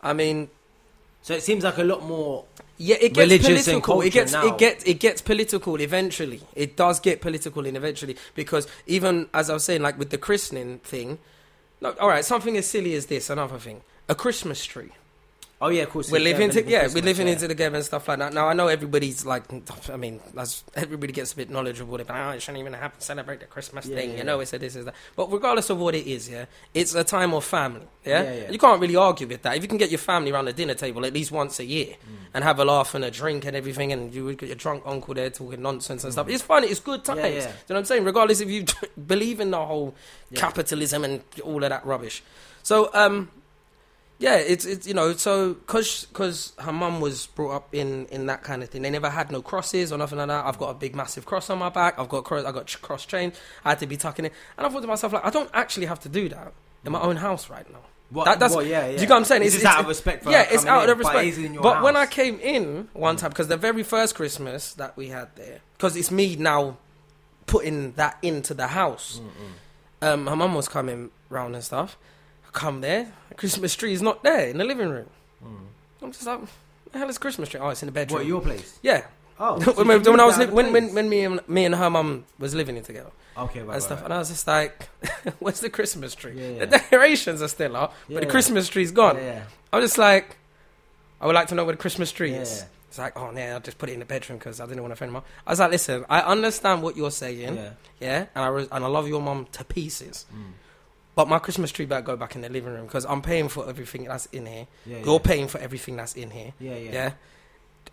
[0.00, 0.48] I mean,
[1.22, 2.44] So it seems like a lot more.
[2.76, 4.00] yeah, it gets Religious and political.
[4.02, 4.46] It gets now.
[4.46, 6.42] it gets it gets political eventually.
[6.54, 10.18] It does get political in eventually because even as I was saying, like with the
[10.18, 11.18] christening thing,
[11.80, 14.90] like all right, something as silly as this, another thing, a Christmas tree.
[15.60, 16.10] Oh yeah, of course.
[16.10, 17.36] We're living, to, yeah, we're living yeah.
[17.36, 18.34] together and stuff like that.
[18.34, 19.44] Now I know everybody's like,
[19.90, 23.00] I mean, as everybody gets a bit knowledgeable about, oh, it shouldn't even happen.
[23.00, 24.94] celebrate the Christmas Yeah, thing, yeah, you know, it's a this is that.
[25.16, 28.50] But regardless of what it is, yeah, it's a time of family, yeah?
[28.50, 29.56] You can't really argue with that.
[29.56, 31.94] If you can get your family around the dinner table at least once a year
[31.94, 32.26] Mm.
[32.34, 34.82] and have a laugh and a drink and everything, and you would get your drunk
[34.84, 36.28] uncle there talking nonsense and stuff.
[36.28, 36.64] It's fun.
[36.64, 37.20] It's good times.
[37.22, 38.04] You know what I'm saying?
[38.04, 38.64] Regardless if you
[39.06, 39.94] believe in the whole
[40.34, 42.22] capitalism and all of that rubbish.
[42.62, 43.30] So, um,
[44.24, 48.26] yeah, it's it's you know so because because her mum was brought up in in
[48.26, 48.82] that kind of thing.
[48.82, 50.44] They never had no crosses or nothing like that.
[50.46, 51.98] I've got a big massive cross on my back.
[51.98, 52.44] I've got cross.
[52.44, 53.32] I got cross chain.
[53.64, 55.86] I had to be tucking it, and I thought to myself like I don't actually
[55.86, 56.52] have to do that
[56.84, 57.80] in my own house right now.
[58.10, 58.86] What, That- that's- well, yeah, yeah.
[58.86, 59.42] Do you get what I'm saying?
[59.42, 61.24] It's, just out of respect for yeah, it's out of respect.
[61.24, 64.14] it is in your But when I came in one time, because the very first
[64.14, 66.76] Christmas that we had there, because it's me now
[67.46, 69.20] putting that into the house.
[69.22, 71.96] Mm, Um, her mum was coming round and stuff.
[72.54, 75.06] I come there, the Christmas tree is not there in the living room.
[75.44, 75.56] mm.
[76.02, 76.40] I'm just like,
[76.92, 77.60] the hell is Christmas tree?
[77.60, 78.20] Oh, it's in the bedroom.
[78.20, 78.78] What your place?
[78.82, 79.06] Yeah.
[79.38, 81.90] Oh, so when, when I was li- when, when when me and me and her
[81.90, 84.04] mum was living together okay, right, and stuff, right.
[84.04, 84.88] and I was just like,
[85.40, 86.34] "Where's the Christmas tree?
[86.36, 86.58] Yeah, yeah.
[86.60, 88.30] The decorations are still up, Yeah, but the.
[88.30, 89.42] Christmas tree's gone." Yeah,
[89.72, 90.36] I was just like,
[91.20, 93.60] "I would like to know where the Christmas tree is." It's like, "Oh, yeah, I'll
[93.60, 95.58] just put it in the bedroom because I didn't want to offend mum." I was
[95.58, 97.70] like, "Listen, I understand what you're saying, yeah.
[98.00, 100.52] yeah, and I re- and I love your mum to pieces." Mm.
[101.14, 103.68] But my Christmas tree better go back in the living room because I'm paying for
[103.68, 104.66] everything that's in here.
[104.84, 105.18] Yeah, You're yeah.
[105.18, 106.52] paying for everything that's in here.
[106.58, 106.92] Yeah, yeah.
[106.92, 107.12] Yeah.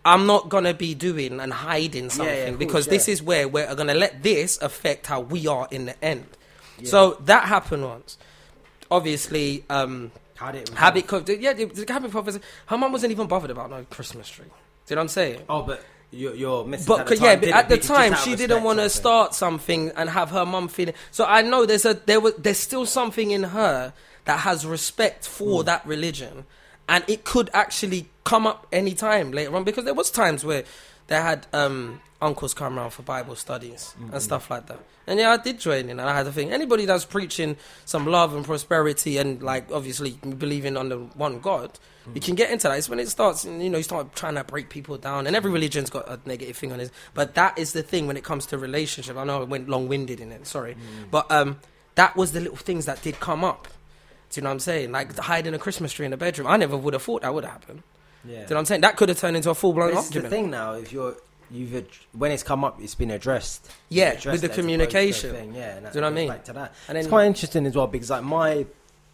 [0.04, 3.94] I'm not gonna be doing and hiding something yeah, because this is where we're gonna
[3.94, 6.26] let this affect how we are in the end.
[6.84, 8.18] So that happened once.
[8.90, 11.08] Obviously, um, How did it habit.
[11.08, 11.54] Co- yeah,
[11.88, 12.42] habit.
[12.66, 14.46] Her mum wasn't even bothered about no Christmas tree.
[14.46, 14.52] Do
[14.90, 15.42] you know what I'm saying?
[15.48, 18.16] Oh, but your your missus But the yeah, but at the pick it just time
[18.16, 19.02] she didn't want to sort of thing.
[19.02, 20.94] start something and have her mum feeling.
[21.12, 23.94] So I know there's a there was there's still something in her
[24.26, 26.46] that has respect for that religion,
[26.88, 30.64] and it could actually come up any time later on because there was times where
[31.08, 34.14] they had um, uncles come around for Bible studies Mm-hmm.
[34.14, 34.80] and stuff like that.
[35.08, 38.06] And yeah, I did join in, and I had to think anybody that's preaching some
[38.06, 42.16] love and prosperity and like obviously believing on the one God, Mm.
[42.16, 42.80] you can get into that.
[42.80, 45.52] It's when it starts, you know, you start trying to break people down, and every
[45.52, 46.90] religion's got a negative thing on it.
[47.14, 49.18] But that is the thing when it comes to relationship.
[49.18, 51.12] I know I went long winded in it, sorry, Mm.
[51.12, 51.60] but um,
[51.96, 53.68] that was the little things that did come up.
[54.32, 54.92] Do you know what I'm saying?
[54.92, 56.48] Like hiding a Christmas tree in the bedroom.
[56.48, 57.84] I never would have thought that would happen.
[58.24, 58.30] Yeah.
[58.30, 58.82] Do you know what I'm saying?
[58.82, 60.74] That could have turned into a full blown is the thing now.
[60.74, 61.18] If you're
[61.52, 63.70] you've ad- when it's come up, it's been addressed.
[63.90, 65.32] Yeah, Addressed with the as opposed to a communication.
[65.32, 66.28] thing, Yeah, and that Do you know what I mean?
[66.30, 66.74] Back to that.
[66.88, 68.66] And it's then- quite interesting as well because like my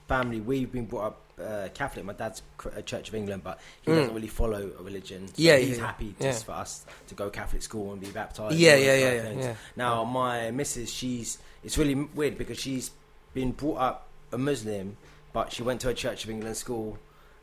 [0.08, 2.04] family, we've been brought up uh, Catholic.
[2.04, 2.42] My dad's
[2.76, 3.96] a Church of England, but he Mm.
[3.98, 5.28] doesn't really follow a religion.
[5.28, 6.32] So Yeah, he's yeah, happy yeah.
[6.32, 8.56] just for us to go Catholic school and be baptized.
[8.56, 9.56] Yeah, yeah, yeah, yeah.
[9.76, 12.90] Now my missus, she's it's really weird because she's
[13.36, 14.98] been brought up a Muslim,
[15.32, 16.98] but she went to a Church of England school.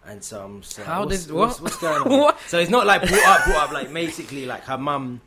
[0.07, 1.61] And so I'm like, How what's, did- what?
[1.61, 2.09] what's going on?
[2.20, 2.38] What?
[2.48, 5.20] So it's not like brought up, brought up like basically like her mum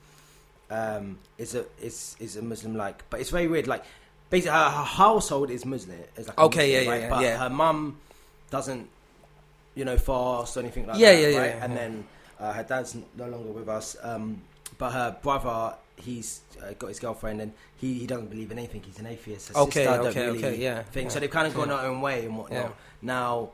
[0.70, 3.68] um, is a is is a Muslim like, but it's very weird.
[3.68, 3.84] Like
[4.30, 5.98] basically her, her household is Muslim.
[6.16, 7.02] Is like Okay, Muslim, yeah, right?
[7.02, 7.38] yeah, But yeah.
[7.38, 7.98] her mum
[8.52, 8.88] doesn't,
[9.76, 11.22] you know, fast or anything like Yeah, that.
[11.22, 11.56] yeah, yeah, right?
[11.56, 12.06] yeah, And then
[12.40, 13.96] uh, her dad's no longer with us.
[14.04, 14.42] Um,
[14.78, 18.84] but her brother, he's uh, got his girlfriend, and he, he doesn't believe in anything.
[18.84, 19.50] He's an atheist.
[19.50, 21.06] Her Okay, sister don't okay, really okay, yeah, Think.
[21.06, 21.78] yeah, So they've kind of gone yeah.
[21.78, 22.76] their own way and whatnot.
[23.02, 23.50] Now,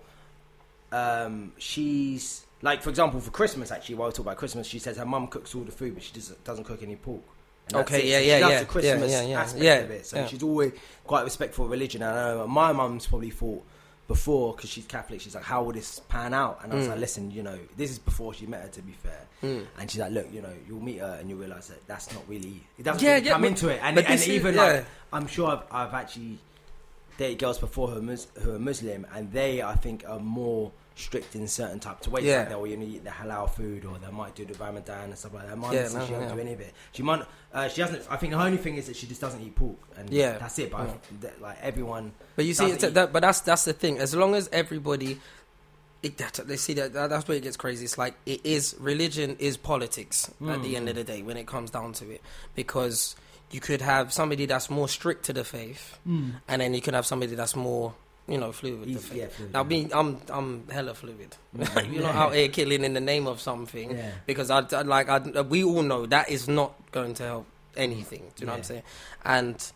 [0.94, 3.72] um, she's like, for example, for Christmas.
[3.72, 6.04] Actually, while we talk about Christmas, she says her mum cooks all the food, but
[6.04, 7.22] she doesn't, doesn't cook any pork.
[7.68, 8.06] And Okay, it.
[8.06, 10.06] yeah, yeah, she loves yeah, the Christmas yeah, yeah, yeah, aspect yeah, of it.
[10.06, 10.28] So yeah.
[10.28, 10.74] she's always
[11.06, 12.02] quite respectful of religion.
[12.04, 13.64] And I know my mum's probably thought
[14.08, 15.22] before because she's Catholic.
[15.22, 16.90] She's like, "How will this pan out?" And I was Mm.
[16.90, 18.68] like, "Listen, you know, this is before she met her.
[18.68, 19.66] To be fair." Mm.
[19.80, 22.22] And she's like, "Look, you know, you'll meet her and you'll realize that that's not
[22.28, 24.30] really it doesn't Yeah, really yeah, come but- into it." And, but and this is-
[24.34, 24.62] even yeah.
[24.64, 26.40] like, I'm sure I've, I've actually
[27.18, 31.36] dated girls before who are, who are Muslim, and they I think are more strict
[31.36, 32.24] in certain types of ways.
[32.26, 32.40] Yeah.
[32.42, 35.18] Like they'll you know, eat the halal food, or they might do the Ramadan and
[35.18, 35.58] stuff like that.
[35.58, 36.34] My Yeah, no, she don't yeah.
[36.34, 36.74] do any of it.
[36.92, 37.24] She might.
[37.54, 38.04] Uh, she doesn't.
[38.10, 40.38] I think the only thing is that she just doesn't eat pork, and Yeah.
[40.38, 40.72] that's it.
[40.72, 40.94] But Yeah.
[41.22, 43.98] That, like everyone, But you see, doesn't it's- eat- that, but that's that's the thing.
[44.00, 45.20] As long as everybody,
[46.04, 47.86] it, that, they see that, that that's where it gets crazy.
[47.86, 51.48] It's like it is religion is politics at the end of the day when it
[51.48, 52.22] comes down to it,
[52.56, 53.16] because
[53.52, 57.06] you could have somebody that's more strict to the faith, and then you could have
[57.06, 57.94] somebody that's more
[58.28, 59.18] you know fluid with the Easy, faith.
[59.18, 59.68] yeah, fluid, Now, yeah.
[59.68, 61.36] me, I'm I'm hella fluid.
[61.92, 64.12] You're not out here killing in the name of something Yeah.
[64.26, 67.46] because I, I like I, we all know that is not going to help
[67.76, 68.22] anything.
[68.36, 68.84] Do you know what I'm saying?
[69.26, 69.72] And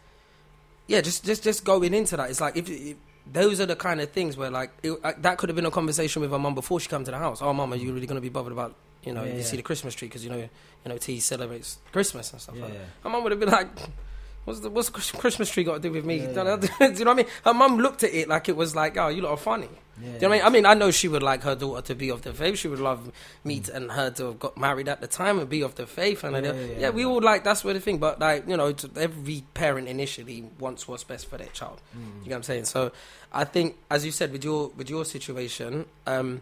[0.87, 2.95] yeah, just just just going into that, it's like if, if
[3.29, 5.71] those are the kind of things where like it, uh, that could have been a
[5.71, 7.41] conversation with her mum before she come to the house.
[7.41, 9.43] Oh, mum, are you really going to be bothered about you know Yeah, you yeah.
[9.43, 10.49] see the Christmas tree because you know you
[10.89, 12.79] know T celebrates Christmas and stuff Yeah, like that.
[12.79, 12.85] yeah.
[13.03, 13.67] Her mum would have been like.
[14.47, 16.19] What's the what's Christmas tree got to do with me?
[16.21, 16.43] Yeah, Do, you yeah.
[16.43, 16.57] know,
[16.93, 17.25] do you know what I mean?
[17.43, 19.67] Her mum looked at it like it was like, oh, you lot are funny.
[20.01, 20.07] Yeah.
[20.07, 20.45] Do you know what I mean?
[20.45, 22.57] I mean, I know she would like her daughter to be of the faith.
[22.57, 23.11] She would love
[23.43, 25.85] me to, and her to have got married at the time and be of the
[25.85, 26.23] faith.
[26.23, 26.89] And Yeah, yeah, yeah, yeah, yeah.
[26.91, 27.97] we all like that's where the thing.
[27.97, 31.81] But like you know, every parent initially wants what's best for their child.
[31.93, 31.99] Mm.
[32.23, 32.65] You know what I'm saying?
[32.65, 32.93] So
[33.33, 36.41] I think, as you said, with your with your situation, um,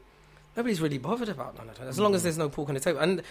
[0.56, 1.88] nobody's really bothered about none of that.
[1.88, 2.24] As long as mm.
[2.24, 3.22] there's no pork on the table, and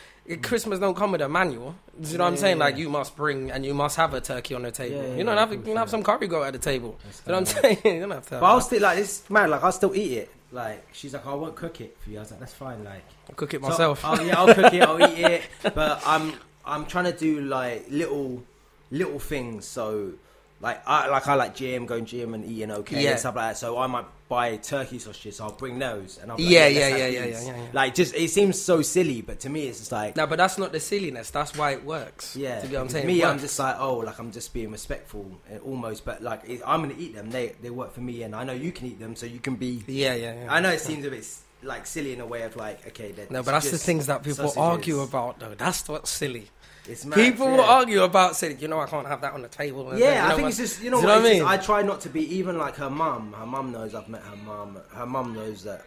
[0.42, 1.74] Christmas don't come with a manual.
[2.00, 2.58] Do you know what I'm saying?
[2.58, 2.82] yeah, Like yeah.
[2.82, 4.96] you must bring and you must have a turkey on the table.
[4.96, 6.98] Yeah, yeah, you know, yeah, have, you have some curry go at the table.
[7.26, 7.78] You know what I'm saying?
[7.84, 8.40] you don't have to.
[8.40, 9.50] But I'll still like this man.
[9.50, 10.30] Like I'll still eat it.
[10.52, 12.18] Like she's like, I won't cook it for you.
[12.18, 12.84] I was like, that's fine.
[12.84, 14.00] Like I'll cook it so- myself.
[14.04, 14.82] oh yeah, I'll cook it.
[14.82, 15.42] I'll eat it.
[15.74, 16.34] But I'm
[16.64, 18.42] I'm trying to do like little
[18.90, 19.66] little things.
[19.66, 20.12] So
[20.60, 23.10] like I like I like gym, going gym and eating okay Yeah.
[23.12, 23.58] and stuff like that.
[23.58, 25.40] So I might buy turkey sausages.
[25.40, 27.66] I'll bring those and I'll be like, Yeah, yeah, yeah, yeah, yeah, yeah, yeah.
[27.72, 30.16] Like just it seems so silly, but to me it's just like.
[30.16, 31.30] No, but that's not the silliness.
[31.30, 32.36] That's why it works.
[32.36, 33.06] Yeah, get what I'm saying?
[33.06, 36.04] me, I'm just like, oh, like I'm just being respectful, uh, almost.
[36.04, 37.30] But like, it, I'm gonna eat them.
[37.30, 39.54] They they work for me, and I know you can eat them, so you can
[39.54, 40.52] be Yeah, yeah, yeah.
[40.52, 41.26] I know it seems a bit
[41.62, 43.14] like silly in a way of like okay.
[43.30, 44.56] No, but that's the things that people sausages.
[44.56, 45.54] argue about, though.
[45.54, 46.48] That's what's silly.
[46.88, 49.48] It's mad, people will argue about saying, you know, I can't have that on the
[49.48, 49.90] table.
[49.90, 51.42] and Yeah, you know, I think it's just you know what, what I just- mean?
[51.44, 53.32] I try not to be even like her mum.
[53.32, 54.78] Her mum knows I've met her mum.
[54.92, 55.82] Her mum knows that,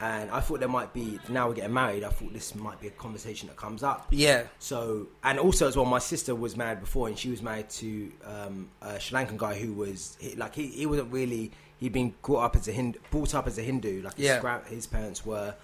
[0.00, 2.04] and I thought there might be now we're getting married.
[2.04, 4.06] I thought this might be a conversation that comes up.
[4.10, 7.70] Yeah, So and also as well, my sister was married before, and she was married
[7.70, 11.92] to um, a Sri Lankan guy who was he, like he, he wasn't really he'd
[11.92, 14.60] been brought up as a Hindu, brought up as a Hindu, like his, Yeah.
[14.68, 15.54] his parents were,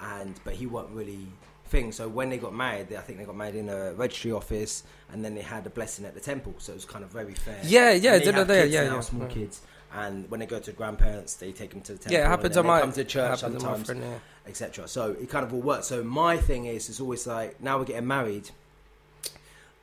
[0.00, 1.26] and but he wasn't really
[1.70, 1.92] thing.
[1.92, 4.82] So when they got married, they, I think they got married in a registry office,
[5.12, 6.54] and then they had a blessing at the temple.
[6.58, 7.58] So it was kind of very fair.
[7.64, 9.00] Yeah, yeah, And they have there, kids yeah, now, yeah.
[9.00, 9.34] small Yeah.
[9.34, 9.60] kids.
[9.92, 12.12] And when they go to grandparents, they take them to the temple.
[12.12, 14.18] yeah, it happens on my come to church happens on my sometimes yeah.
[14.50, 14.86] etc.
[14.86, 15.86] So it kind of all works.
[15.88, 18.50] So my thing is, it's always like now we're getting married.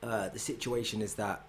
[0.02, 1.44] Uh, the situation is that,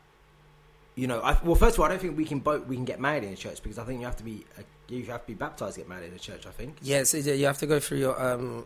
[0.95, 2.84] you know, I, well, first of all, I don't think we can both we can
[2.84, 5.22] get married in a church because I think you have to be uh, you have
[5.22, 6.45] to be baptized to get married in a church.
[6.45, 6.78] I think.
[6.82, 8.66] Yeah, so you have to go through your um.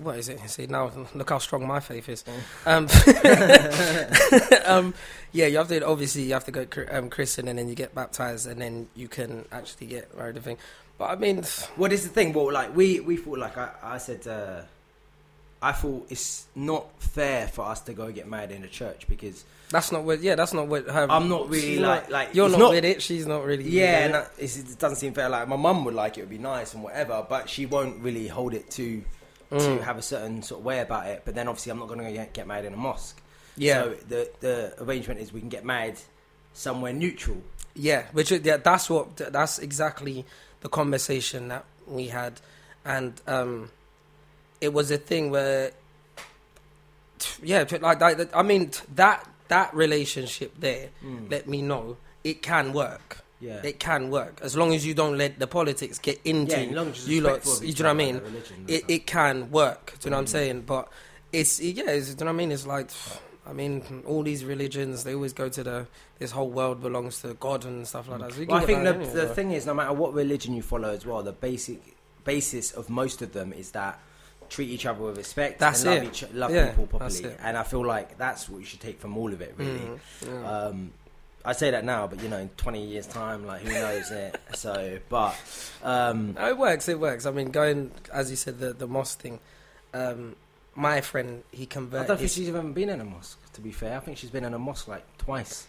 [0.00, 0.38] What is it?
[0.48, 2.24] See now, look how strong my faith is.
[2.64, 2.88] Um,
[4.64, 4.94] um,
[5.32, 7.94] yeah, you have to obviously you have to go um, Christian and then you get
[7.94, 10.36] baptized and then you can actually get married.
[10.36, 10.58] and thing.
[10.98, 11.42] But I mean,
[11.76, 12.32] What is the thing?
[12.32, 14.26] Well, like we we thought like I, I said.
[14.26, 14.62] Uh,
[15.60, 19.44] I thought it's not fair for us to go get married in a church because
[19.70, 20.20] that's not what.
[20.20, 21.06] Yeah, that's not what her.
[21.10, 23.02] I'm not really like not- like you're it's not, with it.
[23.02, 23.64] She's not really.
[23.68, 25.28] Yeah, and that, it doesn't seem fair.
[25.28, 28.28] Like my mum would like it, would be nice and whatever, but she won't really
[28.28, 29.02] hold it to
[29.50, 29.78] Mm.
[29.78, 31.22] to have a certain sort of way about it.
[31.24, 33.18] But then obviously, I'm not going to get, get married in a mosque.
[33.56, 35.94] yeah, So the the arrangement is we can get married
[36.52, 37.38] somewhere neutral.
[37.74, 40.26] Yeah, which yeah, that's what that's exactly
[40.60, 42.42] the conversation that we had,
[42.84, 43.70] and um,
[44.60, 45.72] it was a thing where,
[47.42, 51.30] yeah, like, like I mean that that relationship there mm.
[51.30, 53.24] let me know it can work.
[53.40, 53.60] Yeah.
[53.62, 56.72] It can work as long as you don't let the politics get into Yeah, as
[56.72, 57.46] long as you lot.
[57.46, 58.14] You do you know what I mean?
[58.16, 59.94] religion It it can work.
[60.00, 60.28] Do you know what I'm mm.
[60.28, 60.62] saying?
[60.62, 60.88] But
[61.32, 62.52] it's yeah, it's, do you know what I mean?
[62.52, 62.90] It's like
[63.46, 65.86] I mean, all these religions they always go to the
[66.18, 68.28] this whole world belongs to God and stuff like mm.
[68.28, 68.34] that.
[68.34, 70.90] So Well, I think the, anyway, the thing is, no matter what religion you follow
[70.90, 74.00] as well, the basic basis of most of them is that
[74.48, 77.34] treat each other with respect That's and love, each, love Yeah, people properly.
[77.42, 79.78] And I feel like that's what you should take from all of it, really.
[79.78, 80.50] Mm, yeah.
[80.50, 80.92] Um,
[81.44, 84.40] I say that now, but you know, in 20 years' time, like who knows it?
[84.54, 85.36] So, but
[85.82, 86.88] um, No, it works.
[86.88, 87.26] It works.
[87.26, 89.38] I mean, going as you said, the the mosque thing.
[89.94, 90.36] Um,
[90.74, 92.04] my friend, he converted.
[92.04, 93.38] I don't think she's even been in a mosque.
[93.54, 95.66] To be fair, I think she's been in a mosque like twice.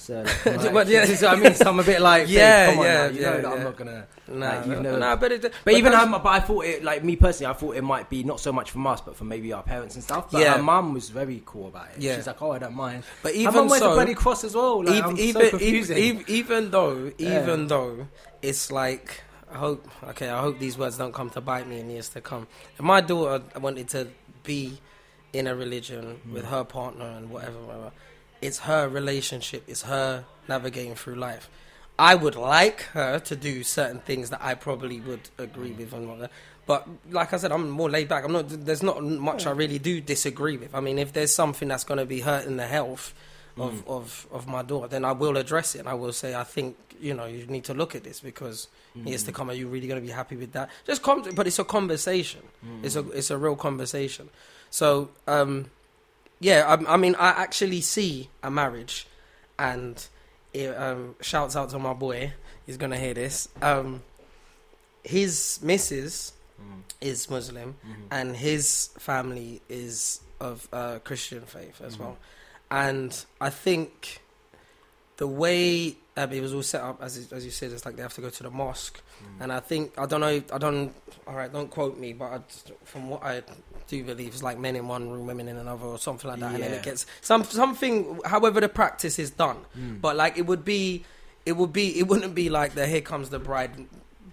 [0.00, 0.24] So,
[0.72, 1.04] But yeah.
[1.04, 3.34] yeah, I mean, so I'm a bit like, Yeah, come on yeah, now, you know
[3.34, 4.06] yeah, that I'm not gonna.
[4.28, 6.82] Nah, like, no, never- nah, but, it, But, even those- her, but I thought it
[6.82, 9.28] like me personally, I thought it might be not so much from us, but from
[9.28, 10.30] maybe our parents and stuff.
[10.30, 10.54] But Yeah.
[10.56, 12.00] her mum was very cool about it.
[12.02, 12.16] Yeah.
[12.16, 13.04] she's like, oh, I don't mind.
[13.22, 14.82] But even mum wears so, bloody cross as well.
[14.84, 15.98] Like, I'm even, so even, confusing.
[15.98, 17.42] even, even though, Yeah.
[17.42, 18.08] even though,
[18.40, 19.22] it's like
[19.52, 19.86] I hope.
[20.04, 22.46] Okay, I hope these words don't come to bite me in years to come.
[22.78, 24.06] If my daughter wanted to
[24.44, 24.78] be
[25.34, 26.32] in a religion Hmm.
[26.32, 27.92] with her partner and whatever, whatever,
[28.42, 29.64] it's her relationship.
[29.66, 31.48] It's her navigating through life.
[31.98, 36.08] I would like her to do certain things that I probably would agree with and
[36.08, 36.30] whatnot.
[36.66, 38.24] But like I said, I'm more laid back.
[38.24, 38.48] I'm not.
[38.48, 40.74] There's not much I really do disagree with.
[40.74, 43.12] I mean, if there's something that's going to be hurting the health
[43.58, 43.88] of, mm.
[43.88, 45.80] of, of my daughter, then I will address it.
[45.80, 48.68] And I will say, I think you know you need to look at this because
[48.94, 49.34] years to mm.
[49.34, 50.70] come, are you really going to be happy with that?
[50.86, 52.42] Just com- but it's a conversation.
[52.82, 53.14] It's a mm.
[53.14, 54.30] it's a real conversation.
[54.70, 55.70] So um,
[56.40, 59.06] yeah, I, I mean, I actually see a marriage,
[59.58, 60.04] and
[60.52, 62.32] it, um, shouts out to my boy.
[62.66, 63.48] He's gonna hear this.
[63.62, 64.02] Um,
[65.04, 66.82] his missus Mm.
[67.00, 67.94] is Muslim, Mhm.
[68.10, 72.00] and his family is of uh, Christian faith as Mhm.
[72.00, 72.18] well.
[72.70, 74.20] And I think
[75.16, 78.02] the way um, it was all set up, as as you said, it's like they
[78.02, 79.00] have to go to the mosque.
[79.22, 79.40] Mm.
[79.44, 80.42] And I think I don't know.
[80.52, 80.92] I don't.
[81.26, 82.40] All right, don't quote me, but I,
[82.84, 83.42] from what I
[83.90, 86.54] do believe, it's like men in one room, women in another, or something like that.
[86.54, 88.20] And then it gets some something.
[88.24, 90.00] However, the practice is done, Mm.
[90.00, 91.04] but like it would be,
[91.44, 93.72] it would be, it wouldn't be like the here comes the bride,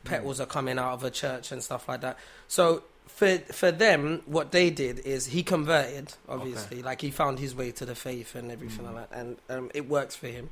[0.05, 2.17] petals are coming out of a church and stuff like that.
[2.47, 7.53] So for for them, what they did is he converted, obviously, like he found his
[7.55, 8.93] way to the faith and everything Mm.
[8.93, 10.49] like that, and um, it works for him.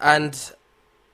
[0.00, 0.34] And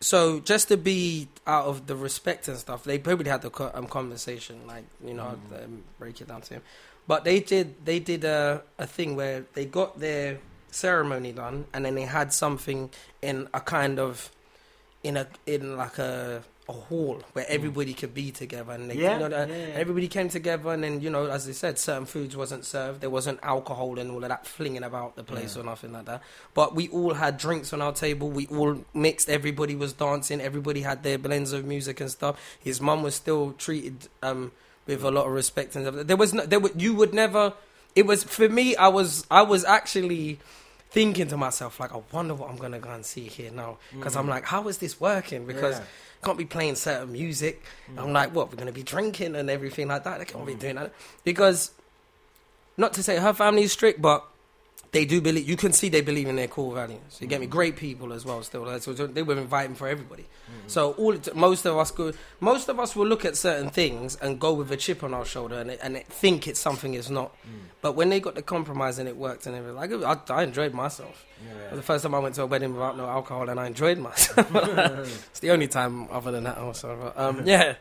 [0.02, 3.70] so just to be out of the respect and stuff, they probably had the co-
[3.74, 5.65] um, conversation, like you know, Mm.
[5.65, 6.62] um, break it down to him.
[7.11, 10.39] But they did they did a a thing where they got their
[10.70, 14.31] ceremony done, and then they had something in a kind of
[15.03, 19.15] in a in like a a hall where everybody could be together, and they, Yeah,
[19.15, 19.82] you know, yeah, yeah.
[19.82, 23.01] everybody came together, and then you know, as they said, certain foods wasn't served.
[23.01, 26.23] There wasn't alcohol and all of that flinging about the place or nothing like that.
[26.55, 28.31] But we all had drinks on our table.
[28.31, 29.28] We all mixed.
[29.28, 30.41] Everybody was dancing.
[30.41, 32.35] Everybody had their blends of music and stuff.
[32.61, 34.53] His mum was still treated um,
[34.86, 36.07] with a lot of respect and stuff.
[36.07, 37.55] there was no, there would you would never.
[37.94, 38.77] It was for me.
[38.77, 40.39] I was I was actually
[40.90, 44.16] thinking to myself like, I wonder what I'm gonna go and see here now because
[44.16, 44.31] I'm mm.
[44.31, 45.47] like, how is this working?
[45.47, 45.85] Because Yeah.
[46.24, 47.62] can't be playing certain music.
[47.93, 48.02] Mm.
[48.02, 48.51] I'm like, what?
[48.51, 50.19] We're gonna be drinking and everything like that.
[50.19, 50.61] They can't be mm.
[50.61, 50.93] doing that
[51.24, 51.70] because,
[52.77, 54.24] not to say her family is strict, but
[54.92, 55.48] they do believe.
[55.48, 57.18] You can see they believe in their core values.
[57.20, 57.46] You get me?
[57.46, 58.42] Great people as well.
[58.42, 60.26] Still, so they were inviting for everybody.
[60.66, 62.12] So all most of us go.
[62.40, 65.24] Most of us will look at certain things and go with a chip on our
[65.24, 67.34] shoulder and and think it's something it's not.
[67.82, 70.74] But when they got the compromise and it worked and everything, like I, I enjoyed
[70.74, 71.24] myself.
[71.70, 73.98] Was the first time I went to a wedding without no alcohol, and I enjoyed
[73.98, 74.50] myself.
[75.30, 76.96] it's the only time other than that, also.
[77.00, 77.76] But, um, yeah,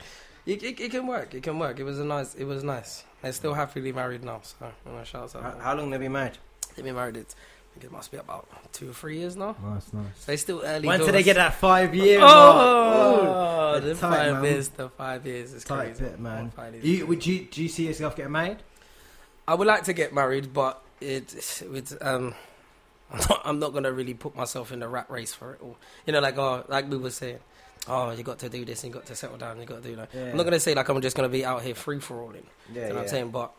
[0.45, 1.34] it, it, it can work.
[1.34, 1.80] It can work.
[1.80, 2.36] It was a nice.
[2.36, 3.03] It was nice.
[3.22, 4.40] They're still happily married now.
[4.44, 5.44] So, you know, shout out.
[5.44, 6.38] How, how long have you been married?
[6.80, 7.18] They've been married.
[7.18, 9.56] It, I think it must be about two or three years now.
[9.64, 10.06] Nice, nice.
[10.20, 10.88] So they still early.
[10.88, 12.20] When did they get that five year?
[12.22, 14.44] Oh, Oh, the tight, five man.
[14.44, 14.70] years.
[14.70, 16.04] The five years is Tight crazy.
[16.06, 16.52] bit, man.
[16.82, 18.58] You, would you do you see yourself getting married?
[19.48, 22.34] I would like to get married, but it, it um,
[23.12, 25.60] I'm not, I'm not gonna really put myself in the rat race for it.
[25.62, 25.76] Or
[26.08, 27.40] you know, like oh, like we were saying,
[27.88, 29.90] oh, you got to do this, and you got to settle down, you got to
[29.90, 30.10] do that.
[30.14, 30.32] Yeah.
[30.32, 32.44] I'm not gonna say like I'm just gonna be out here free for all in.
[32.74, 33.30] Yeah, you know what I'm saying?
[33.30, 33.52] But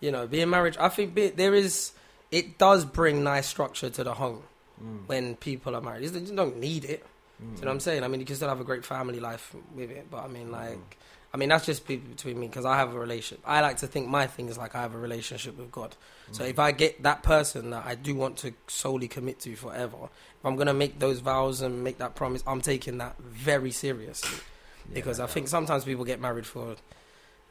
[0.00, 1.92] you know, being married, I think be, there is.
[2.30, 4.42] It does bring nice structure to the home
[4.82, 5.06] Mm.
[5.06, 6.04] when people are married.
[6.04, 7.04] You don't need it.
[7.38, 7.82] Do you know what I'm mm.
[7.82, 8.04] saying?
[8.04, 10.48] I mean, you can still have a great family life with it, but I mean,
[10.48, 10.52] mm.
[10.52, 10.98] like,
[11.32, 13.42] I mean, that's just be- between me because I have a relationship.
[13.46, 15.96] I like to think my thing is like I have a relationship with God.
[16.32, 16.50] So mm.
[16.50, 20.44] if I get that person that I do want to solely commit to forever, if
[20.44, 24.38] I'm gonna make those vows and make that promise, I'm taking that very seriously
[24.92, 26.76] because I think sometimes people get married for,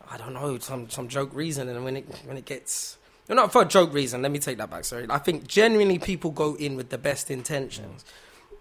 [0.09, 2.97] I don't know, some some joke reason, and when it when it gets.
[3.27, 4.21] No, not for a joke reason.
[4.21, 4.85] Let me take that back.
[4.85, 5.07] Sorry.
[5.09, 8.05] I think genuinely people go in with the best intentions,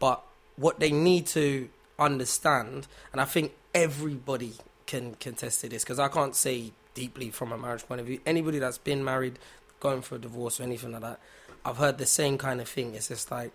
[0.00, 0.24] but
[0.56, 1.68] what they need to
[1.98, 4.54] understand, and I think everybody
[4.86, 8.20] can contest to this because I can't say deeply from a marriage point of view.
[8.24, 9.38] Anybody that's been married,
[9.80, 11.20] going for a divorce or anything like that,
[11.64, 12.94] I've heard the same kind of thing.
[12.94, 13.52] It's just like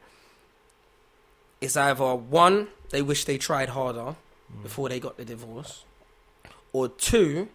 [1.62, 4.16] it's either one, they wish they tried harder
[4.52, 4.64] mm.
[4.64, 5.84] before they got the divorce,
[6.72, 7.50] or two,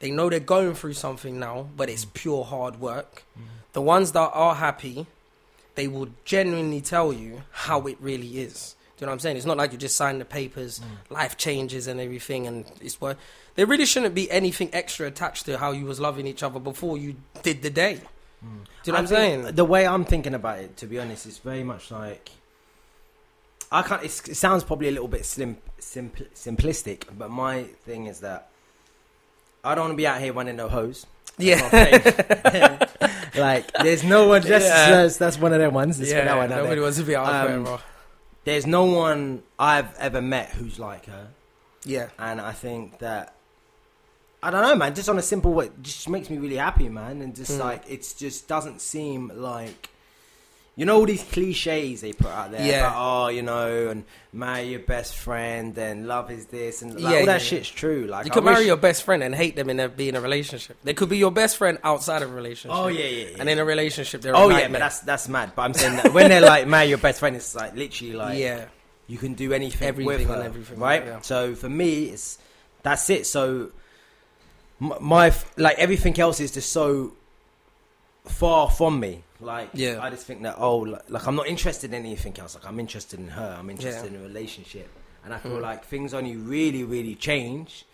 [0.00, 2.14] they know they're going through something now, but it's mm.
[2.14, 3.24] pure hard work.
[3.38, 3.42] Mm.
[3.72, 5.06] The ones that are happy,
[5.74, 8.74] they will genuinely tell you how it really is.
[8.96, 9.36] Do you know what I'm saying?
[9.36, 11.14] It's not like you just sign the papers, mm.
[11.14, 13.16] life changes and everything, and it's what
[13.54, 16.98] there really shouldn't be anything extra attached to how you was loving each other before
[16.98, 18.00] you did the day.
[18.40, 18.46] Do
[18.84, 19.54] you know I what I'm saying?
[19.56, 22.30] The way I'm thinking about it, to be honest, is very much like
[23.70, 24.02] I can't.
[24.02, 28.48] It sounds probably a little bit slim, simpl, simplistic, but my thing is that
[29.68, 31.06] I don't want to be out here running no hose.
[31.36, 31.60] Yeah.
[33.36, 34.42] like there's no one.
[34.42, 34.90] Just Yeah.
[34.90, 35.98] that's, that's one of them ones.
[35.98, 36.82] Let's put that one nobody there.
[36.82, 37.82] wants to be out Um, forever.
[38.44, 41.28] There's no one I've ever met who's like her,
[41.84, 42.08] Yeah.
[42.18, 43.34] and I think that
[44.42, 44.94] I don't know, man.
[44.94, 47.20] Just on a simple way, just makes me really happy, man.
[47.22, 47.58] And just Mm.
[47.60, 49.90] like it's just doesn't seem like
[50.78, 52.64] you know all these cliches they put out there.
[52.64, 52.86] Yeah.
[52.86, 57.02] About, oh, you know, and marry your best friend, and love is this, and like,
[57.02, 57.38] Yeah, all yeah, that yeah.
[57.38, 58.06] shit's true.
[58.06, 60.14] Like You I could marry your best friend and hate them in a, be in
[60.14, 60.76] a relationship.
[60.84, 62.78] They could be your best friend outside of a relationship.
[62.78, 63.26] Oh yeah, yeah.
[63.30, 63.36] yeah.
[63.40, 65.50] And in a relationship, they're a Oh yeah, but that's that's mad.
[65.56, 68.38] But I'm saying that when they're like marry your best friend, it's like literally like
[68.38, 68.66] yeah.
[69.08, 71.24] you can do anything, Everything with her, and everything, right?
[71.26, 72.38] So for me, it's
[72.84, 73.26] that's it.
[73.26, 73.72] So
[74.78, 77.14] my like everything else is just so
[78.26, 79.24] far from me.
[79.40, 80.00] Like Yeah.
[80.02, 82.54] I just think that oh, like, like I'm not interested in anything else.
[82.56, 83.56] Like I'm interested in her.
[83.58, 84.18] I'm interested Yeah.
[84.18, 84.88] in a relationship,
[85.24, 85.62] and I feel Mm.
[85.62, 87.84] like things only really, really change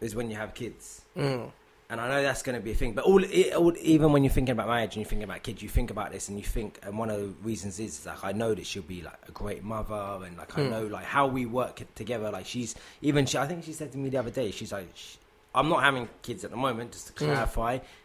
[0.00, 1.02] is when you have kids.
[1.16, 1.50] Mm.
[1.90, 4.24] And I know that's going to be a thing, but all, it, all even when
[4.24, 6.44] you're thinking about marriage and you're thinking about kids, you think about this and you
[6.44, 9.32] think, and one of the reasons is like I know that she'll be like a
[9.32, 10.70] great mother, and like I Mm.
[10.70, 12.30] know like how we work together.
[12.30, 14.88] Like she's even she, I think she said to me the other day, she's like,
[14.96, 15.16] sh
[15.54, 17.48] I'm not having kids at the moment, just to Mm.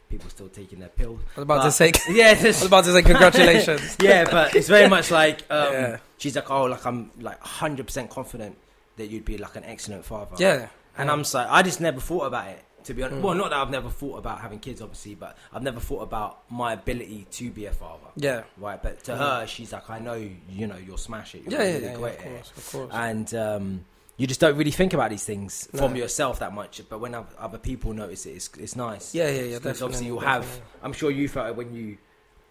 [0.09, 1.19] People still taking their pills.
[1.35, 1.91] I was about But- to say.
[2.09, 3.95] Yeah, I was about to say congratulations.
[4.01, 5.97] yeah, but it's very much like um, Yeah.
[6.17, 8.57] she's like, oh, like I'm like 100 percent confident
[8.97, 10.35] that you'd be like an excellent father.
[10.39, 10.67] Yeah.
[10.97, 13.19] And I'm so I just never thought about it to be honest.
[13.19, 13.23] Mm.
[13.23, 16.49] Well, not that I've never thought about having kids, obviously, but I've never thought about
[16.49, 18.07] my ability to be a father.
[18.15, 18.43] Yeah.
[18.57, 19.17] Right, but to Mm.
[19.17, 20.15] her, she's like, I know,
[20.49, 21.43] you know, you'll smash it.
[21.43, 22.89] You're Yeah, yeah, really yeah, great of course, of course.
[22.93, 23.85] And um,
[24.19, 26.81] you just don't really think about these things from yourself that much.
[26.89, 29.15] But when other people notice it, it's, it's nice.
[29.15, 29.57] yeah, yeah, yeah.
[29.57, 30.45] Because obviously you'll have.
[30.83, 31.97] I'm sure you felt it when you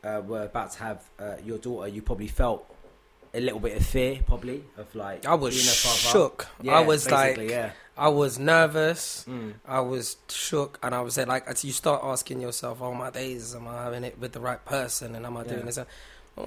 [0.03, 1.87] uh, were about to have uh, your daughter.
[1.87, 2.65] You probably felt
[3.35, 5.27] a little bit of fear, probably of like.
[5.27, 6.13] I was being a father.
[6.19, 6.49] shook.
[6.63, 7.73] Yeah, I was like, yeah.
[7.99, 9.27] I was nervous.
[9.29, 9.55] Mm.
[9.67, 13.55] I was shook, and I was like, as you start asking yourself, "Oh my days,
[13.55, 15.53] am I having it with the right person, and am I Yeah.
[15.53, 15.79] doing this?"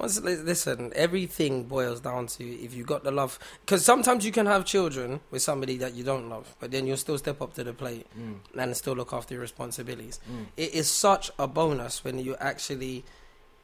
[0.00, 3.38] Listen, everything boils down to if you got the love.
[3.64, 6.96] Because sometimes you can have children with somebody that you don't love, but then you'll
[6.96, 8.36] still step up to the plate Mm.
[8.58, 10.20] and still look after your responsibilities.
[10.30, 10.46] Mm.
[10.56, 13.04] It is such a bonus when you actually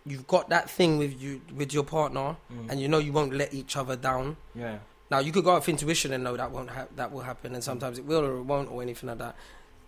[0.07, 2.71] you've got that thing with you with your partner, Mm.
[2.71, 4.37] and you know you won't let each other down.
[4.55, 4.79] yeah.
[5.11, 7.65] Now you could go off intuition and know that won't ha- that will happen, and
[7.65, 9.37] sometimes it will or it won't or anything like that.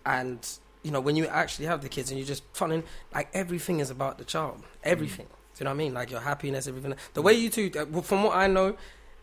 [0.05, 0.39] And
[0.83, 3.89] you know when you actually have the kids and you're just funning like everything is
[3.91, 5.27] about the child, everything.
[5.55, 5.93] Do you know what I mean?
[5.93, 6.95] Like your happiness, everything.
[7.13, 8.75] The way you two, uh, from what I know,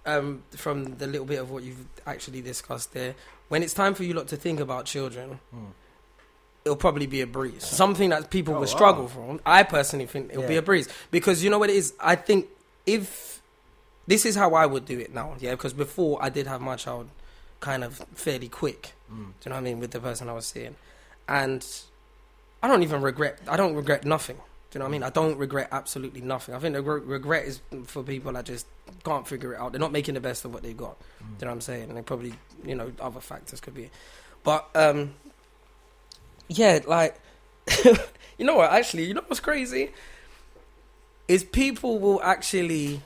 [0.07, 3.15] um, from the little bit of what you've actually discussed there,
[3.49, 5.71] when it's time for you lot to think about children, Mm.
[6.65, 7.65] it'll probably be a breeze.
[7.65, 8.75] Something that people Oh, will wow.
[8.79, 9.41] struggle from.
[9.47, 11.95] I personally think it'll be a breeze because you know what it is.
[11.99, 12.47] I think
[12.87, 13.41] if
[14.07, 16.77] this is how I would do it now, yeah, because before I did have my
[16.77, 17.09] child
[17.61, 18.93] kind of fairly quick.
[19.13, 19.17] Mm.
[19.17, 20.77] Do you know what I mean with the person I was seeing,
[21.29, 21.67] and
[22.63, 23.39] I don't even regret.
[23.49, 24.39] I don't regret nothing.
[24.71, 25.03] Do you know what I mean?
[25.03, 26.55] I don't regret absolutely nothing.
[26.55, 28.67] I think the re- regret is for people that just
[29.03, 29.73] can't figure it out.
[29.73, 30.99] They're not making the best of what they've got.
[30.99, 31.89] Do you know what I'm saying?
[31.89, 32.35] And they probably,
[32.65, 33.91] you know, other factors could be.
[34.45, 35.15] But, um,
[36.49, 37.19] yeah, like,
[37.85, 39.91] you know what, actually, you know what's crazy?
[41.29, 43.01] Is people will actually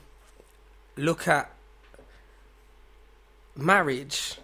[0.97, 1.49] look at
[3.55, 4.37] marriage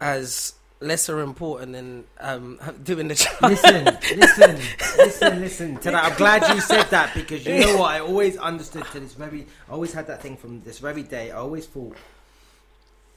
[0.00, 3.40] as lesser important than um, doing the child.
[3.52, 3.84] listen,
[4.16, 4.60] listen,
[4.98, 6.04] listen, listen to that.
[6.04, 7.90] I'm glad you said that because you know what?
[7.92, 9.46] I always understood to this very.
[9.68, 11.30] I always had that thing from this very day.
[11.30, 11.96] I always thought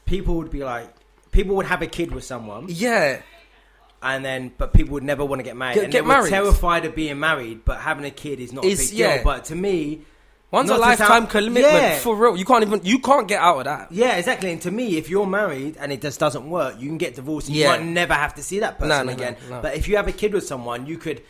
[0.05, 0.93] people would be like,
[1.31, 3.21] people would have a kid with someone, Yeah,
[4.01, 5.75] and then but people would never want to get married.
[5.75, 6.29] Get- and get married.
[6.29, 9.07] terrified of being married, but having a kid is not a It's- big deal.
[9.09, 9.23] yeah.
[9.23, 10.01] But to me,
[10.51, 11.97] one's a Not to lifetime sound- commitment Yeah.
[11.99, 12.37] for real.
[12.37, 13.91] You can't even you can't get out of that.
[13.91, 14.51] yeah, exactly.
[14.51, 17.47] And to me, if you're married and it just doesn't work, you can get divorced.
[17.47, 17.73] and Yeah.
[17.75, 19.35] You might never have to see that person No, no, again.
[19.49, 19.61] no.
[19.61, 21.21] But if you have a kid with someone, you could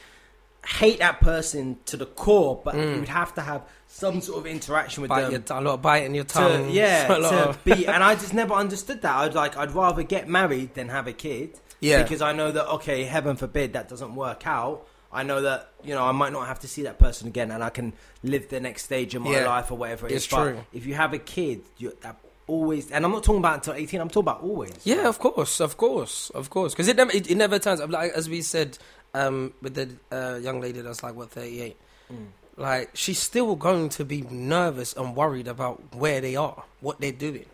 [0.68, 2.94] hate that person to the core, but Mm.
[2.96, 5.32] you would have to have some sort of interaction with Bite them.
[5.48, 6.66] your a lot of biting your tongue.
[6.68, 9.16] to, yeah, a to of- be, and I just never understood that.
[9.16, 12.02] I'd like, I'd rather get married than have a kid, yeah.
[12.02, 14.88] because I know that okay, heaven forbid that doesn't work out.
[15.16, 17.64] I know that you know I might not have to see that person again, and
[17.64, 17.94] I can
[18.24, 20.24] live the next stage of my Yeah, life or whatever it is.
[20.26, 20.60] it's But true.
[20.74, 22.18] if you have a kid, you that
[22.48, 24.00] always, and I'm not talking about until 18.
[24.02, 24.74] I'm talking about always.
[24.84, 26.74] Yeah, of course, of course, of course.
[26.74, 27.80] Because it never, it, it never turns.
[27.82, 28.78] Like as we said,
[29.16, 31.78] um, with the uh, young lady that's like what thirty eight.
[32.14, 32.28] Mm.
[32.58, 37.12] Like she's still going to be nervous and worried about where they are, what they're
[37.12, 37.46] doing.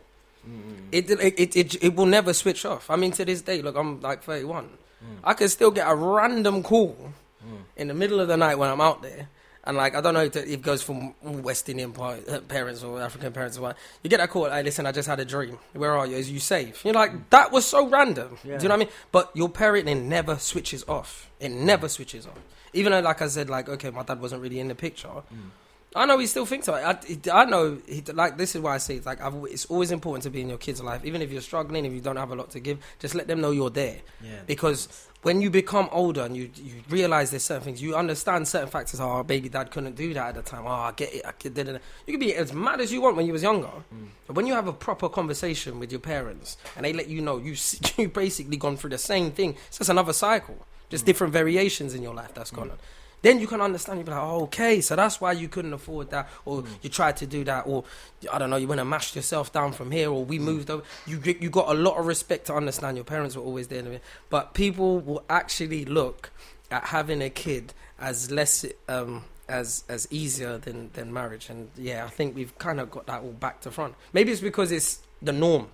[0.48, 0.88] Mm.
[0.92, 2.90] It it, it it it will never switch off.
[2.90, 4.66] I mean, to this day, look, I'm like thirty one.
[5.04, 5.18] Mm.
[5.24, 7.14] I can still get a random call
[7.46, 7.58] Mm.
[7.78, 9.28] in the middle of the night when I'm out there.
[9.64, 13.32] And like I don't know if it goes from West Indian uh, parents or African
[13.32, 13.78] parents or what.
[14.04, 15.60] You get that call, hey, listen, I just had a dream.
[15.74, 16.16] Where are you?
[16.18, 16.84] Is you safe?
[16.84, 18.38] You're like, that was so random.
[18.44, 18.58] Yeah.
[18.58, 18.94] Do you know what I mean?
[19.12, 21.30] But your parenting never switches off.
[21.40, 22.40] It never switches off.
[22.74, 25.10] Even though, like I said, like okay, my dad wasn't really in the picture.
[25.10, 25.50] Mm.
[25.94, 27.28] I know he still thinks about it.
[27.28, 29.92] I, I know he like this is why I say it's like I've, it's always
[29.92, 32.32] important to be in your kids' life, even if you're struggling, if you don't have
[32.32, 32.80] a lot to give.
[33.00, 34.40] Just let them know you're there Yeah.
[34.48, 34.88] because
[35.24, 39.00] when you become older and you you realize there's certain things, you understand certain factors.
[39.00, 40.64] Oh, baby dad couldn't do that at the time.
[40.66, 41.26] Oh, I get it.
[41.26, 41.32] I
[41.76, 41.82] it.
[42.08, 44.08] You can be as mad as you want when you was younger, Mm.
[44.28, 47.38] but when you have a proper conversation with your parents and they let you know
[47.38, 47.56] you
[47.98, 50.58] you basically gone through the same thing, it's just another cycle,
[50.90, 52.78] just different variations in your life that's gone on.
[53.22, 54.00] Then you can understand.
[54.00, 57.18] You be like, oh, okay, so that's why you couldn't afford that, or you tried
[57.18, 57.84] to do that, or
[58.32, 60.84] I don't know, you went and mashed yourself down from here, or we moved over.
[61.06, 62.98] You you got a lot of respect to understand.
[62.98, 63.84] Your parents were always there,
[64.30, 66.32] but people will actually look
[66.72, 71.50] at having a kid as less um, as as easier than than marriage.
[71.50, 73.94] And yeah, I think we've kind of got that all back to front.
[74.14, 75.68] Maybe it's because it's the norm.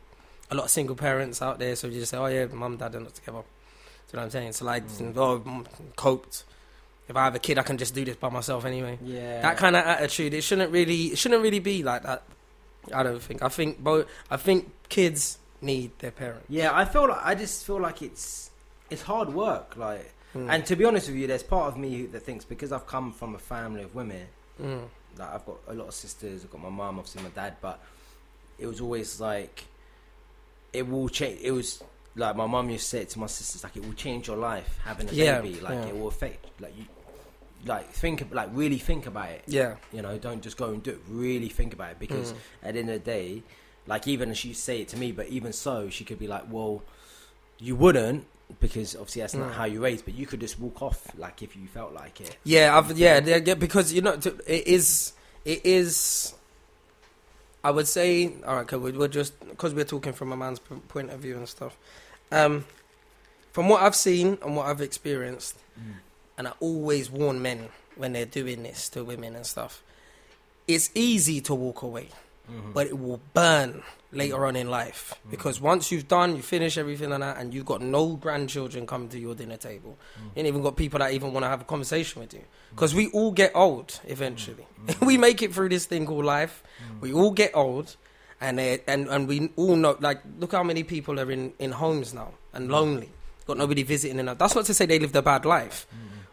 [0.52, 2.96] A lot of single parents out there, so you just say, oh yeah, mum, dad
[2.96, 3.40] are not together.
[3.40, 3.44] Do
[4.12, 4.52] you know what I'm saying?
[4.54, 5.18] So like, Mm.
[5.18, 5.66] oh, mm,
[5.96, 6.44] coped.
[7.10, 9.00] If I have a kid, I can just do this by myself anyway.
[9.04, 9.42] Yeah.
[9.42, 12.24] That kind of attitude, it shouldn't really, it shouldn't really be like that.
[12.94, 13.42] I don't think.
[13.42, 14.08] I think both.
[14.30, 16.46] I think kids need their parents.
[16.50, 18.50] Yeah, I feel like I just feel like it's
[18.90, 19.76] it's hard work.
[19.78, 20.50] Like, Mm.
[20.54, 23.14] and to be honest with you, there's part of me that thinks because I've come
[23.14, 24.28] from a family of women,
[24.62, 24.84] Mm.
[25.18, 27.80] like I've got a lot of sisters, I've got my mum, obviously my dad, but
[28.60, 29.64] it was always like
[30.74, 31.40] it will change.
[31.42, 31.82] It was
[32.16, 34.80] like my mum used to say to my sisters, like it will change your life
[34.84, 35.60] having a Yeah, baby.
[35.62, 35.86] Like yeah.
[35.88, 36.86] it will affect, like you,
[37.66, 39.44] like think, like really think about it.
[39.48, 39.76] Yeah.
[39.92, 41.00] You know, don't just go and do it.
[41.10, 42.38] Really think about it because Mm.
[42.64, 43.44] at the end of the day,
[43.88, 46.84] like even she say it to me, but even so, she could be like, "Well,
[47.60, 48.26] you wouldn't."
[48.62, 49.56] Because obviously that's not Mm.
[49.56, 52.38] how you raise, but you could just walk off like if you felt like it.
[52.46, 55.12] Yeah, I've, yeah, yeah, because you know it is,
[55.44, 56.34] it is.
[57.64, 60.76] I would say, all right, okay, we're just because we're talking from a man's p-
[60.88, 61.76] point of view and stuff.
[62.32, 62.64] Um,
[63.52, 65.58] from what I've seen and what I've experienced,
[66.38, 69.84] and I always warn men when they're doing this to women and stuff.
[70.68, 72.10] it's easy to walk away,
[72.50, 72.72] Mm-hmm.
[72.72, 73.84] but it will burn
[74.14, 74.44] later mm-hmm.
[74.46, 75.32] on in life mm-hmm.
[75.32, 79.10] because once you've done, you finish everything like that, and you've got no grandchildren coming
[79.10, 80.24] to your dinner table, Mm.
[80.24, 82.96] you ain't even got people that even want to have a conversation with you because
[82.96, 84.66] we all get old eventually.
[84.86, 85.06] Mm.
[85.10, 86.64] we make it through this thing called life.
[87.02, 87.98] We all get old.
[88.40, 91.72] And, they, and and we all know like look how many people are in, in
[91.72, 93.10] homes now and lonely
[93.48, 94.36] got nobody visiting them.
[94.38, 95.88] That's not to say they lived a bad life,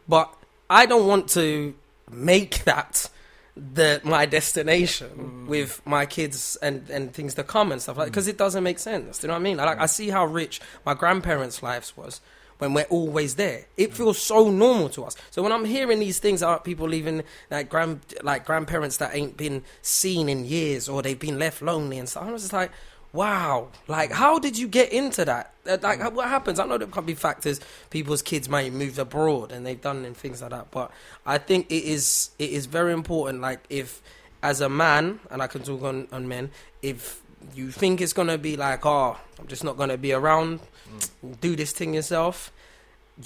[0.09, 0.35] but
[0.69, 1.75] I don't want to
[2.11, 3.09] make that
[3.57, 5.47] the my destination mm.
[5.47, 8.11] with my kids and, and things to come and stuff like mm.
[8.11, 9.19] because it doesn't make sense.
[9.19, 9.57] Do you know what I mean?
[9.59, 12.21] Like I see how rich my grandparents' lives was
[12.59, 13.67] when we're always there.
[13.77, 13.95] It mm.
[13.95, 15.17] feels so normal to us.
[15.31, 19.37] So when I'm hearing these things about people leaving like grand like grandparents that ain't
[19.37, 22.73] been seen in years or they've been left lonely and stuff, I was just like.
[23.15, 25.55] Wow, like how did you get into that?
[25.65, 26.59] Like, what happens?
[26.59, 27.61] I know there can be factors.
[27.89, 30.73] People's kids might move abroad and they've done and things like that.
[30.73, 30.91] But
[31.25, 33.41] I think it is it is very important.
[33.41, 34.03] Like, if
[34.43, 36.51] as a man, and I can talk on on men,
[36.83, 37.23] if
[37.55, 40.59] you think it's gonna be like, oh, I'm just not gonna be around,
[40.91, 41.41] mm.
[41.41, 42.51] do this thing yourself.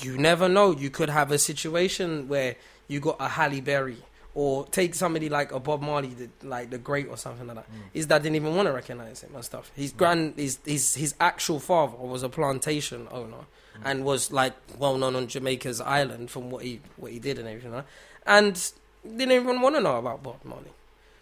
[0.03, 0.71] You never know.
[0.73, 2.57] You could have a situation where
[2.89, 3.97] you got a Halle Berry.
[4.35, 7.71] Or take somebody like a Bob Marley, the, like the Great or something like that.
[7.73, 7.81] Mm.
[7.93, 9.73] His dad didn't even want to recognize him and stuff.
[9.75, 9.97] His mm.
[9.97, 13.37] grand, his his his actual father was a plantation owner
[13.77, 13.83] mm.
[13.85, 17.49] and was like well known on Jamaica's island from what he what he did and
[17.49, 17.87] everything, like
[18.27, 18.73] and
[19.05, 20.71] didn't even want to know about Bob Marley.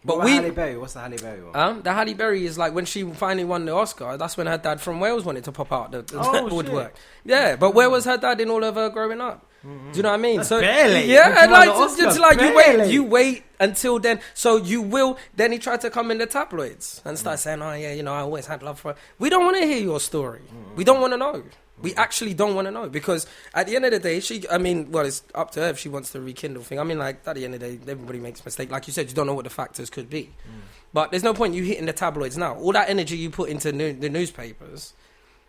[0.05, 0.77] But we, Halle Berry?
[0.77, 1.57] What's the Halle Berry one?
[1.57, 4.17] um, the Halle Berry is like when she finally won the Oscar.
[4.17, 6.95] That's when her dad from Wales wanted to pop out the, the Oh, woodwork.
[7.25, 9.46] Yeah, but where was her dad in all of her growing up?
[9.63, 10.37] Do you know what I mean?
[10.37, 11.11] That's so barely.
[11.13, 14.21] yeah, When like just, just like you wait, you wait until then.
[14.35, 15.19] So you will.
[15.35, 18.15] Then he tried to come in the tabloids and start saying, "Oh yeah, you know,
[18.15, 18.99] I always had love for." her.
[19.19, 20.43] We don't want to hear your story.
[20.77, 21.43] We don't want to know.
[21.83, 24.45] We actually don't want to know because at the end of the day, she.
[24.49, 26.79] I mean, well, it's up to her if she wants to rekindle thing.
[26.79, 28.71] I mean, like at the end of the day, everybody makes mistake.
[28.71, 30.31] Like you said, you don't know what the factors could be.
[30.93, 32.55] But there's no point you hitting the tabloids now.
[32.55, 34.95] All that energy you put into new, the newspapers,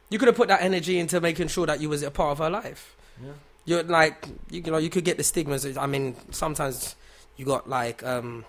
[0.10, 2.40] you could have put that energy into making sure that you was a part of
[2.40, 2.96] her life.
[3.24, 3.32] Yeah.
[3.68, 5.78] You're like, you, you know, you could get the stigmas.
[5.78, 6.96] I mean, sometimes
[7.36, 8.46] you got like, um,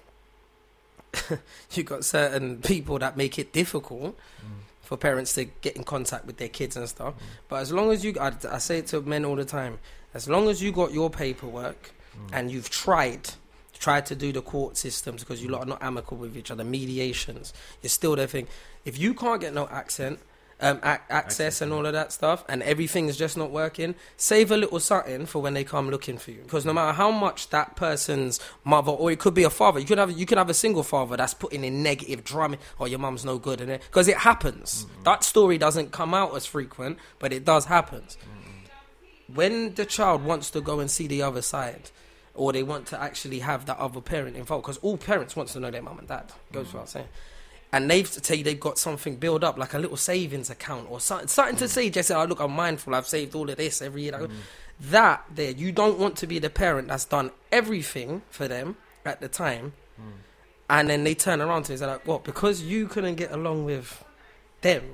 [1.73, 4.51] you got certain people that make it difficult mm.
[4.81, 7.15] for parents to get in contact with their kids and stuff.
[7.15, 7.19] Mm.
[7.49, 9.81] But as long as you, I, I say it to men all the time,
[10.15, 12.31] as long as you got your paperwork mm.
[12.33, 13.31] and you've tried,
[13.77, 16.63] tried to do the court systems because you lot are not amicable with each other,
[16.63, 18.47] mediations, you're still there thing.
[18.85, 20.21] If you can't get no accent,
[20.61, 24.51] um, ac- access and all of that stuff, and everything is just not working, save
[24.51, 26.43] a little something for when they come looking for you.
[26.43, 29.87] Because no matter how much that person's mother, or it could be a father, you
[29.87, 32.99] could have you could have a single father that's putting in negative drumming, or your
[32.99, 34.87] mum's no good, and it because it happens.
[35.05, 38.03] That story doesn't come out as frequent, but it does happen.
[39.33, 41.91] When the child wants to go and see the other side,
[42.35, 45.61] or they want to actually have that other parent involved, because all parents want to
[45.61, 46.33] know their mum and dad.
[46.51, 47.09] Goes without saying
[47.73, 50.91] and they've to tell you they've got something built up, like a little savings account
[50.91, 51.69] or something, something to mm.
[51.69, 51.91] say.
[51.91, 52.95] Just say, "Oh, look, I'm mindful.
[52.95, 54.31] I've saved all of this every year." Mm.
[54.81, 59.21] That there, you don't want to be the parent that's done everything for them at
[59.21, 60.05] the time, mm.
[60.71, 62.25] and then they turn around to you and say, like, "What?
[62.25, 64.05] Because you couldn't get along with
[64.63, 64.85] them,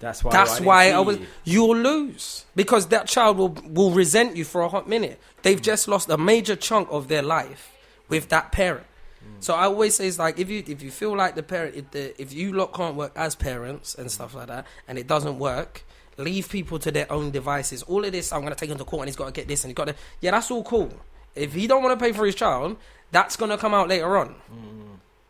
[0.00, 0.32] That's why.
[0.32, 1.18] that's why I was.
[1.18, 1.26] you.
[1.44, 5.20] You'll lose because that child will will resent you for a hot minute.
[5.42, 7.72] They've just lost a major chunk of their life
[8.08, 8.86] with that parent.
[9.26, 9.42] Mm.
[9.42, 11.90] So I always say it's like if you if you feel like the parent if
[11.90, 15.38] the if you lot can't work as parents and stuff like that and it doesn't
[15.38, 15.84] work,
[16.16, 17.82] leave people to their own devices.
[17.84, 19.64] All of this I'm gonna take him to court and he's got to get this
[19.64, 20.90] and he's got to yeah that's all cool.
[21.34, 22.76] If he don't want to pay for his child,
[23.12, 24.34] that's gonna come out later on.
[24.52, 24.82] Mm.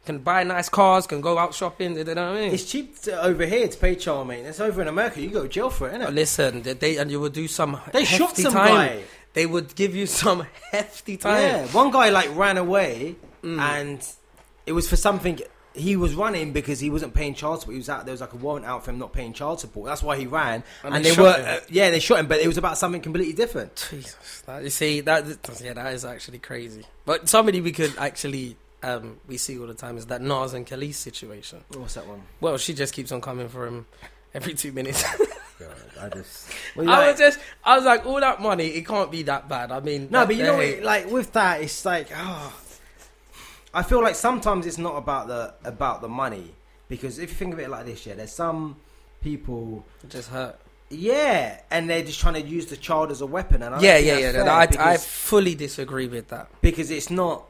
[0.05, 1.97] Can buy nice cars, can go out shopping.
[1.97, 2.55] You know what I mean?
[2.55, 4.60] It's cheap to, over here to pay child maintenance.
[4.60, 6.06] Over in America, you go to jail for it, innit?
[6.06, 8.68] Oh, listen, they, and you would do some They hefty shot some time.
[8.68, 9.02] guy.
[9.35, 11.43] They would give you some hefty time.
[11.43, 13.16] Yeah, one guy like ran away,
[13.47, 13.60] Mm.
[13.60, 14.09] and
[14.66, 15.40] it was for something.
[15.73, 17.74] He was running because he wasn't paying child support.
[17.74, 18.06] He was out.
[18.06, 19.86] There was like a warrant out for him not paying child support.
[19.89, 20.64] That's why he ran.
[20.82, 23.02] And And, they they, were, uh, yeah, they shot him, but it was about something
[23.02, 23.86] completely different.
[23.90, 25.24] Jesus, that, you see that
[25.62, 26.85] yeah, that is actually crazy.
[27.05, 30.66] But somebody we could actually um, we see all the time is that Nas and
[30.66, 31.62] Kelis situation.
[31.74, 32.23] What's that one?
[32.40, 33.86] Well, she just keeps on coming for him
[34.32, 35.05] every two minutes.
[36.01, 36.51] I just.
[36.74, 39.48] Well, I like- was just, I was like, all that money, it can't be that
[39.48, 39.73] bad.
[39.73, 42.55] I mean, No, but you know, what, like with that, it's like, oh,
[43.74, 46.55] I feel like sometimes it's not about the about the money
[46.88, 48.76] because if you think of it like this, yeah, there's some
[49.22, 50.59] people, it just hurt.
[50.90, 53.98] yeah, and they're just trying to use the child as a weapon, and I Yeah,
[53.98, 54.32] yeah, yeah.
[54.44, 56.48] no, I, I fully disagree with that.
[56.62, 57.44] because it's not.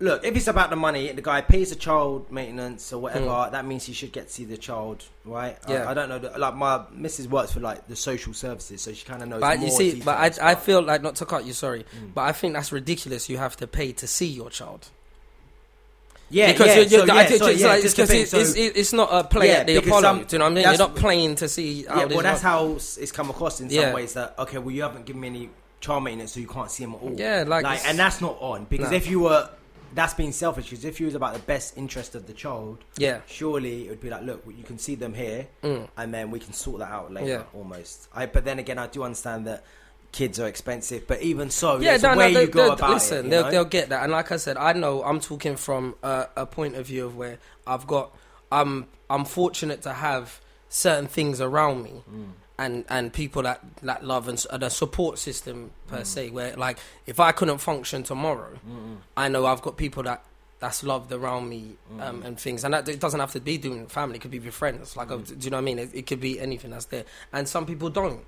[0.00, 3.26] Look, if it's about the money, the guy pays the child maintenance or whatever.
[3.26, 3.52] Mm.
[3.52, 5.56] That means he should get to see the child, right?
[5.68, 5.84] Yeah.
[5.86, 6.18] I, I don't know.
[6.18, 9.40] the- Like my missus works for like the social services, so she kind of knows.
[9.40, 12.14] But you see, but I, I feel like not to cut you, sorry, Mm.
[12.14, 13.28] but I think that's ridiculous.
[13.28, 14.88] You have to pay to see your child.
[16.32, 18.30] Yeah, because yeah, you're, you're, so, yeah, so, it's, yeah, like, it's, it's, thing, it's,
[18.30, 20.00] so- it's not a play Yeah, at the Apollo.
[20.00, 20.64] some- do you know what I mean?
[20.64, 24.14] You're not playing to see yeah, well, that's how it's come across in some ways
[24.14, 25.50] that okay, well, you haven't given me any
[25.80, 27.14] child maintenance, so you can't see them at all.
[27.16, 28.96] Yeah, like it's- and that's not on because No.
[28.96, 29.48] if you were,
[29.94, 30.70] that's being selfish.
[30.70, 33.20] Because if you was about the best interest of the child, Yeah.
[33.26, 35.88] surely it would be like, look, you can see them here, Mm.
[35.98, 37.44] and then we can sort that out later.
[37.52, 38.08] Almost.
[38.14, 39.64] I, but then again, I do understand that
[40.12, 42.90] kids are expensive, but even so, Yeah, no, no, way they, you go they'll- about
[42.90, 43.30] listen, it.
[43.30, 43.50] they'll, know?
[43.50, 44.02] they'll get that.
[44.02, 47.16] And like I said, I know I'm talking from a, a point of view of
[47.16, 48.14] where I've got,
[48.50, 52.02] I'm, I'm fortunate to have certain things around me.
[52.10, 52.26] Mm.
[52.58, 56.06] And, and people that, that love and, and a support system per Mm.
[56.06, 58.98] se where like if I couldn't function tomorrow Mm-mm.
[59.16, 60.22] I know I've got people that
[60.60, 62.24] that's loved around me um, Mm.
[62.26, 64.16] and things, and that it doesn't have to be doing family.
[64.16, 64.96] It could be with friends.
[64.96, 65.78] Like, uh, do you know what I mean?
[65.80, 68.20] It, it could be anything that's there, and some people don't.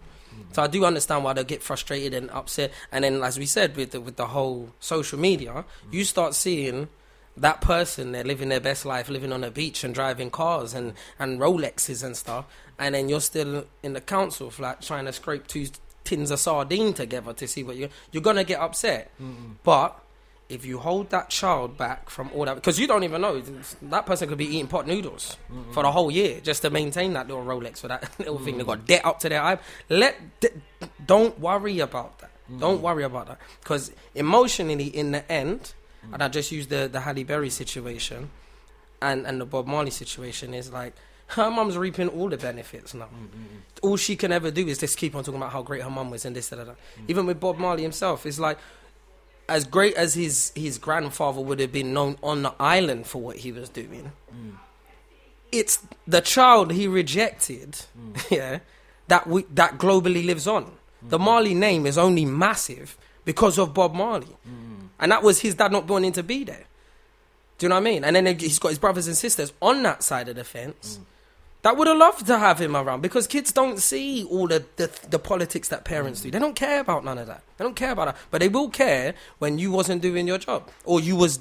[0.52, 2.72] So I do understand why they get frustrated and upset.
[2.92, 6.88] And then, as we said, with the, with the whole social media, you start seeing
[7.36, 10.94] that person they're living their best life, living on a beach and driving cars and
[11.18, 12.46] and Rolexes and stuff,
[12.78, 15.66] and then you're still in the council flat trying to scrape two
[16.04, 19.10] tins of sardine together to see what you you're gonna get upset.
[19.64, 19.98] But
[20.54, 23.42] if you hold that child back from all that, because you don't even know
[23.82, 25.36] that person could be eating pot noodles
[25.72, 28.58] for the whole year just to maintain that little Rolex or that little thing.
[28.58, 28.86] They got mm.
[28.86, 29.58] debt up to their eye.
[29.88, 30.16] Let
[31.04, 32.30] don't worry about that.
[32.50, 32.60] Mm.
[32.60, 35.74] Don't worry about that because emotionally, in the end,
[36.12, 38.30] and I just use the the Halle Berry situation
[39.02, 40.94] and and the Bob Marley situation is like.
[41.26, 43.06] Her mum's reaping all the benefits now.
[43.06, 45.88] Mm, all she can ever do is just keep on talking about how great her
[45.88, 46.66] mum was and this, that, that.
[46.66, 46.76] that.
[47.08, 48.58] Even with Bob Marley himself, it's like
[49.48, 53.36] as great as his his grandfather would have been known on the island for what
[53.36, 54.52] he was doing, mm.
[55.52, 58.30] it's the child he rejected, mm.
[58.30, 58.60] yeah,
[59.08, 60.64] that we, that globally lives on.
[60.64, 61.10] Mm.
[61.10, 64.36] The Marley name is only massive because of Bob Marley,
[64.98, 66.64] and that was his dad not wanting to be there.
[67.58, 68.04] Do you know what I mean?
[68.04, 70.98] And then he's got his brothers and sisters on that side of the fence.
[71.64, 74.90] That would have loved to have him around because kids don't see all the, the
[75.08, 76.30] the politics that parents do.
[76.30, 77.42] They don't care about none of that.
[77.56, 78.16] They don't care about that.
[78.30, 81.38] But they will care when you wasn't doing your job or you was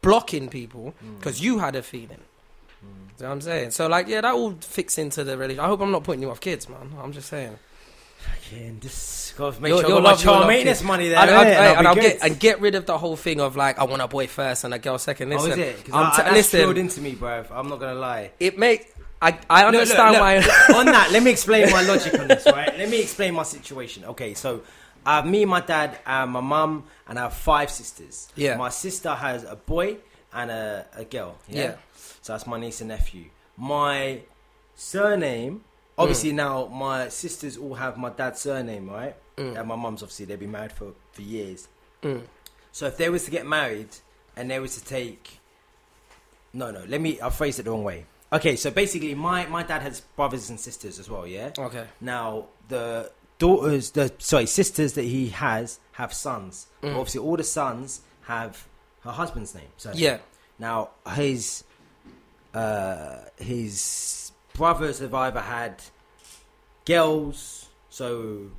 [0.00, 1.18] blocking people mm.
[1.18, 2.22] because you had a feeling.
[2.80, 3.70] Do you know what I'm saying?
[3.72, 5.60] So like, yeah, that all fits into the religion.
[5.60, 6.92] I hope I'm not putting you off kids, man.
[7.02, 7.58] I'm just saying.
[8.54, 10.82] And just gotta make You'll- sure I you'll got my love- you'll child love maintenance
[10.82, 11.18] money there.
[11.18, 11.34] And, innit?
[11.34, 13.84] and, That'll and I'll get and get rid of the whole thing of like I
[13.84, 15.28] want a boy first and a girl second.
[15.28, 15.76] Listen, Oh, is it?
[15.92, 16.76] I'm I- t- that's listen.
[16.78, 17.50] into me, bruv.
[17.50, 18.30] I'm not gonna lie.
[18.40, 20.36] It make I I Look, look, understand look, why.
[20.78, 22.76] on that, let me explain my logic on this, right?
[22.78, 24.04] Let me explain my situation.
[24.04, 24.62] Okay, so
[25.04, 28.28] I have me, my dad, and my mum, and I have five sisters.
[28.36, 28.56] Yeah.
[28.56, 29.96] My sister has a boy
[30.32, 31.36] and a, a girl.
[31.48, 31.62] Yeah?
[31.62, 31.74] Yeah.
[32.22, 33.26] So that's my niece and nephew.
[33.56, 34.20] My
[34.74, 35.64] surname,
[35.96, 39.16] obviously now my sisters all have my dad's surname, right?
[39.36, 39.58] Mm.
[39.58, 41.68] And my mum's obviously they've been married for, for years.
[42.02, 42.22] Mm.
[42.70, 43.88] So if they was to get married
[44.36, 45.40] and they was to take,
[46.52, 47.20] no, no, let me.
[47.20, 48.04] I phrased it the wrong way.
[48.32, 51.26] Okay, so basically, my my dad has brothers and sisters as well.
[51.26, 51.50] Yeah.
[51.58, 51.86] Okay.
[52.00, 56.66] Now the daughters, the sorry sisters that he has have sons.
[56.82, 56.90] Mm.
[56.96, 58.66] Obviously, all the sons have
[59.02, 59.68] her husband's name.
[59.78, 60.18] So Yeah.
[60.58, 61.64] Now his
[62.54, 65.82] uh, his brothers have either had
[66.84, 68.50] girls, so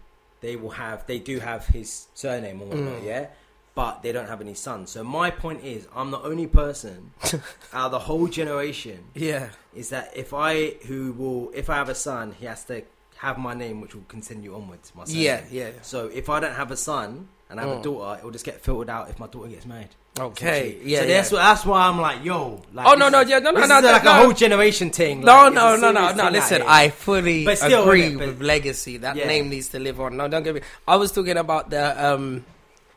[0.41, 3.05] they will have they do have his surname or whatnot, Mm.
[3.05, 3.27] yeah.
[3.75, 4.89] But they don't have any sons.
[4.91, 7.11] So my point is, I'm the only person
[7.73, 9.49] out of the whole generation Yeah.
[9.73, 12.81] is that if I who will if I have a son, he has to
[13.17, 14.91] have my name, which will continue onwards.
[14.95, 15.23] My surname.
[15.23, 15.41] Yeah.
[15.51, 15.69] Yeah.
[15.81, 17.79] So if I don't have a son and I have Mm.
[17.79, 19.89] a daughter, it will just get filtered out if my daughter gets married.
[20.19, 20.77] Okay.
[20.83, 20.99] Yeah.
[20.99, 21.13] So yeah.
[21.13, 22.61] that's that's why I'm like, yo.
[22.73, 24.11] Like, Oh, no, no, yeah, no, no, no, no, like no.
[24.11, 25.21] a whole generation thing.
[25.21, 26.29] No, like, no, no, no, no.
[26.29, 28.97] Listen, I fully still, agree innit, but- with legacy.
[28.97, 29.27] That Yeah.
[29.27, 30.17] name needs to live on.
[30.17, 30.61] No, don't get me.
[30.87, 31.83] I was talking about the
[32.13, 32.43] um,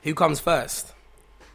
[0.02, 0.92] who comes first.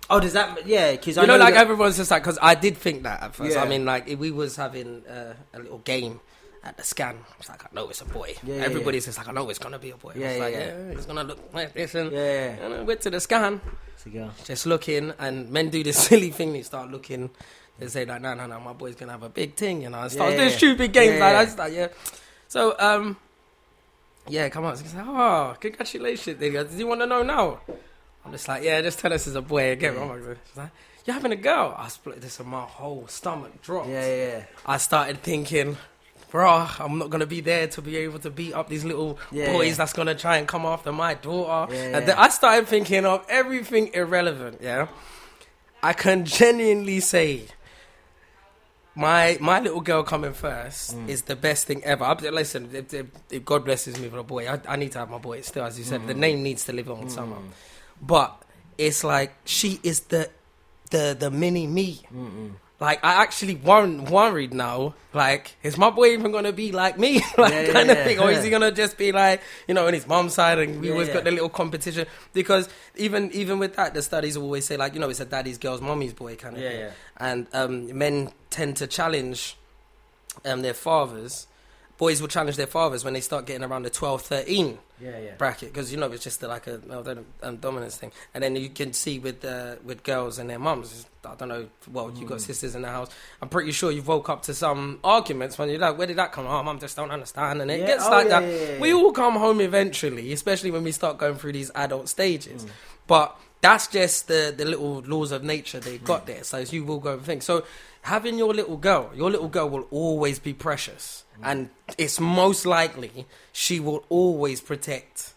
[0.09, 0.65] Oh, does that?
[0.65, 3.21] Yeah, because I You know, like that- everyone's just like, because I did think that
[3.21, 3.55] at first.
[3.55, 3.63] Yeah.
[3.63, 6.21] I mean, like we was having uh, a little game
[6.63, 7.17] at the scan.
[7.39, 8.35] It's like I know it's a boy.
[8.43, 10.13] Yeah, yeah, Everybody's just like I know it's gonna be a boy.
[10.15, 10.59] Yeah, it's yeah, like, yeah.
[10.67, 12.11] yeah, it's gonna look like this and.
[12.11, 13.59] Yeah, And I went to the scan,
[13.95, 14.31] it's a girl.
[14.45, 16.53] just looking, and men do this silly thing.
[16.53, 17.29] They start looking.
[17.77, 19.99] They say like, no, no, no, my boy's gonna have a big thing, you know.
[19.99, 20.57] And start Yeah, doing yeah.
[20.57, 21.45] stupid games Yeah, like yeah.
[21.45, 21.57] that.
[21.57, 21.87] Like, yeah.
[22.47, 23.17] So, um,
[24.29, 24.73] yeah, come on.
[24.73, 26.39] It's like, oh, congratulations.
[26.39, 26.45] Do
[26.77, 27.59] you want to know now?
[28.27, 29.93] I'm just like, yeah, just tell us it's a boy again.
[29.95, 30.01] Yeah.
[30.01, 30.69] Oh like,
[31.05, 31.73] you're having a girl.
[31.77, 33.87] I split this and my whole stomach dropped.
[33.89, 34.43] Yeah, yeah.
[34.65, 35.77] I started thinking,
[36.29, 39.53] bro, I'm not gonna be there to be able to beat up these little Yeah,
[39.53, 39.73] boys yeah.
[39.75, 41.73] that's gonna try and come after my daughter.
[41.73, 44.59] Yeah, and then I started thinking of everything irrelevant.
[44.61, 44.87] Yeah,
[45.81, 47.45] I can genuinely say.
[48.95, 51.07] My my little girl coming first Mm.
[51.07, 52.03] is the best thing ever.
[52.03, 54.99] I, listen, if, if, if God blesses me with a boy, I, I need to
[54.99, 55.41] have my boy.
[55.41, 56.17] Still, as you said, the Mm.
[56.17, 57.41] name needs to live on somehow.
[58.01, 58.41] But
[58.77, 60.29] it's like she is the
[60.91, 62.01] the the mini me.
[62.13, 62.53] Mm-mm.
[62.79, 64.93] like I actually wor- worried now.
[65.13, 68.03] Like, is my boy even gonna be like me, like Yeah, yeah, kind of yeah.
[68.05, 70.79] thing, or is he gonna just be like, you know, on his mom's side, and
[70.79, 71.15] we Yeah, always yeah.
[71.15, 74.99] got the little competition because even even with that, the studies always say like, you
[74.99, 76.91] know, it's a daddy's girl's mommy's boy kind of Yeah, thing, yeah.
[77.17, 79.57] and um, men tend to challenge
[80.45, 81.47] um, their fathers.
[81.97, 85.35] Boys will challenge their fathers when they start getting around the 12, 13 Yeah, yeah.
[85.37, 86.81] bracket because you know it's just like a
[87.43, 90.87] um, dominance thing, and then you can see with uh, with girls and their mums.
[90.91, 91.67] it's- I don't know.
[91.91, 92.29] Well, you've Mm.
[92.29, 93.09] got sisters in the house.
[93.41, 96.31] I'm pretty sure you've woke up to some arguments when you're like, "Where did that
[96.31, 96.45] come?
[96.45, 96.53] from?
[96.53, 98.49] Oh, mum just don't understand," and it Yeah, gets oh, like yeah, that.
[98.75, 102.63] yeah, We all come home eventually, especially when we start going through these adult stages.
[102.63, 102.69] Mm.
[103.07, 106.27] But that's just the the little laws of nature they got Mm.
[106.27, 106.43] there.
[106.45, 107.43] So you will go and think.
[107.43, 107.65] So
[108.03, 111.26] having your little girl, your little girl will always be precious, Mm.
[111.43, 115.33] And it's most likely she will always protect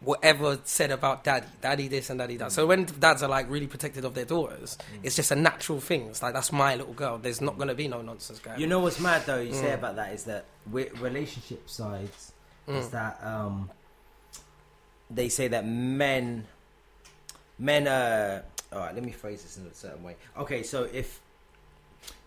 [0.00, 2.52] whatever said about daddy, daddy this and daddy that.
[2.52, 6.02] So when dads are like really protected of their daughters, it's just a natural thing.
[6.08, 7.18] It's like that's my little girl.
[7.18, 8.60] There's not gonna be no nonsense going.
[8.60, 9.40] You know what's mad though?
[9.40, 9.74] You say Mm.
[9.74, 12.32] about that is that with relationship sides
[12.68, 12.90] is Mm.
[12.92, 13.70] that um,
[15.10, 16.46] they say that men,
[17.58, 17.88] men.
[17.88, 18.42] Uh,
[18.72, 20.14] all right, let me phrase this in a certain way.
[20.36, 21.20] Okay, so if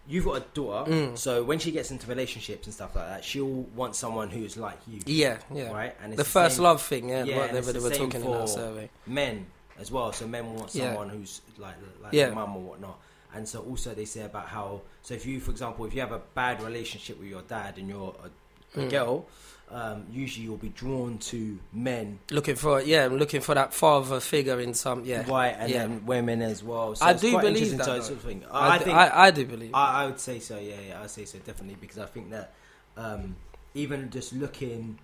[0.07, 1.17] you've got a daughter, Mm.
[1.17, 3.45] so when she gets into relationships and stuff like that, she'll
[3.75, 5.71] want someone who's like you, yeah, yeah.
[5.71, 5.95] right?
[6.01, 8.39] And The first same love thing, yeah, Yeah, what they, they were talking in that
[8.41, 8.89] for- survey.
[9.05, 9.45] men
[9.79, 10.11] as well.
[10.11, 10.87] So men want Yeah.
[10.87, 12.31] someone who's like like Yeah.
[12.31, 12.99] mum or whatnot.
[13.33, 16.11] And so also they say about how so if you, for example, if you have
[16.11, 18.89] a bad relationship with your dad and you're a, a Mm.
[18.89, 19.25] girl,
[19.71, 24.19] um, usually you'll be drawn to men, Looking for yeah, I'm looking for that father
[24.19, 25.23] figure in some yeah.
[25.29, 25.87] right, and yeah.
[25.87, 26.95] then women as well.
[26.95, 28.43] So I do believe that, sort of thing.
[28.51, 29.71] I, think I, I do believe.
[29.73, 30.59] I, I would say so.
[30.59, 32.53] Yeah, yeah, I'd say so definitely because I think that
[32.97, 33.35] um,
[33.73, 34.99] even just looking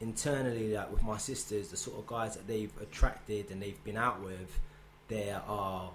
[0.00, 3.96] internally, like with my sisters, the sort of guys that they've attracted and they've been
[3.96, 4.58] out with,
[5.08, 5.90] there are,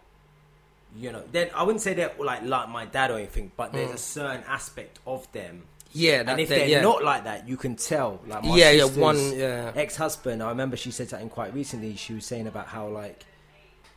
[0.98, 3.92] you know, then I wouldn't say they're like like my dad or anything, but there's
[3.92, 3.96] Mm.
[3.96, 5.64] a certain aspect of them,
[5.94, 6.82] yeah, and if they're yeah.
[6.82, 8.20] not like that, you can tell.
[8.28, 11.96] Like my yeah, yeah, one, yeah, ex-husband, I remember she said something quite recently.
[11.96, 13.26] She was saying about how like,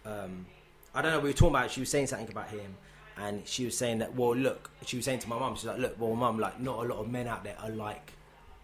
[0.05, 0.47] um,
[0.95, 1.21] I don't know.
[1.21, 1.71] We were talking about.
[1.71, 2.77] She was saying something about him,
[3.17, 4.15] and she was saying that.
[4.15, 5.55] Well, look, she was saying to my mum.
[5.55, 8.13] She's like, look, well, mum, like, not a lot of men out there are like,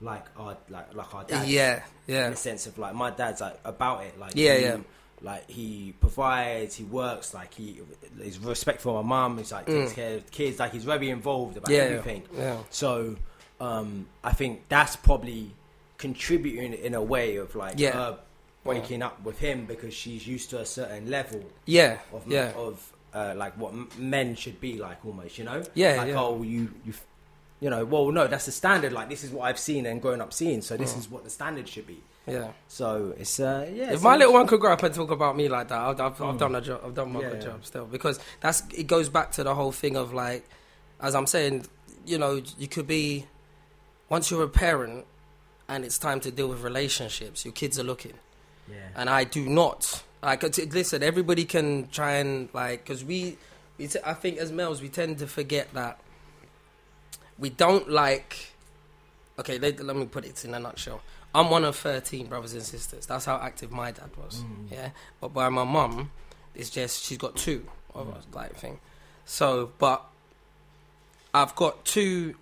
[0.01, 1.48] like our like like our dad.
[1.48, 2.27] yeah, yeah.
[2.27, 4.19] In the sense of like, my dad's like about it.
[4.19, 4.77] Like, Yeah, yeah.
[5.23, 7.81] Like he provides, he works, like he
[8.21, 9.39] is respectful of my mum.
[9.39, 9.95] He's like takes Mm.
[9.95, 12.23] care of the kids, like he's very involved about yeah, everything.
[12.35, 12.57] yeah.
[12.71, 13.17] So
[13.61, 15.51] um, I think that's probably
[15.99, 17.93] contributing in a way of like Yeah.
[17.93, 18.19] her
[18.65, 22.93] waking up with him because she's used to a certain level Yeah, of yeah, of
[23.13, 25.63] uh, like what men should be like almost, you know?
[25.75, 26.95] Yeah, Like oh you you
[27.61, 28.93] you know, well no, that's the standard.
[28.93, 30.99] Like this is what I've seen and grown up seeing, so this Mm.
[31.01, 32.01] is what the standard should be.
[32.31, 32.52] Yeah.
[32.69, 33.93] So it's uh yeah.
[33.93, 36.20] If my little one could grow up and talk about me like that, I've, I've,
[36.23, 36.39] I've Mm.
[36.39, 36.81] done a job.
[36.85, 37.48] I've done my Yeah, good yeah.
[37.48, 40.48] job still because that's it goes back to the whole thing of like,
[41.01, 41.66] as I'm saying,
[42.07, 43.27] you know, you could be
[44.09, 45.05] once you're a parent
[45.69, 48.15] and it's time to deal with relationships, your kids are looking,
[48.69, 48.77] Yeah.
[48.97, 50.02] and I do not.
[50.23, 50.43] Like,
[50.74, 53.39] listen, everybody can try and like because we,
[53.78, 55.98] we t- I think as males we tend to forget that
[57.39, 58.52] we don't like.
[59.39, 61.01] Okay, let, let me put it in a nutshell.
[61.35, 63.07] I'm one of 13 brothers and sisters.
[63.07, 64.43] That's how active my dad was.
[64.43, 64.73] Mm.
[64.73, 64.90] Yeah.
[65.20, 66.11] But by my mum,
[66.55, 68.35] it's just, she's got two of Mm.
[68.35, 68.81] like thing.
[69.24, 70.05] So, but
[71.32, 72.35] I've got two,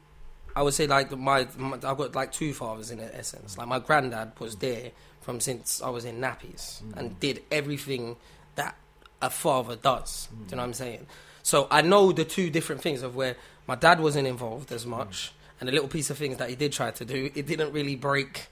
[0.57, 3.59] I would say like my, my, I've got like two fathers in essence.
[3.59, 8.17] Like my granddad was there from since I was in nappies and did everything
[8.55, 8.75] that
[9.21, 10.29] a father does.
[10.31, 11.07] Do you know what I'm saying?
[11.43, 13.37] So I know the two different things of where
[13.67, 16.73] my dad wasn't involved as much, and the little piece of things that he did
[16.73, 18.47] try to do, it didn't really break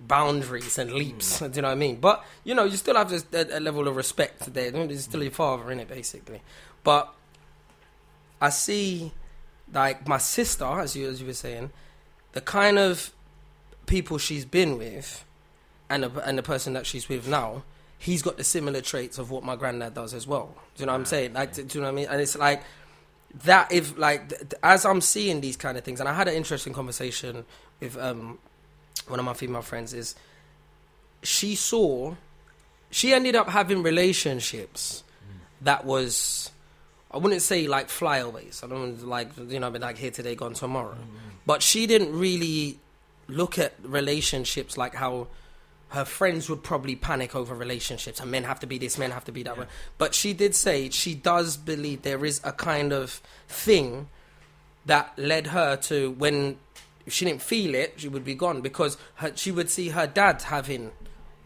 [0.00, 1.40] boundaries and leaps.
[1.40, 1.96] Do you know what I mean?
[1.96, 4.70] But you know, you still have this, a, a level of respect there.
[4.86, 6.40] He's still your father in it, basically.
[6.84, 7.12] But
[8.40, 9.12] I see,
[9.72, 11.70] like my sister, as you as you were saying,
[12.32, 13.12] the kind of
[13.86, 15.24] people she's been with,
[15.90, 17.64] and the, and the person that she's with now,
[17.98, 20.54] he's got the similar traits of what my granddad does as well.
[20.76, 21.32] Do you know what I'm saying?
[21.32, 22.06] Like, do you know what I mean?
[22.08, 22.62] And it's like
[23.44, 23.72] that.
[23.72, 27.44] If like as I'm seeing these kind of things, and I had an interesting conversation
[27.80, 28.38] with um
[29.10, 29.92] one of my female friends.
[29.94, 30.14] Is
[31.22, 32.14] she saw
[32.90, 35.02] she ended up having relationships
[35.60, 36.50] that was
[37.10, 38.62] I wouldn't say like flyaways.
[38.62, 40.92] I don't like you know, be like here today, gone tomorrow.
[40.94, 41.28] Mm-hmm.
[41.46, 42.78] But she didn't really
[43.28, 45.28] look at relationships like how
[45.90, 49.24] her friends would probably panic over relationships and men have to be this, men have
[49.24, 49.62] to be that Yeah.
[49.62, 49.68] way.
[49.96, 54.08] But she did say she does believe there is a kind of thing
[54.84, 56.58] that led her to when
[57.08, 60.06] if she didn't feel it, she would be gone because her, she would see her
[60.06, 60.92] dad having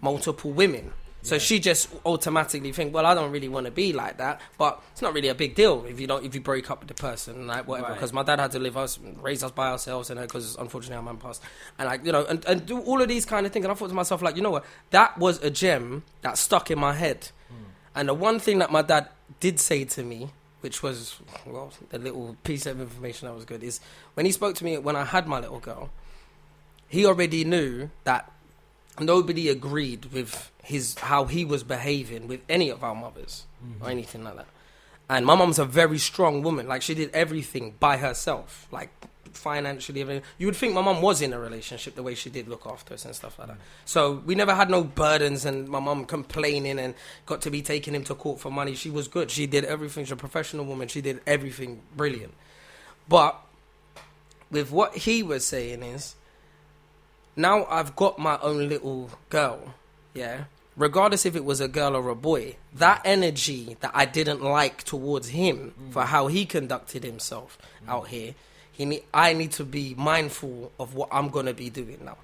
[0.01, 0.93] multiple women.
[1.25, 4.83] So she just automatically think, well, I don't really want to be like that, but
[4.91, 6.95] it's not really a big deal if you don't if you break up with the
[6.95, 7.91] person, like whatever.
[7.91, 7.95] Right.
[7.95, 11.03] Because my dad had to live us, raise us by ourselves, and because unfortunately our
[11.05, 11.41] man passed,
[11.79, 13.65] and like you know, and, and do all of these kind of things.
[13.65, 16.73] And I thought to myself, like, you know what, that was a gem that stuck
[16.73, 17.29] in my head.
[17.49, 17.71] Hmm.
[17.95, 19.09] And the one thing that my dad
[19.39, 20.31] did say to me,
[20.63, 21.17] which was
[21.47, 23.81] well, the little piece of information that was good, is
[24.15, 25.91] when he spoke to me when I had my little girl,
[26.89, 28.31] he already knew that
[28.99, 33.91] nobody agreed with his how he was behaving with any of our mothers or mm-hmm.
[33.91, 34.47] anything like that.
[35.13, 36.67] And my mom's a very strong woman.
[36.67, 38.89] Like she did everything by herself, like
[39.35, 40.01] financially.
[40.01, 40.23] everything.
[40.39, 42.95] You would think my mom was in a relationship the way she did look after
[42.95, 43.59] us and stuff like that.
[43.85, 46.95] So we never had no burdens and my mom complaining and
[47.27, 48.75] got to be taking him to court for money.
[48.75, 49.31] She was good.
[49.31, 50.07] She did everything.
[50.07, 50.89] She's a professional woman.
[50.89, 52.33] She did everything brilliant.
[53.07, 53.39] But
[54.51, 56.15] with what he was saying is
[57.37, 59.75] now I've got my own little girl,
[60.15, 60.45] yeah.
[60.77, 64.83] Regardless if it was a girl or a boy, that energy that I didn't like
[64.85, 68.35] towards him for how he conducted himself out here,
[68.73, 72.17] he I need to be mindful of what I'm gonna be doing now.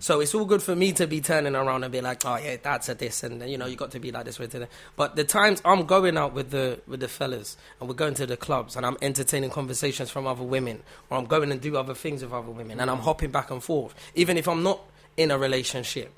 [0.00, 2.56] So it's all good for me to be turning around and be like, oh yeah,
[2.62, 4.68] that's a this, and you know you got to be like this with it.
[4.96, 8.26] But the times I'm going out with the with the fellas and we're going to
[8.26, 11.94] the clubs and I'm entertaining conversations from other women, or I'm going and do other
[11.94, 14.80] things with other women, and I'm hopping back and forth, even if I'm not
[15.16, 16.12] in a relationship.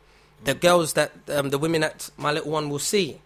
[0.44, 3.20] The girls that um, the women that my little one will see.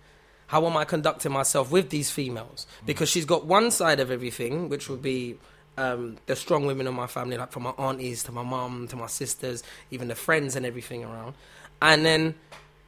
[0.46, 2.66] How am I conducting myself with these females?
[2.84, 5.36] Because she's got one side of everything, which would be
[5.78, 8.96] um, the strong women in my family, like from my aunties to my mom to
[8.96, 9.62] my sisters,
[9.92, 11.34] even the friends and everything around.
[11.80, 12.34] And then,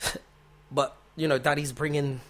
[0.72, 2.20] but you know, daddy's bringing,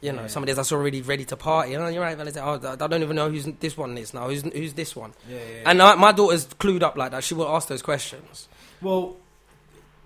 [0.00, 0.26] you know, Yeah.
[0.28, 1.76] somebody that's already ready to party.
[1.76, 2.42] Oh, you're right, Valentine.
[2.44, 4.28] Oh, I I don't even know who's this one is now.
[4.28, 5.12] Who's who's this one?
[5.28, 5.70] Yeah, yeah.
[5.70, 7.24] And uh, my daughter's clued up like that.
[7.24, 8.48] She will ask those questions.
[8.80, 9.16] Well,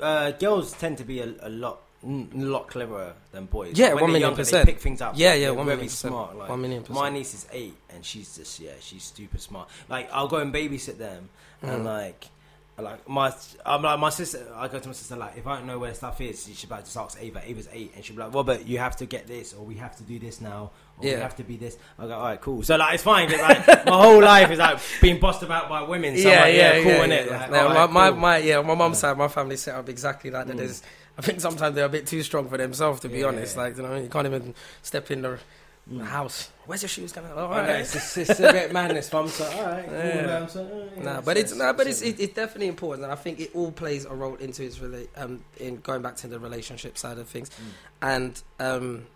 [0.01, 3.78] uh, girls tend to be a, a lot, n- lot cleverer than boys.
[3.78, 4.66] Yeah, When million younger, percent.
[4.66, 5.14] They pick things up.
[5.16, 6.12] Yeah, yeah, They're one very million percent.
[6.12, 6.36] smart.
[6.36, 9.68] Like, One million My niece is eight, and she's just yeah, she's super smart.
[9.89, 11.28] Like I'll go and babysit them,
[11.62, 11.85] and Mm.
[11.85, 12.27] like.
[12.78, 13.32] Like my,
[13.64, 14.47] I'm like my sister.
[14.55, 16.68] I go to my sister like, if I don't know where stuff is, she should
[16.70, 17.40] like, just ask Ava.
[17.48, 19.97] Ava's eight, and she'll be like, Robert, you have to get this, or we have
[19.97, 21.77] to do this now, or we have to be this.
[21.98, 22.62] I go, all right, cool.
[22.62, 23.31] So like, it's fine.
[23.31, 26.16] like my whole life is like being bossed about by women.
[26.16, 27.31] So I'm like, yeah, cool, innit?
[27.31, 28.18] Like, Yeah, all my, right, my, cool.
[28.18, 30.55] my, yeah, my mum's side, my family set up exactly like that.
[30.55, 30.59] Mm.
[30.59, 30.82] There's,
[31.18, 33.27] I think sometimes they're a bit too strong for themselves, to be Yeah.
[33.27, 33.56] honest.
[33.56, 35.39] Like, you know, you can't even step in the
[35.89, 36.05] Mm.
[36.05, 36.48] house.
[36.64, 37.31] Where's your shoes going?
[37.31, 37.68] All right.
[37.78, 39.28] it's, it's a bit madness, fam.
[39.28, 40.36] So, all right, cool, Yeah.
[40.39, 43.39] um, so, yeah, Nah, but it's nah, but it's it's definitely important, and I think
[43.39, 46.98] it all plays a role into its rela- um in going back to the relationship
[46.98, 47.62] side of things, Mm.
[48.02, 49.06] and um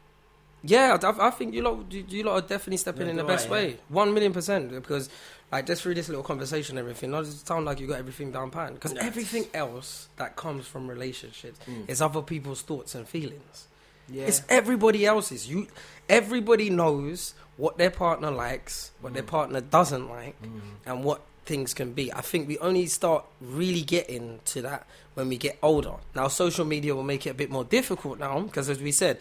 [0.62, 3.24] yeah, I, I think you lot you, you lot are definitely stepping Yeah, in the
[3.24, 5.09] best right, way, one million percent, because
[5.53, 8.31] like just through this little conversation, and everything, not just sound like you got everything
[8.31, 8.73] down pat.
[8.74, 9.05] because Yeah.
[9.05, 11.89] everything else that comes from relationships Mm.
[11.91, 13.66] is other people's thoughts and feelings.
[14.09, 14.24] yeah.
[14.27, 15.49] It's everybody else's.
[15.49, 15.66] You,
[16.09, 19.27] everybody knows what their partner likes, what their Mm.
[19.27, 20.61] partner doesn't like, Mm.
[20.87, 22.12] and what things can be.
[22.12, 25.95] I think we only start really getting to that when we get older.
[26.15, 29.19] Now, social media will make it a bit more difficult now because, as we said,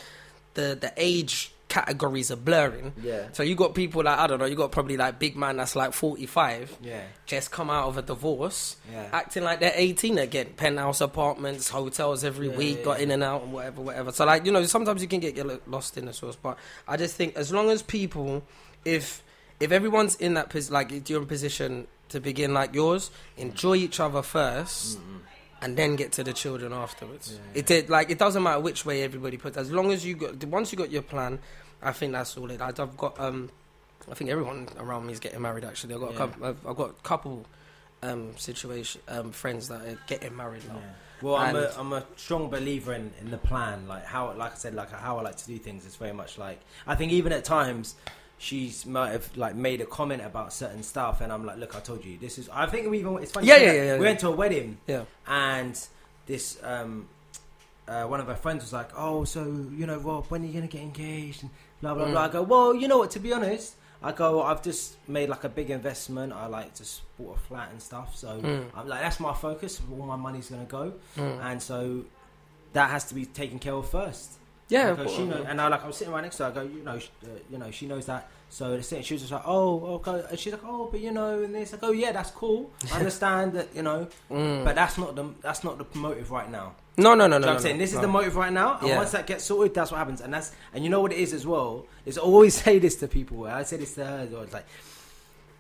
[0.59, 2.93] the the age categories are blurring.
[3.03, 3.27] Yeah.
[3.31, 5.75] So you got people like I don't know, you got probably like big man that's
[5.75, 7.03] like forty five, Yeah.
[7.27, 9.07] just come out of a divorce, Yeah.
[9.13, 10.47] acting like they're 18 again.
[10.57, 13.03] Penthouse apartments, hotels every Yeah, week, yeah, got yeah.
[13.03, 14.11] in and out and whatever, whatever.
[14.11, 16.35] So like you know, sometimes you can get, get lost in the source.
[16.35, 16.57] But
[16.87, 18.41] I just think as long as people,
[18.83, 19.21] if
[19.59, 23.75] if everyone's in that pos- like if you're in position to begin like yours, enjoy
[23.75, 24.97] each other first.
[24.97, 25.19] Mm-mm.
[25.61, 27.33] And then get to the children afterwards.
[27.33, 29.57] Yeah, It did like it doesn't matter which way everybody puts.
[29.57, 31.39] As long as you got once you got your plan,
[31.81, 32.61] I think that's all it.
[32.61, 33.49] I've got um,
[34.09, 35.65] I think everyone around me is getting married.
[35.65, 36.45] Actually, I've got a couple.
[36.45, 37.45] I've, I've got a couple
[38.01, 40.75] um situation um friends that are getting married now.
[40.75, 40.81] Yeah.
[41.21, 43.85] Well, I'm a And- I'm a strong believer in, in the plan.
[43.89, 46.37] Like how, like I said, like how I like to do things is very much
[46.37, 47.95] like I think even at times
[48.39, 51.79] she's might have like made a comment about certain stuff, and I'm like, look, I
[51.81, 52.49] told you this is.
[52.51, 53.45] I think we even it's funny.
[53.47, 55.03] Yeah, yeah, yeah, yeah, We went to a wedding, Yeah.
[55.27, 55.79] and
[56.25, 57.07] this um
[57.87, 60.53] uh, one of her friends was like, oh, so you know, Rob, when are you
[60.53, 61.41] gonna get engaged?
[61.43, 61.51] And
[61.81, 62.11] blah blah Mm.
[62.11, 62.21] blah.
[62.23, 63.11] I go, well, you know what?
[63.11, 63.75] To be honest.
[64.01, 64.41] I go.
[64.41, 66.31] I've just made like a big investment.
[66.31, 68.15] I like just bought a flat and stuff.
[68.15, 68.67] So Mm.
[68.73, 69.81] I'm like, that's my focus.
[69.91, 71.43] All my money's gonna go Mm.
[71.43, 72.05] and so
[72.71, 74.38] that has to be taken care of first.
[74.69, 76.49] Yeah, because she know, and I like I was sitting right next to her.
[76.51, 78.29] I go, you know, sh- uh, you know, she knows that.
[78.51, 80.23] So the thing, she was just like, oh, okay.
[80.29, 81.73] And she's like, oh, but you know, and this.
[81.73, 82.71] I go, yeah, that's cool.
[82.91, 84.63] I understand that, you know, Mm.
[84.65, 86.73] but that's not the that's not the motive right now.
[86.97, 87.47] no, no, no, know no.
[87.49, 88.01] I'm no, saying no, this is no.
[88.03, 88.97] the motive right now, and Yeah.
[88.97, 90.21] once that gets sorted, that's what happens.
[90.21, 91.85] And that's and you know what it is as well.
[92.05, 93.45] Is I always say this to people.
[93.47, 94.17] I say this to her.
[94.25, 94.65] as well, It's like,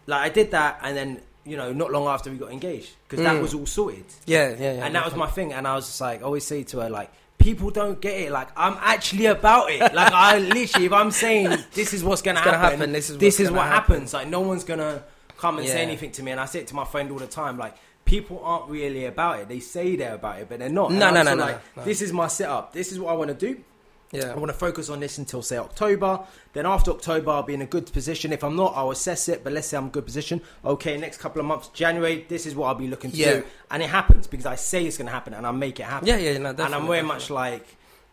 [0.07, 3.23] like I did that, and then you know, not long after we got engaged, because
[3.23, 3.41] that Mm.
[3.41, 4.85] was all sorted Yeah, yeah, yeah.
[4.85, 5.53] and that was my thing.
[5.53, 8.31] And I was just like, I always say to her, like, people don't get it.
[8.31, 9.81] Like I'm actually about it.
[9.81, 13.17] Like I literally, if I'm saying this is what's gonna, gonna happen, happen, this is
[13.17, 13.93] this is what happen.
[13.93, 14.13] happens.
[14.13, 15.03] Like no one's gonna
[15.37, 16.31] come and say anything to me.
[16.31, 17.57] And I say it to my friend all the time.
[17.57, 17.75] Like
[18.05, 19.47] people aren't really about it.
[19.47, 20.91] They say they're about it, but they're not.
[20.91, 21.83] No, I'm no, no, no, like, no.
[21.83, 22.73] This is my setup.
[22.73, 23.63] This is what I want to do.
[24.11, 24.31] Yeah.
[24.31, 26.21] I want to focus on this until say October.
[26.53, 28.33] Then after October, I'll be in a good position.
[28.33, 29.43] If I'm not, I'll assess it.
[29.43, 30.41] But let's say I'm in a good position.
[30.65, 33.33] Okay, next couple of months, January, this is what I'll be looking to Yeah.
[33.35, 35.83] do, and it happens because I say it's going to happen and I make it
[35.83, 36.07] happen.
[36.07, 36.59] Yeah, yeah, no, and.
[36.61, 37.65] I'm very much like,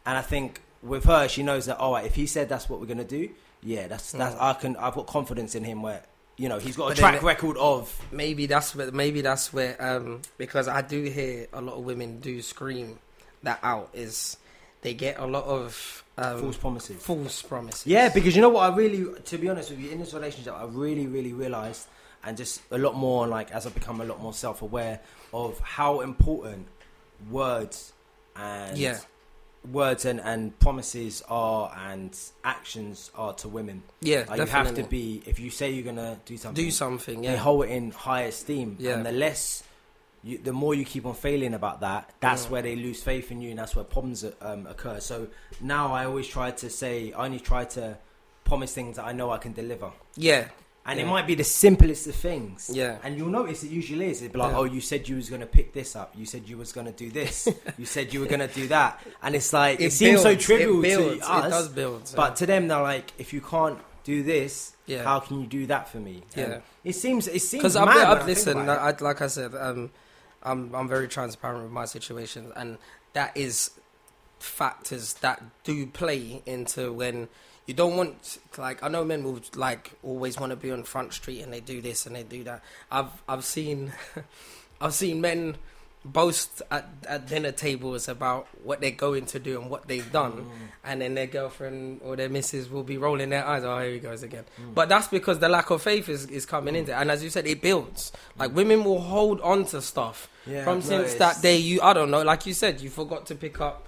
[0.04, 1.78] and I think with her, she knows that.
[1.78, 3.30] All right, if he said that's what we're going to do,
[3.62, 4.42] yeah, that's that's Mm.
[4.42, 4.76] I can.
[4.76, 6.02] I've got confidence in him where
[6.36, 7.98] you know he's got a But track record of.
[8.12, 12.20] maybe that's where maybe that's where um because I do hear a lot of women
[12.20, 12.98] do scream
[13.42, 14.36] that out is
[14.86, 16.96] they get a lot of um, False promises.
[17.02, 17.86] false promises.
[17.86, 20.54] Yeah, because you know what I really, to be honest with you, in this relationship,
[20.54, 21.88] I really, really realised,
[22.24, 25.00] and just a lot more like as I become a lot more self-aware
[25.34, 26.68] of how important
[27.30, 27.92] words
[28.36, 28.98] and Yeah.
[29.72, 33.82] words and, and promises are and actions are to women.
[34.00, 37.22] yeah, Like, you have to be if you say you're gonna do something, do something.
[37.22, 38.76] they hold it in high esteem.
[38.78, 38.94] Yeah.
[38.96, 39.64] And the less,
[40.26, 42.50] you, the more you keep on failing about that, that's Yeah.
[42.52, 44.98] where they lose faith in you, and that's where problems um, occur.
[45.00, 45.28] So
[45.60, 47.96] now I always try to say, I only try to
[48.44, 49.90] promise things that I know I can deliver.
[50.16, 50.44] yeah,
[50.88, 52.70] And it might be the simplest of things.
[52.72, 52.98] Yeah.
[53.02, 54.20] And you'll notice it usually is.
[54.22, 54.58] It'd be like, Yeah.
[54.58, 56.08] oh, you said you was going to pick this up.
[56.20, 57.48] You said you was going to do this.
[57.78, 58.90] you said you were going to do that.
[59.22, 61.46] And it's like, it, seems so trivial it to us.
[61.46, 62.12] It does build.
[62.14, 65.02] But to them, they're like, if you can't do this, Yeah.
[65.02, 66.22] how can you do that for me?
[66.36, 66.58] And Yeah.
[66.84, 68.60] It seems, it seems because I've, I've listened.
[68.68, 68.78] it.
[68.88, 69.90] I, like I said, um,
[70.42, 72.78] I'm I'm very transparent with my situation, and
[73.12, 73.70] that is
[74.38, 77.28] factors that do play into when
[77.66, 81.12] you don't want like I know men will like always want to be on front
[81.12, 82.62] street and they do this and they do that.
[82.90, 83.92] I've I've seen
[84.80, 85.56] I've seen men
[86.12, 90.32] boast at, at dinner tables about what they're going to do and what they've done,
[90.32, 90.50] Mm.
[90.84, 93.64] and then their girlfriend or their missus will be rolling their eyes.
[93.64, 94.44] Oh, here he goes again.
[94.60, 94.74] Mm.
[94.74, 96.94] But that's because the lack of faith is, is coming into it.
[96.94, 98.12] And as you said, it builds.
[98.38, 101.56] Like women will hold on to stuff Yeah, from since that day.
[101.56, 103.85] You, I don't know, like you said, you forgot to pick up.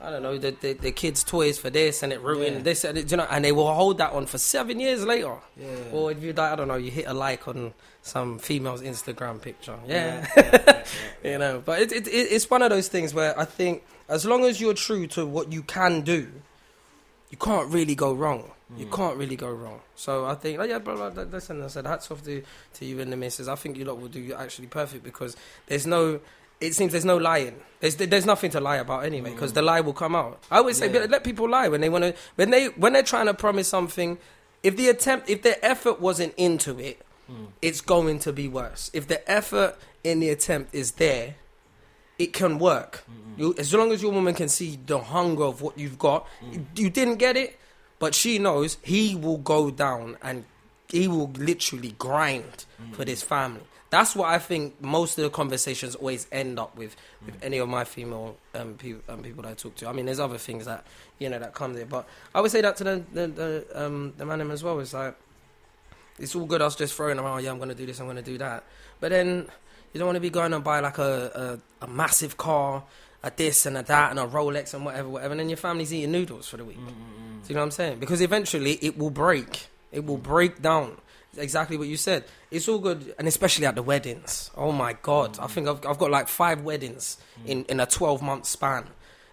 [0.00, 2.62] I don't know the, the the kids' toys for this, and it ruined Yeah.
[2.62, 5.34] this, and it, you know, and they will hold that on for seven years later.
[5.56, 5.66] Yeah.
[5.92, 9.42] Or if you, like, I don't know, you hit a like on some female's Instagram
[9.42, 10.84] picture, yeah, yeah,
[11.24, 11.62] you know.
[11.64, 14.60] But it, it, it, it's one of those things where I think as long as
[14.60, 16.28] you're true to what you can do,
[17.30, 18.52] you can't really go wrong.
[18.76, 18.92] You Mm.
[18.92, 19.80] can't really go wrong.
[19.96, 22.42] So I think, oh yeah, blah, blah, blah, listen, I said, hats off to,
[22.74, 23.48] to you and the missus.
[23.48, 25.36] I think you lot will do actually perfect because
[25.68, 26.20] there's no,
[26.60, 27.56] it seems there's no lying.
[27.80, 30.42] There's there's nothing to lie about anyway because the lie will come out.
[30.50, 30.94] I always say, Mm.
[30.94, 31.06] Yeah.
[31.08, 34.18] let people lie when they want to, when they when they're trying to promise something.
[34.64, 37.48] If the attempt, if the effort wasn't into it, Mm.
[37.62, 38.90] it's going to be worse.
[38.92, 41.36] If the effort in the attempt is there,
[42.18, 43.04] it can work.
[43.36, 46.26] You, as long as your woman can see the hunger of what you've got,
[46.74, 47.56] you didn't get it,
[48.00, 50.44] but she knows he will go down and
[50.88, 53.60] he will literally grind for this family.
[53.90, 56.94] That's what I think most of the conversations always end up with
[57.24, 59.88] with any of my female um, people, um, people that I talk to.
[59.88, 60.84] I mean, there's other things that
[61.18, 64.12] you know that come there, but I would say that to the the, the, um,
[64.18, 64.78] the man as well.
[64.80, 65.16] It's like
[66.18, 68.16] it's all good us just throwing around, yeah, I'm going to do this, I'm going
[68.16, 68.64] to do that.
[69.00, 69.46] But then
[69.92, 72.82] you don't want to be going and buy like a, a, a massive car,
[73.22, 75.32] a this and a that, and a Rolex and whatever, whatever.
[75.32, 76.78] And then your family's eating noodles for the week.
[76.78, 77.98] Mm, Do you know what I'm saying?
[78.00, 79.68] Because eventually it will break.
[79.92, 80.96] It will break down.
[81.36, 82.24] Exactly what you said.
[82.50, 84.50] It's all good, and especially at the weddings.
[84.56, 85.38] Oh my God!
[85.38, 88.84] I think I've, I've got like five weddings in, in a 12 month span.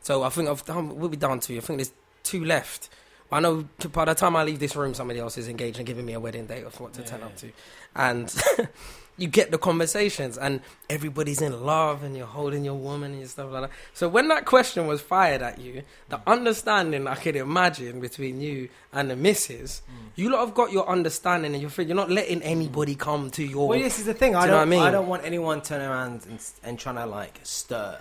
[0.01, 0.97] So I think I've done.
[0.97, 1.53] We'll be down to.
[1.53, 1.59] You.
[1.59, 1.93] I think there's
[2.23, 2.89] two left.
[3.31, 6.05] I know by the time I leave this room, somebody else is engaged and giving
[6.05, 7.25] me a wedding date of what to turn Yeah.
[7.25, 7.51] up to,
[7.95, 8.35] and
[9.17, 13.51] you get the conversations, and everybody's in love, and you're holding your woman and stuff
[13.51, 13.71] like that.
[13.93, 18.69] So when that question was fired at you, the understanding I could imagine between you
[18.93, 20.09] and the missus, Mm.
[20.15, 23.67] you lot have got your understanding, and you're you're not letting anybody come to your.
[23.69, 24.35] Well, this is the thing.
[24.35, 24.71] I don't.
[24.73, 27.99] I I, don't want anyone turning around and, and trying to like stir.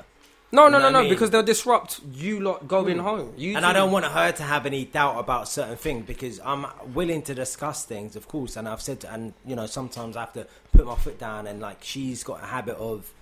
[0.54, 1.10] No, you no, know no, no, I mean?
[1.10, 3.34] because they'll disrupt you lot going home.
[3.36, 6.66] You And I don't want her to have any doubt about certain things because I'm
[6.94, 8.56] willing to discuss things, of course.
[8.56, 11.46] And I've said, to, and you know, sometimes I have to put my foot down.
[11.46, 13.12] And like, she's got a habit of,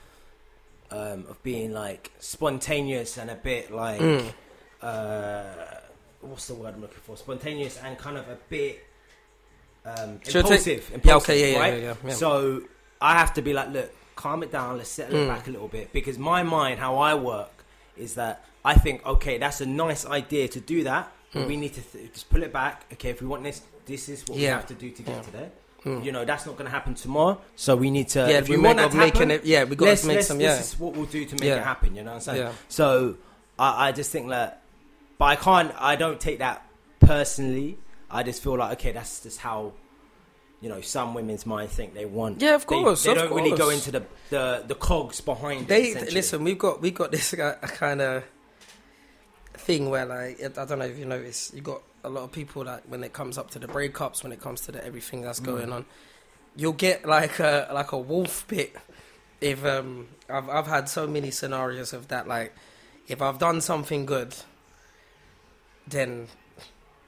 [0.90, 4.32] um, of being like spontaneous and a bit like, Mm.
[4.82, 5.42] uh,
[6.20, 7.16] what's the word I'm looking for?
[7.16, 8.84] Spontaneous and kind of a bit
[9.84, 10.86] um, take- impulsive.
[10.90, 11.74] Yeah, impulsive, okay, yeah, right?
[11.74, 12.12] yeah, yeah, yeah.
[12.14, 12.62] So
[13.00, 14.76] I have to be like, look, calm it down.
[14.78, 15.28] Let's settle it Mm.
[15.28, 17.64] back a little bit because my mind, how I work,
[17.96, 21.46] is that I think, okay, that's a nice idea to do that, but Mm.
[21.48, 22.84] we need to th- just pull it back.
[22.92, 24.54] Okay, if we want this, this is what we Yeah.
[24.56, 25.22] have to do to get Yeah.
[25.22, 25.50] to there.
[25.84, 26.04] Mm.
[26.04, 28.20] You know, that's not going to happen tomorrow, so we need to.
[28.20, 29.86] yeah, if we we make want that of to making happen, it, yeah, we got
[29.86, 31.56] let's, to make let's- some, this is what we'll do to make Yeah.
[31.56, 31.96] it happen.
[31.96, 32.38] You know what I'm saying?
[32.42, 33.16] yeah, So
[33.58, 34.62] I, I just think that,
[35.18, 35.72] but I can't.
[35.78, 36.64] I don't take that
[37.00, 37.78] personally.
[38.10, 39.72] I just feel like okay, that's just how.
[40.62, 42.40] You know, some women's mind think they want.
[42.40, 45.66] Yeah, of course, They, of don't really go into the, the the cogs behind.
[45.66, 46.44] They it, listen.
[46.44, 48.24] We've got we got this kind of
[49.54, 51.52] thing where like I don't know if you notice.
[51.52, 54.32] You got a lot of people that when it comes up to the breakups, when
[54.32, 55.84] it comes to the everything that's going on,
[56.56, 58.76] you'll get like a like a wolf bit.
[59.40, 62.28] If um, I've I've had so many scenarios of that.
[62.28, 62.54] Like,
[63.08, 64.34] if I've done something good,
[65.88, 66.28] then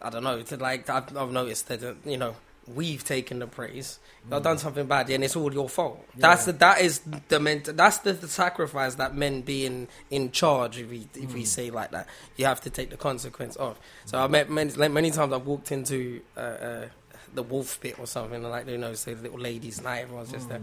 [0.03, 0.43] I don't know.
[0.43, 2.35] To like I've, I've noticed that uh, you know
[2.67, 3.99] we've taken the praise.
[4.27, 6.03] If I've done something bad, and it's all your fault.
[6.17, 10.79] That's the that is the ment- that's the, the sacrifice that men being in charge.
[10.79, 11.35] If we if Mm.
[11.35, 13.79] we say like that, you have to take the consequence of.
[14.07, 16.87] So I met many like, many times I've walked into uh, uh,
[17.35, 20.51] the wolf pit or something, like you know, say little ladies' night, everyone's just Mm.
[20.51, 20.61] there.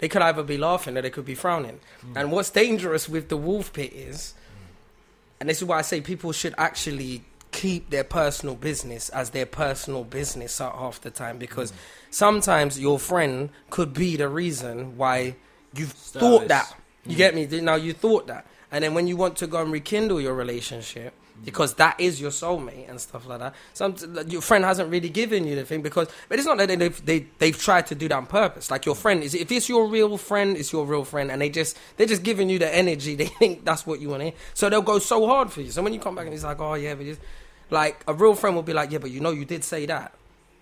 [0.00, 1.78] They could either be laughing or they could be frowning.
[2.16, 4.34] And what's dangerous with the wolf pit is,
[5.38, 7.22] and this is why I say people should actually
[7.62, 11.76] keep their personal business as their personal business half the time because Mm.
[12.10, 15.36] sometimes your friend could be the reason why
[15.74, 16.20] you've Service.
[16.22, 16.74] thought that.
[17.06, 17.22] You Mm.
[17.24, 17.46] get me?
[17.60, 18.44] Now you thought that.
[18.72, 21.12] And then when you want to go and rekindle your relationship,
[21.44, 23.52] because that is your soulmate and stuff like that.
[23.72, 23.96] Some
[24.28, 27.04] your friend hasn't really given you the thing because, but it's not that they, they've
[27.04, 28.70] they, they've tried to do that on purpose.
[28.70, 31.50] Like your friend is if it's your real friend, it's your real friend, and they
[31.50, 33.14] just they're just giving you the energy.
[33.22, 35.70] They think that's what you want to hear, so they'll go so hard for you.
[35.72, 37.20] So when you come back and it's like, oh yeah, but just
[37.70, 40.12] like a real friend will be like, yeah, but you know you did say that.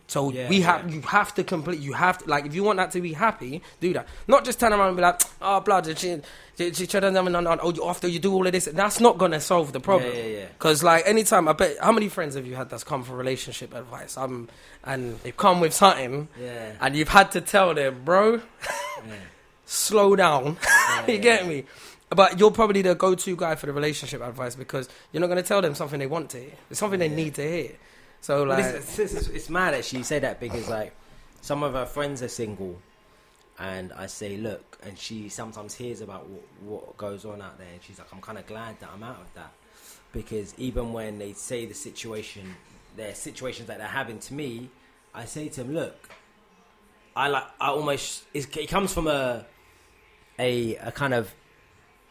[0.09, 0.97] So Yeah, we have yeah.
[0.97, 3.62] you have to complete you have to like if you want that to be happy,
[3.81, 4.07] do that.
[4.29, 6.20] Not just turn around and be like, oh blood, she
[6.59, 9.16] she, she on, on, on, oh, you- after you do all of this, that's not
[9.16, 10.12] gonna solve the problem.
[10.15, 10.47] Yeah.
[10.47, 13.73] Because like anytime, I bet how many friends have you had that's come for relationship
[13.74, 14.19] advice?
[14.19, 14.49] Um,
[14.85, 16.73] and they've come with something, Yeah.
[16.81, 18.43] and you've had to tell them, bro,
[19.66, 20.57] slow down.
[21.09, 21.65] You get me?
[22.14, 25.47] But you're probably the go-to guy for the relationship advice because you're not going to
[25.47, 26.52] tell them something they want to hear.
[26.70, 27.72] It's something they need to hear.
[28.20, 30.94] So like, this, this is, it's mad actually you say that because like
[31.40, 32.78] some of her friends are single,
[33.59, 37.66] and I say look, and she sometimes hears about what, what goes on out there,
[37.72, 39.52] and she's like, I'm kind of glad that I'm out of that
[40.12, 42.55] because even when they say the situation,
[42.97, 44.68] their situations that they're having to me,
[45.14, 46.09] I say to them, look,
[47.16, 49.44] I like I almost it's, it comes from a
[50.39, 51.34] a a kind of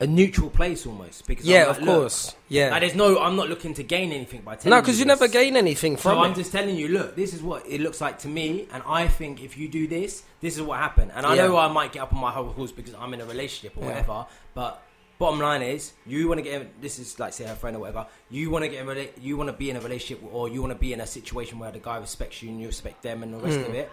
[0.01, 2.71] a neutral place almost because yeah, like, of look, course, yeah.
[2.71, 5.27] like, there's no, I'm not looking to gain anything by telling No, because you never
[5.27, 6.01] gain anything from.
[6.01, 8.67] So from I'm just telling you, look, this is what it looks like to me,
[8.73, 11.11] and I think if you do this, this is what happened.
[11.15, 11.45] And I Yeah.
[11.47, 13.89] know I might get up on my horse because I'm in a relationship or Yeah.
[13.89, 14.25] whatever,
[14.55, 14.81] but
[15.19, 17.81] bottom line is, you want to get in, this is like say a friend or
[17.81, 18.07] whatever.
[18.31, 20.73] You want to get in, you want to be in a relationship, or you want
[20.73, 23.31] to be in a situation where the guy respects you and you respect them and
[23.35, 23.67] the rest Mm.
[23.67, 23.91] of it.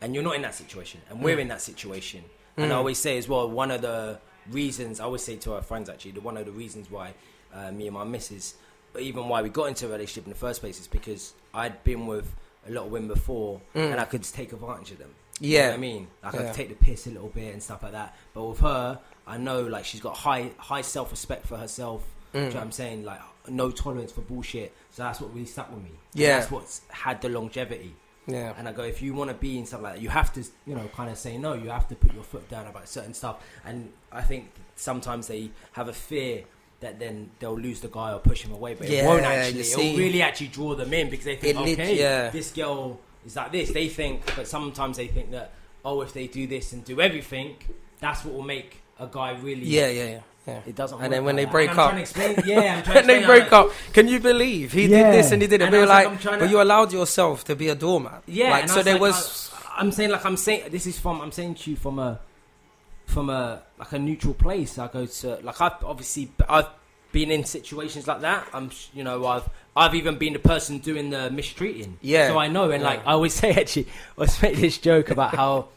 [0.00, 1.42] And you're not in that situation, and we're Mm.
[1.42, 2.24] in that situation.
[2.56, 2.78] And I Mm.
[2.78, 4.18] always say as well, one of the
[4.50, 7.14] reasons I always say to our friends actually, the one of the reasons why
[7.54, 8.54] uh, me and my missus,
[8.98, 12.06] even why we got into a relationship in the first place is because I'd been
[12.06, 12.34] with
[12.66, 13.92] a lot of women before, Mm.
[13.92, 15.10] and I could just take advantage of them.
[15.40, 17.52] You know Yeah, what I mean, like I could take the piss a little bit
[17.52, 18.14] and stuff like that.
[18.34, 22.02] But with her, I know like she's got high high self respect for herself.
[22.32, 22.54] Do you know Mm.
[22.54, 23.04] what I'm saying?
[23.04, 24.74] Like no tolerance for bullshit.
[24.90, 25.90] So that's what really stuck with me.
[25.90, 26.38] And Yeah.
[26.40, 27.94] that's what's had the longevity.
[28.28, 30.32] Yeah, And I go, if you want to be in something like that, you have
[30.34, 31.54] to, you know, kind of say no.
[31.54, 33.42] You have to put your foot down about certain stuff.
[33.64, 36.44] And I think sometimes they have a fear
[36.80, 39.60] that then they'll lose the guy or push him away, but it won't actually.
[39.62, 42.30] It'll really actually draw them in because they think, It lit- okay, yeah.
[42.30, 43.72] this girl is like this.
[43.72, 45.52] They think, but sometimes they think that,
[45.84, 47.56] oh, if they do this and do everything,
[47.98, 49.64] that's what will make a guy really.
[49.64, 50.20] yeah, yeah, yeah.
[50.48, 50.60] Yeah.
[50.66, 51.00] It doesn't.
[51.00, 51.52] And then when like they that.
[51.52, 53.72] break up- explain, yeah, I'm trying to And they break how, up.
[53.92, 55.10] Can you believe he Yeah.
[55.10, 55.64] did this and he did it?
[55.66, 58.22] And were like, like, but to- you allowed yourself to be a doormat.
[58.26, 59.50] Yeah, like so there like, was.
[59.76, 62.18] I, am saying like I'm saying this is from I'm saying to you from a
[63.06, 64.78] from a like a neutral place.
[64.78, 66.68] I go to like I've obviously I've
[67.12, 68.46] been in situations like that.
[68.52, 71.98] I'm you know I've I've even been the person doing the mistreating.
[72.02, 72.28] Yeah.
[72.28, 75.34] So I know, and like I always say actually, I always make this joke about
[75.34, 75.68] how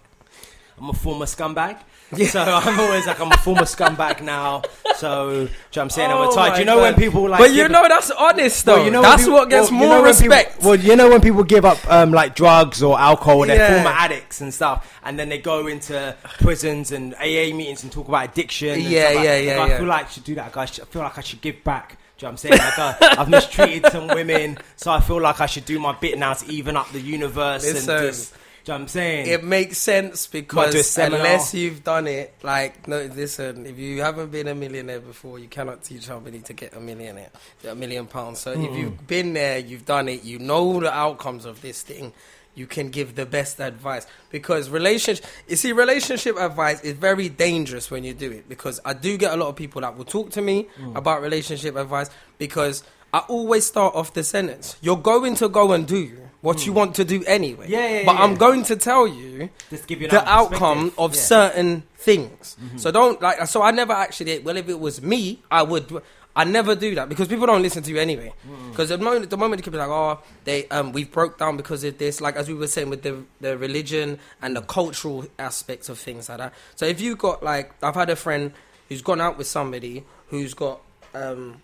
[0.77, 1.77] I'm a former scumbag.
[2.31, 4.61] So I'm always like I'm a former scumbag now.
[4.97, 6.11] So do you know what I'm saying?
[6.11, 6.59] I'm Oh retired.
[6.59, 6.99] You know when God.
[6.99, 8.75] people like but you know that's honest though.
[8.75, 10.61] well, you know that's people- what gets well, you more know when people- respect.
[10.63, 13.75] well, you know when people give up um, like drugs or alcohol, they're Yeah.
[13.83, 18.07] former addicts and stuff, and then they go into prisons and AA meetings and talk
[18.07, 18.69] about addiction.
[18.69, 19.77] And Yeah, stuff like- yeah, yeah, I yeah.
[19.77, 20.51] feel like I should do that.
[20.51, 21.97] Guys, I feel like I should give back.
[22.17, 22.59] Do you know what I'm saying?
[22.59, 26.19] Like, uh, I've mistreated some women, so I feel like I should do my bit
[26.19, 27.95] now to even up the universe Listen.
[27.95, 28.33] and just.
[28.63, 29.27] Do you know what I'm saying?
[29.27, 33.77] it makes sense Might do a because unless you've done it, like no, listen, if
[33.77, 37.29] you haven't been a millionaire before, you cannot teach somebody to get a millionaire,
[37.67, 38.39] a million pounds.
[38.39, 38.75] So if Mm.
[38.77, 42.13] you've been there, you've done it, you know the outcomes of this thing.
[42.53, 47.89] you can give the best advice because relationship you see relationship advice is very dangerous
[47.89, 50.31] when you do it because I do get a lot of people that will talk
[50.31, 50.97] to me Mm.
[50.97, 52.83] about relationship advice because
[53.13, 56.95] I always start off the sentence you're going to go and do what you want
[56.95, 57.69] to do anyway Mm.
[57.69, 61.19] Yeah, yeah, but I'm going to tell you you the outcome of Yeah.
[61.21, 61.35] Mm-hmm.
[61.35, 62.57] certain things.
[62.77, 63.45] So don't like.
[63.47, 64.39] So I never actually.
[64.39, 66.01] Well, if it was me, I would.
[66.33, 68.31] I never do that because people don't listen to you anyway.
[68.47, 68.71] Mm.
[68.71, 71.57] Because the moment, the moment you could be like, oh, they um, we've broke down
[71.57, 72.21] because of this.
[72.21, 76.29] Like as we were saying with the the religion and the cultural aspects of things
[76.29, 76.53] like that.
[76.75, 78.53] So if you got like, I've had a friend
[78.87, 80.79] who's gone out with somebody who's got
[81.13, 81.61] um,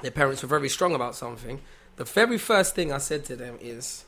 [0.00, 1.60] their parents were very strong about something.
[2.00, 4.06] The very first thing I said to them is,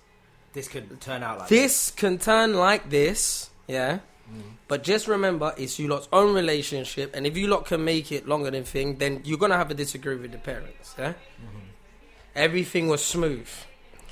[0.55, 3.99] This could turn out like this can turn like this, yeah.
[4.33, 4.55] Mm.
[4.67, 8.27] But just remember, it's you lot's own relationship, and if you lot can make it
[8.27, 11.11] longer than thing, then you're gonna have a disagreement with the parents, yeah.
[11.11, 11.59] Mm-hmm.
[12.35, 13.51] Everything was smooth.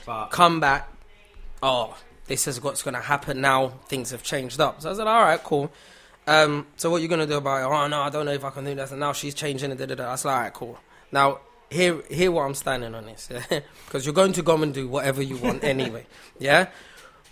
[0.05, 0.87] But Come back,
[1.63, 1.97] oh,
[2.27, 3.69] this is what's gonna happen now.
[3.89, 4.83] Things have changed up.
[4.83, 5.73] So I said, all right, cool.
[6.27, 7.75] Um, so what you gonna do about it?
[7.75, 8.91] Oh no, I don't know if I can do that.
[8.91, 9.79] And now she's changing it.
[9.79, 10.13] Da, da, da.
[10.13, 10.79] I said, all right, cool.
[11.11, 11.39] Now
[11.71, 13.29] here, here, what I'm standing on this,
[13.87, 16.07] because you're going to go and do whatever you want anyway,
[16.39, 16.69] yeah.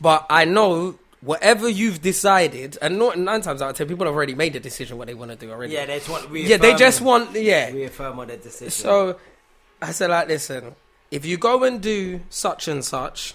[0.01, 4.15] But I know whatever you've decided, and not, nine times out of ten, people have
[4.15, 5.73] already made the decision what they want to do already.
[5.73, 7.71] yeah, they just want yeah, they just want, yeah.
[7.71, 8.71] reaffirm on their decision.
[8.71, 9.19] So
[9.83, 10.75] I said, like, listen,
[11.11, 13.35] if you go and do such and such,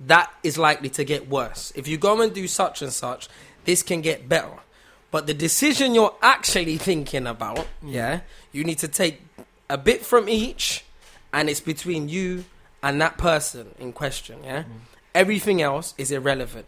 [0.00, 1.72] that is likely to get worse.
[1.74, 3.28] If you go and do such and such,
[3.64, 4.60] this can get better.
[5.10, 7.88] But the decision you're actually thinking about, hmm.
[7.88, 8.20] yeah,
[8.52, 9.22] you need to take
[9.70, 10.84] a bit from each,
[11.32, 12.44] and it's between you
[12.82, 14.62] and that person in question, yeah?
[14.62, 14.66] Mm.
[15.14, 16.66] Everything else is irrelevant.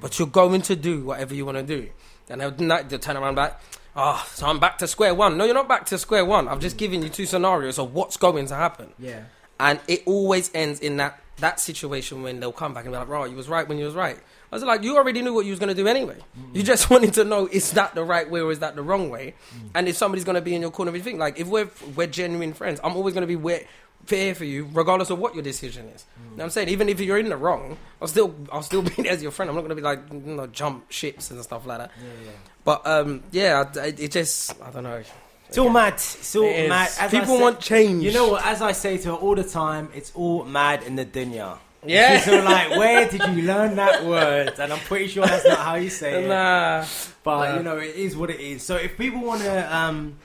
[0.00, 1.90] But you're going to do whatever you want to do.
[2.26, 3.60] Then they'll, they'll turn around back,
[3.96, 5.36] oh, so I'm back to square one.
[5.36, 6.46] No, you're not back to square one.
[6.46, 6.80] I've just mm.
[6.80, 8.92] given you two scenarios of what's going to happen.
[8.98, 9.24] yeah,
[9.58, 13.08] And it always ends in that, that situation when they'll come back and be like,
[13.08, 14.18] right, you was right when you was right.
[14.50, 16.16] I was like, you already knew what you was going to do anyway.
[16.54, 19.10] You just wanted to know, is that the right way or is that the wrong
[19.10, 19.34] way?
[19.74, 22.06] And if somebody's going to be in your corner, you think, like, if we're, we're
[22.06, 23.62] genuine friends, I'm always going to be where,
[24.08, 26.06] here for you, regardless of what your decision is.
[26.16, 26.68] You know what I'm saying?
[26.70, 29.50] Even if you're in the wrong, I'll still, I'll still be there as your friend.
[29.50, 31.90] I'm not going to be like, you know, jump ships and stuff like that.
[32.02, 32.30] yeah, yeah.
[32.64, 35.02] But, um, yeah, I- it just, I don't know.
[35.48, 35.94] It's all mad.
[35.94, 36.90] It's all It mad.
[36.98, 38.02] As People said- want change.
[38.04, 38.44] You know what?
[38.46, 41.58] As I say to her all the time, it's all mad in the dunya.
[41.86, 42.20] Yeah.
[42.20, 44.54] So like, where did you learn that word?
[44.58, 46.28] And I'm pretty sure that's not how you say it.
[46.28, 46.84] Nah.
[47.22, 47.56] But Nah.
[47.56, 48.62] you know, it is what it is.
[48.64, 50.16] So if people want to um,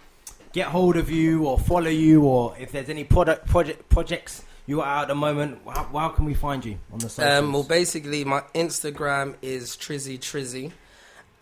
[0.51, 4.81] get hold of you or follow you, or if there's any product project projects you
[4.81, 7.43] are at the moment, how, how can we find you on the socials?
[7.43, 10.71] Um, well, basically, my Instagram is Trizzy Trizzy.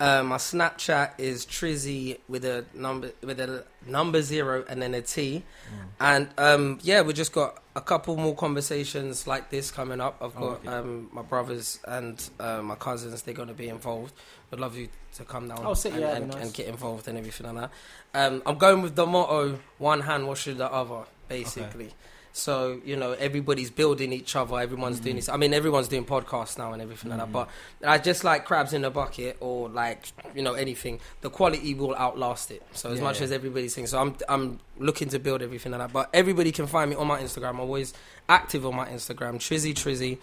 [0.01, 5.01] Um, my Snapchat is Trizzy with a number with a number zero and then a
[5.03, 5.43] T.
[5.43, 5.87] Mm.
[5.99, 10.17] And um, yeah, we just got a couple more conversations like this coming up.
[10.19, 10.67] I've Oh, got okay.
[10.69, 13.21] um, my brothers and uh, my cousins.
[13.21, 14.13] They're going to be involved.
[14.51, 16.43] I'd love you to come down Oh, sick, and, yeah, and, nice.
[16.45, 17.69] and get involved and everything like
[18.13, 18.23] that.
[18.33, 21.91] Um, I'm going with the motto: one hand washing the other, basically.
[22.33, 24.59] So you know, everybody's building each other.
[24.59, 25.03] Everyone's Mm-hmm.
[25.03, 25.29] doing this.
[25.29, 27.31] I mean, everyone's doing podcasts now and everything like that.
[27.31, 27.49] But
[27.85, 30.99] I just like crabs in a bucket or like you know anything.
[31.21, 32.63] The quality will outlast it.
[32.73, 33.25] So as Yeah, much yeah.
[33.25, 35.93] as everybody's saying, so I'm I'm looking to build everything like that.
[35.93, 37.49] But everybody can find me on my Instagram.
[37.49, 37.93] I'm always
[38.29, 40.17] active on my Instagram, Trizzy Trizzy.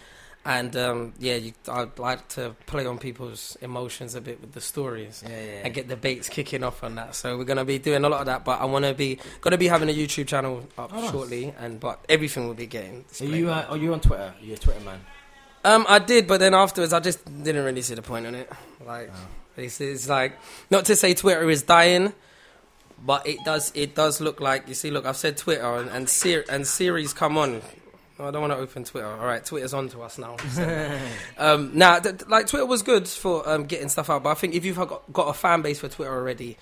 [0.45, 4.61] And um, yeah, you, I'd like to play on people's emotions a bit with the
[4.61, 5.51] stories yeah, yeah.
[5.65, 7.13] and get debates kicking off on that.
[7.13, 9.57] So we're gonna be doing a lot of that, but I want to be gonna
[9.57, 11.11] be having a YouTube channel up Oh, nice.
[11.11, 13.03] shortly, and but everything will be getting.
[13.19, 14.33] Are you uh, are you on Twitter?
[14.41, 15.01] You're a Twitter man.
[15.65, 18.49] Um, I did, but then afterwards, I just didn't really see the point in it.
[18.83, 19.27] Like, Oh.
[19.57, 20.37] it's, it's like
[20.71, 22.13] not to say Twitter is dying,
[23.05, 24.89] but it does it does look like you see.
[24.89, 26.09] Look, I've said Twitter and and,
[26.49, 27.61] and Siri's come on.
[28.19, 29.07] Oh, I don't want to open Twitter.
[29.07, 30.35] All right, Twitter's on to us now.
[30.49, 30.99] So,
[31.37, 34.55] um, now, th- like Twitter was good for um, getting stuff out, but I think
[34.55, 36.57] if you've got, got a fan base for Twitter already,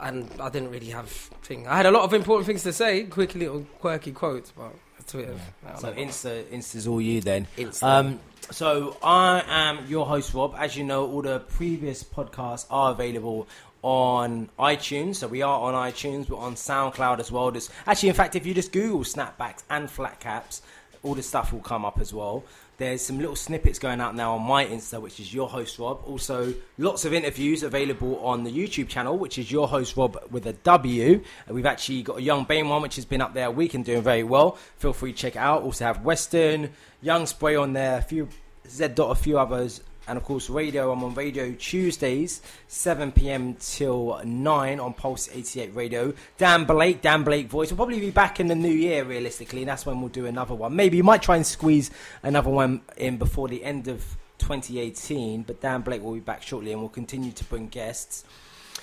[0.00, 1.68] and I didn't really have thing.
[1.68, 4.72] I had a lot of important things to say, quick little quirky quotes, but
[5.06, 5.36] Twitter.
[5.64, 5.92] Don't So.
[5.92, 7.46] Insta, Insta's all you then.
[7.56, 7.82] Insta.
[7.84, 8.20] Um,
[8.50, 10.54] so I am your host, Rob.
[10.58, 13.46] As you know, all the previous podcasts are available
[13.82, 15.16] on iTunes.
[15.16, 17.50] So we are on iTunes, but on SoundCloud as well.
[17.50, 20.62] There's, actually, in fact, if you just Google snapbacks and flat caps,
[21.02, 22.44] all the stuff will come up as well.
[22.78, 26.02] There's some little snippets going out now on my Insta, which is your host Rob.
[26.06, 30.46] Also, lots of interviews available on the YouTube channel, which is your host Rob with
[30.46, 31.22] a W.
[31.48, 33.82] We've actually got a Young Bane one, which has been up there a week and
[33.84, 34.58] doing very well.
[34.76, 35.62] Feel free to check it out.
[35.62, 36.70] Also have Western,
[37.00, 38.28] Young Spray on there, a few
[38.68, 43.54] Z dot, a few others And of course, radio, I'm on radio Tuesdays, 7 pm
[43.54, 46.14] till 9 on Pulse 88 Radio.
[46.38, 47.70] Dan Blake, Dan Blake Voice.
[47.70, 50.54] We'll probably be back in the new year, realistically, and that's when we'll do another
[50.54, 50.76] one.
[50.76, 51.90] Maybe you might try and squeeze
[52.22, 56.72] another one in before the end of 2018, but Dan Blake will be back shortly
[56.72, 58.24] and we'll continue to bring guests.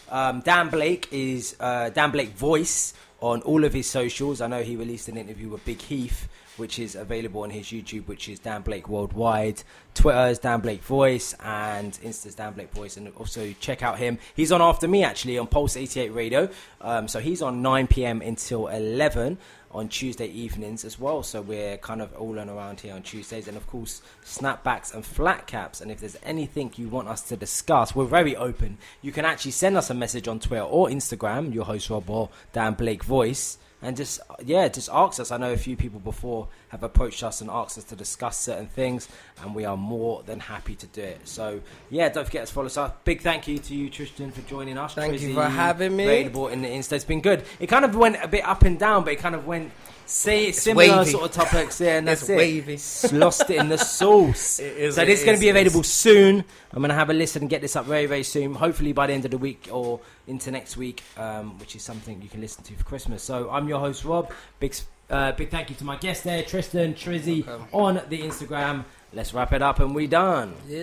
[0.09, 4.41] Um, Dan Blake is uh, Dan Blake Voice on all of his socials.
[4.41, 6.27] I know he released an interview with Big Heath,
[6.57, 9.63] which is available on his YouTube, which is Dan Blake Worldwide.
[9.93, 12.97] Twitter is Dan Blake Voice, and Insta's Dan Blake Voice.
[12.97, 14.19] And also check out him.
[14.35, 16.49] He's on after me actually on Pulse 88 Radio.
[16.81, 18.21] Um, so he's on 9 p.m.
[18.21, 19.37] until 11
[19.73, 21.23] on Tuesday evenings as well.
[21.23, 25.05] So we're kind of all on around here on Tuesdays, and of course snapbacks and
[25.05, 25.81] flat caps.
[25.81, 28.77] And if there's anything you want us to discuss, we're very open.
[29.01, 32.29] You can actually send us a message on Twitter or Instagram, your host Rob or
[32.51, 35.31] Dan Blake Voice, and just yeah, just ask us.
[35.31, 38.67] I know a few people before have approached us and asked us to discuss certain
[38.67, 39.07] things,
[39.41, 41.27] and we are more than happy to do it.
[41.27, 42.77] So yeah, don't forget to follow us.
[42.77, 43.03] Up.
[43.03, 44.93] Big thank you to you, Tristan, for joining us.
[44.93, 46.05] Thank Trizzy, you for having me.
[46.05, 46.93] Available in the Insta.
[46.93, 47.43] It's been good.
[47.59, 49.71] It kind of went a bit up and down, but it kind of went
[50.05, 51.11] say similar wavy.
[51.11, 51.79] sort of topics.
[51.81, 52.37] Yeah, and that's It's it.
[52.37, 52.73] wavy.
[52.73, 54.59] It's lost it in the sauce.
[54.63, 56.43] It is, so this is going to be available soon.
[56.71, 58.53] I'm going to have a listen and get this up very, very soon.
[58.55, 62.21] Hopefully by the end of the week or into next week, um, which is something
[62.21, 63.23] you can listen to for Christmas.
[63.23, 64.31] So I'm your host Rob.
[64.59, 64.75] Big,
[65.09, 67.67] uh, big thank you to my guest there, Tristan Trizzy, Welcome.
[67.71, 68.85] on the Instagram.
[69.15, 70.53] Let's wrap it up and we done.
[70.67, 70.71] Yeah.